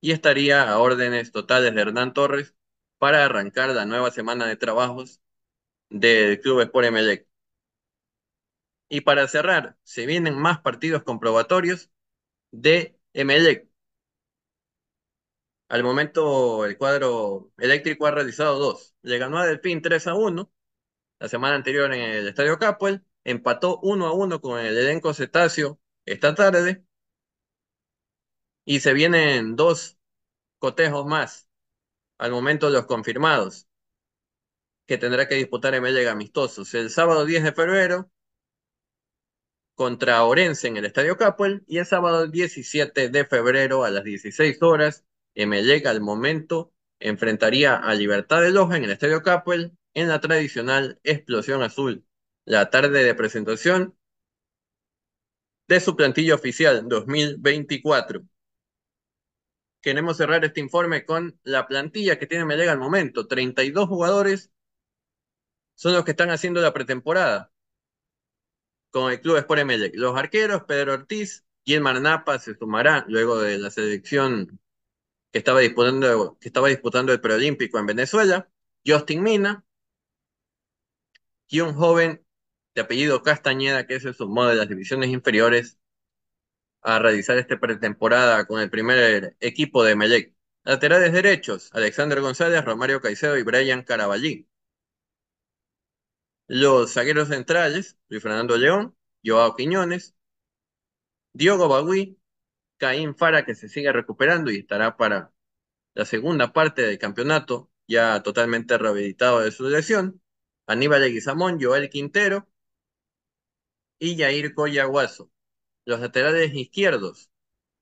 y 0.01 0.11
estaría 0.11 0.69
a 0.69 0.79
órdenes 0.79 1.31
totales 1.31 1.73
de 1.75 1.81
Hernán 1.81 2.13
Torres 2.13 2.55
para 2.97 3.25
arrancar 3.25 3.69
la 3.69 3.85
nueva 3.85 4.11
semana 4.11 4.47
de 4.47 4.55
trabajos 4.57 5.21
del 5.89 6.41
Club 6.41 6.61
Sport 6.61 6.87
Emelec. 6.87 7.27
Y 8.89 9.01
para 9.01 9.27
cerrar, 9.27 9.77
se 9.83 10.05
vienen 10.05 10.37
más 10.37 10.59
partidos 10.61 11.03
comprobatorios 11.03 11.89
de 12.51 12.99
Emelec. 13.13 13.68
Al 15.69 15.83
momento, 15.83 16.65
el 16.65 16.77
cuadro 16.77 17.51
eléctrico 17.57 18.07
ha 18.07 18.11
realizado 18.11 18.59
dos. 18.59 18.95
Le 19.03 19.17
ganó 19.19 19.37
a 19.37 19.45
Delfín 19.45 19.81
3 19.81 20.07
a 20.07 20.15
1 20.15 20.51
la 21.19 21.29
semana 21.29 21.55
anterior 21.55 21.93
en 21.93 22.01
el 22.01 22.27
Estadio 22.27 22.57
Capuel. 22.59 23.03
Empató 23.23 23.79
1 23.81 24.07
a 24.07 24.13
1 24.13 24.41
con 24.41 24.59
el 24.59 24.77
elenco 24.77 25.13
cetáceo 25.13 25.79
esta 26.05 26.35
tarde. 26.35 26.83
Y 28.65 28.79
se 28.81 28.93
vienen 28.93 29.55
dos 29.55 29.97
cotejos 30.59 31.05
más 31.05 31.47
al 32.17 32.31
momento 32.31 32.69
los 32.69 32.85
confirmados 32.85 33.67
que 34.87 34.97
tendrá 34.97 35.27
que 35.27 35.35
disputar 35.35 35.73
Emelec 35.75 36.07
amistosos. 36.07 36.73
El 36.73 36.89
sábado 36.89 37.25
10 37.25 37.43
de 37.43 37.53
febrero 37.53 38.11
contra 39.75 40.23
Orense 40.23 40.67
en 40.67 40.77
el 40.77 40.85
Estadio 40.85 41.15
Capuel 41.17 41.63
y 41.67 41.77
el 41.77 41.85
sábado 41.85 42.27
17 42.27 43.09
de 43.09 43.25
febrero 43.25 43.85
a 43.85 43.89
las 43.91 44.03
16 44.03 44.61
horas, 44.61 45.05
Emelec 45.35 45.85
al 45.85 46.01
momento 46.01 46.73
enfrentaría 46.99 47.75
a 47.75 47.93
Libertad 47.95 48.41
de 48.41 48.51
Loja 48.51 48.77
en 48.77 48.83
el 48.83 48.91
Estadio 48.91 49.21
Capel 49.21 49.77
en 49.93 50.09
la 50.09 50.19
tradicional 50.19 50.99
Explosión 51.03 51.63
Azul, 51.63 52.05
la 52.45 52.69
tarde 52.69 53.03
de 53.03 53.15
presentación 53.15 53.95
de 55.67 55.79
su 55.79 55.95
plantilla 55.95 56.35
oficial 56.35 56.87
2024. 56.87 58.23
Queremos 59.81 60.17
cerrar 60.17 60.43
este 60.43 60.59
informe 60.59 61.05
con 61.05 61.39
la 61.43 61.67
plantilla 61.67 62.19
que 62.19 62.27
tiene 62.27 62.43
Melega 62.43 62.71
al 62.71 62.79
momento. 62.79 63.27
32 63.27 63.87
jugadores 63.87 64.51
son 65.75 65.93
los 65.93 66.03
que 66.03 66.11
están 66.11 66.31
haciendo 66.31 66.59
la 66.61 66.73
pretemporada 66.73 67.53
con 68.89 69.11
el 69.11 69.21
Club 69.21 69.37
Sport 69.37 69.61
Emelec. 69.61 69.93
Los 69.95 70.17
arqueros, 70.17 70.63
Pedro 70.63 70.93
Ortiz, 70.93 71.45
y 71.63 71.75
el 71.75 71.83
Napa 71.83 72.39
se 72.39 72.55
sumará 72.55 73.05
luego 73.07 73.37
de 73.37 73.57
la 73.59 73.69
selección 73.69 74.59
que 75.31 75.39
estaba 75.39 75.59
disputando, 75.61 76.37
que 76.39 76.49
estaba 76.49 76.67
disputando 76.69 77.13
el 77.13 77.21
preolímpico 77.21 77.79
en 77.79 77.85
Venezuela. 77.85 78.49
Justin 78.85 79.23
Mina, 79.23 79.65
y 81.49 81.61
un 81.61 81.73
joven 81.73 82.25
de 82.75 82.81
apellido 82.81 83.23
Castañeda 83.23 83.87
que 83.87 83.99
se 83.99 84.13
sumó 84.13 84.45
de 84.45 84.55
las 84.55 84.69
divisiones 84.69 85.09
inferiores 85.09 85.79
a 86.81 86.99
realizar 86.99 87.37
esta 87.37 87.59
pretemporada 87.59 88.45
con 88.45 88.61
el 88.61 88.69
primer 88.69 89.35
equipo 89.39 89.83
de 89.83 89.95
Melec. 89.95 90.33
Laterales 90.63 91.13
derechos, 91.13 91.69
Alexander 91.73 92.21
González, 92.21 92.63
Romario 92.65 93.01
Caicedo 93.01 93.37
y 93.37 93.43
Brian 93.43 93.83
Caraballí. 93.83 94.47
Los 96.47 96.93
zagueros 96.93 97.29
centrales, 97.29 97.97
Luis 98.09 98.21
Fernando 98.21 98.57
León, 98.57 98.95
Joao 99.23 99.55
Quiñones, 99.55 100.15
Diogo 101.33 101.67
Bagui, 101.67 102.18
Caín 102.79 103.15
Fara, 103.15 103.45
que 103.45 103.55
se 103.55 103.69
sigue 103.69 103.91
recuperando 103.91 104.49
y 104.51 104.57
estará 104.59 104.97
para 104.97 105.31
la 105.93 106.05
segunda 106.05 106.53
parte 106.53 106.81
del 106.81 106.97
campeonato, 106.97 107.71
ya 107.87 108.23
totalmente 108.23 108.77
rehabilitado 108.77 109.41
de 109.41 109.51
su 109.51 109.69
lesión, 109.69 110.21
Aníbal 110.67 111.03
Eguizamón, 111.03 111.59
Joel 111.61 111.89
Quintero 111.89 112.47
y 113.99 114.15
Yair 114.15 114.53
Coyaguazo. 114.53 115.31
Los 115.85 115.99
laterales 115.99 116.53
izquierdos, 116.53 117.31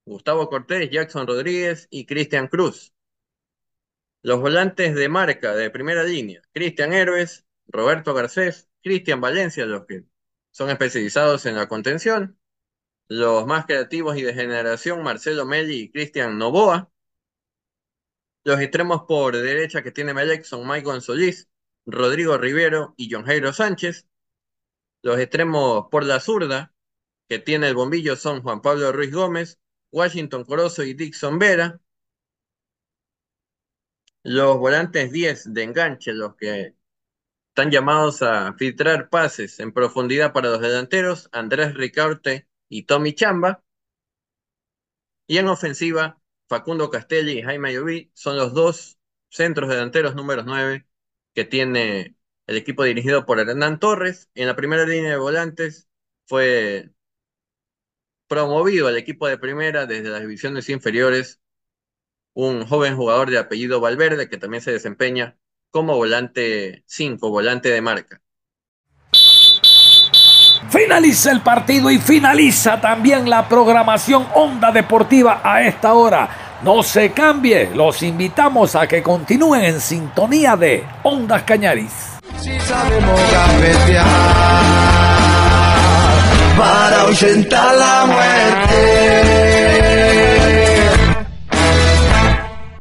Gustavo 0.06 0.50
Cortés, 0.50 0.90
Jackson 0.90 1.28
Rodríguez 1.28 1.88
y 1.92 2.06
Cristian 2.06 2.48
Cruz. 2.48 2.94
Los 4.24 4.40
volantes 4.40 4.96
de 4.96 5.10
marca 5.10 5.56
de 5.56 5.70
primera 5.70 6.04
línea, 6.04 6.42
Cristian 6.54 6.94
Héroes, 6.94 7.46
Roberto 7.68 8.14
Garcés, 8.14 8.70
Cristian 8.82 9.22
Valencia, 9.22 9.66
los 9.66 9.86
que 9.86 10.06
son 10.52 10.70
especializados 10.70 11.46
en 11.46 11.56
la 11.56 11.68
contención. 11.68 12.40
Los 13.10 13.46
más 13.46 13.66
creativos 13.66 14.18
y 14.18 14.22
de 14.24 14.34
generación, 14.34 15.02
Marcelo 15.02 15.46
Melli 15.46 15.82
y 15.82 15.92
Cristian 15.92 16.38
Novoa. 16.38 16.92
Los 18.44 18.60
extremos 18.60 19.04
por 19.08 19.36
derecha 19.36 19.82
que 19.82 19.92
tiene 19.92 20.14
Melec 20.14 20.44
son 20.44 20.68
Michael 20.68 21.02
Solís, 21.02 21.50
Rodrigo 21.86 22.38
Rivero 22.38 22.94
y 22.98 23.10
John 23.12 23.26
Jairo 23.26 23.54
Sánchez. 23.54 24.08
Los 25.02 25.20
extremos 25.20 25.88
por 25.90 26.06
la 26.06 26.20
zurda, 26.20 26.74
que 27.30 27.40
tiene 27.40 27.68
el 27.70 27.76
bombillo 27.76 28.16
son 28.16 28.42
Juan 28.42 28.62
Pablo 28.62 28.92
Ruiz 28.92 29.14
Gómez, 29.14 29.60
Washington 29.92 30.44
Corozo 30.44 30.84
y 30.84 30.94
Dixon 30.94 31.40
Vera. 31.40 31.80
Los 34.24 34.58
volantes 34.58 35.12
10 35.12 35.54
de 35.54 35.64
enganche, 35.64 36.14
los 36.14 36.36
que 36.36 36.76
están 37.50 37.72
llamados 37.72 38.22
a 38.22 38.54
filtrar 38.54 39.10
pases 39.10 39.60
en 39.60 39.72
profundidad 39.72 40.34
para 40.34 40.50
los 40.50 40.62
delanteros, 40.62 41.30
Andrés 41.32 41.74
Ricaurte 41.74 42.47
y 42.70 42.84
Tommy 42.84 43.14
Chamba. 43.14 43.64
Y 45.28 45.38
en 45.38 45.48
ofensiva, 45.48 46.22
Facundo 46.48 46.90
Castelli 46.90 47.40
y 47.40 47.42
Jaime 47.44 47.70
Ayoví 47.70 48.12
son 48.14 48.38
los 48.38 48.54
dos 48.54 48.98
centros 49.30 49.70
delanteros 49.70 50.16
números 50.16 50.46
9 50.46 50.88
que 51.34 51.46
tiene 51.46 52.16
el 52.48 52.58
equipo 52.58 52.84
dirigido 52.84 53.26
por 53.26 53.40
Hernán 53.40 53.80
Torres. 53.80 54.30
En 54.36 54.48
la 54.48 54.56
primera 54.56 54.86
línea 54.86 55.12
de 55.12 55.18
volantes 55.18 55.88
fue 56.26 56.92
promovido 58.28 58.88
al 58.88 58.98
equipo 58.98 59.28
de 59.28 59.38
primera 59.38 59.86
desde 59.86 60.10
las 60.10 60.22
divisiones 60.22 60.70
inferiores 60.70 61.42
un 62.34 62.66
joven 62.68 62.96
jugador 62.98 63.32
de 63.32 63.40
apellido 63.40 63.82
Valverde 63.82 64.30
que 64.30 64.38
también 64.38 64.64
se 64.64 64.72
desempeña 64.72 65.38
como 65.72 65.96
volante 65.98 66.84
5, 66.88 67.30
volante 67.32 67.70
de 67.70 67.82
marca. 67.82 68.22
Finaliza 70.70 71.32
el 71.32 71.42
partido 71.42 71.90
y 71.90 71.98
finaliza 71.98 72.80
también 72.80 73.30
la 73.30 73.48
programación 73.48 74.28
Onda 74.36 74.72
Deportiva 74.72 75.42
a 75.44 75.62
esta 75.62 75.94
hora. 75.94 76.30
No 76.64 76.82
se 76.84 77.12
cambie, 77.12 77.72
los 77.74 78.02
invitamos 78.04 78.76
a 78.76 78.88
que 78.88 79.04
continúen 79.04 79.64
en 79.64 79.80
sintonía 79.80 80.56
de 80.56 80.84
Ondas 81.04 81.44
Cañaris. 81.44 81.92
Si 82.40 82.60
sabemos 82.60 83.20
para 86.58 87.74
la 87.74 88.06
muerte. 88.06 89.57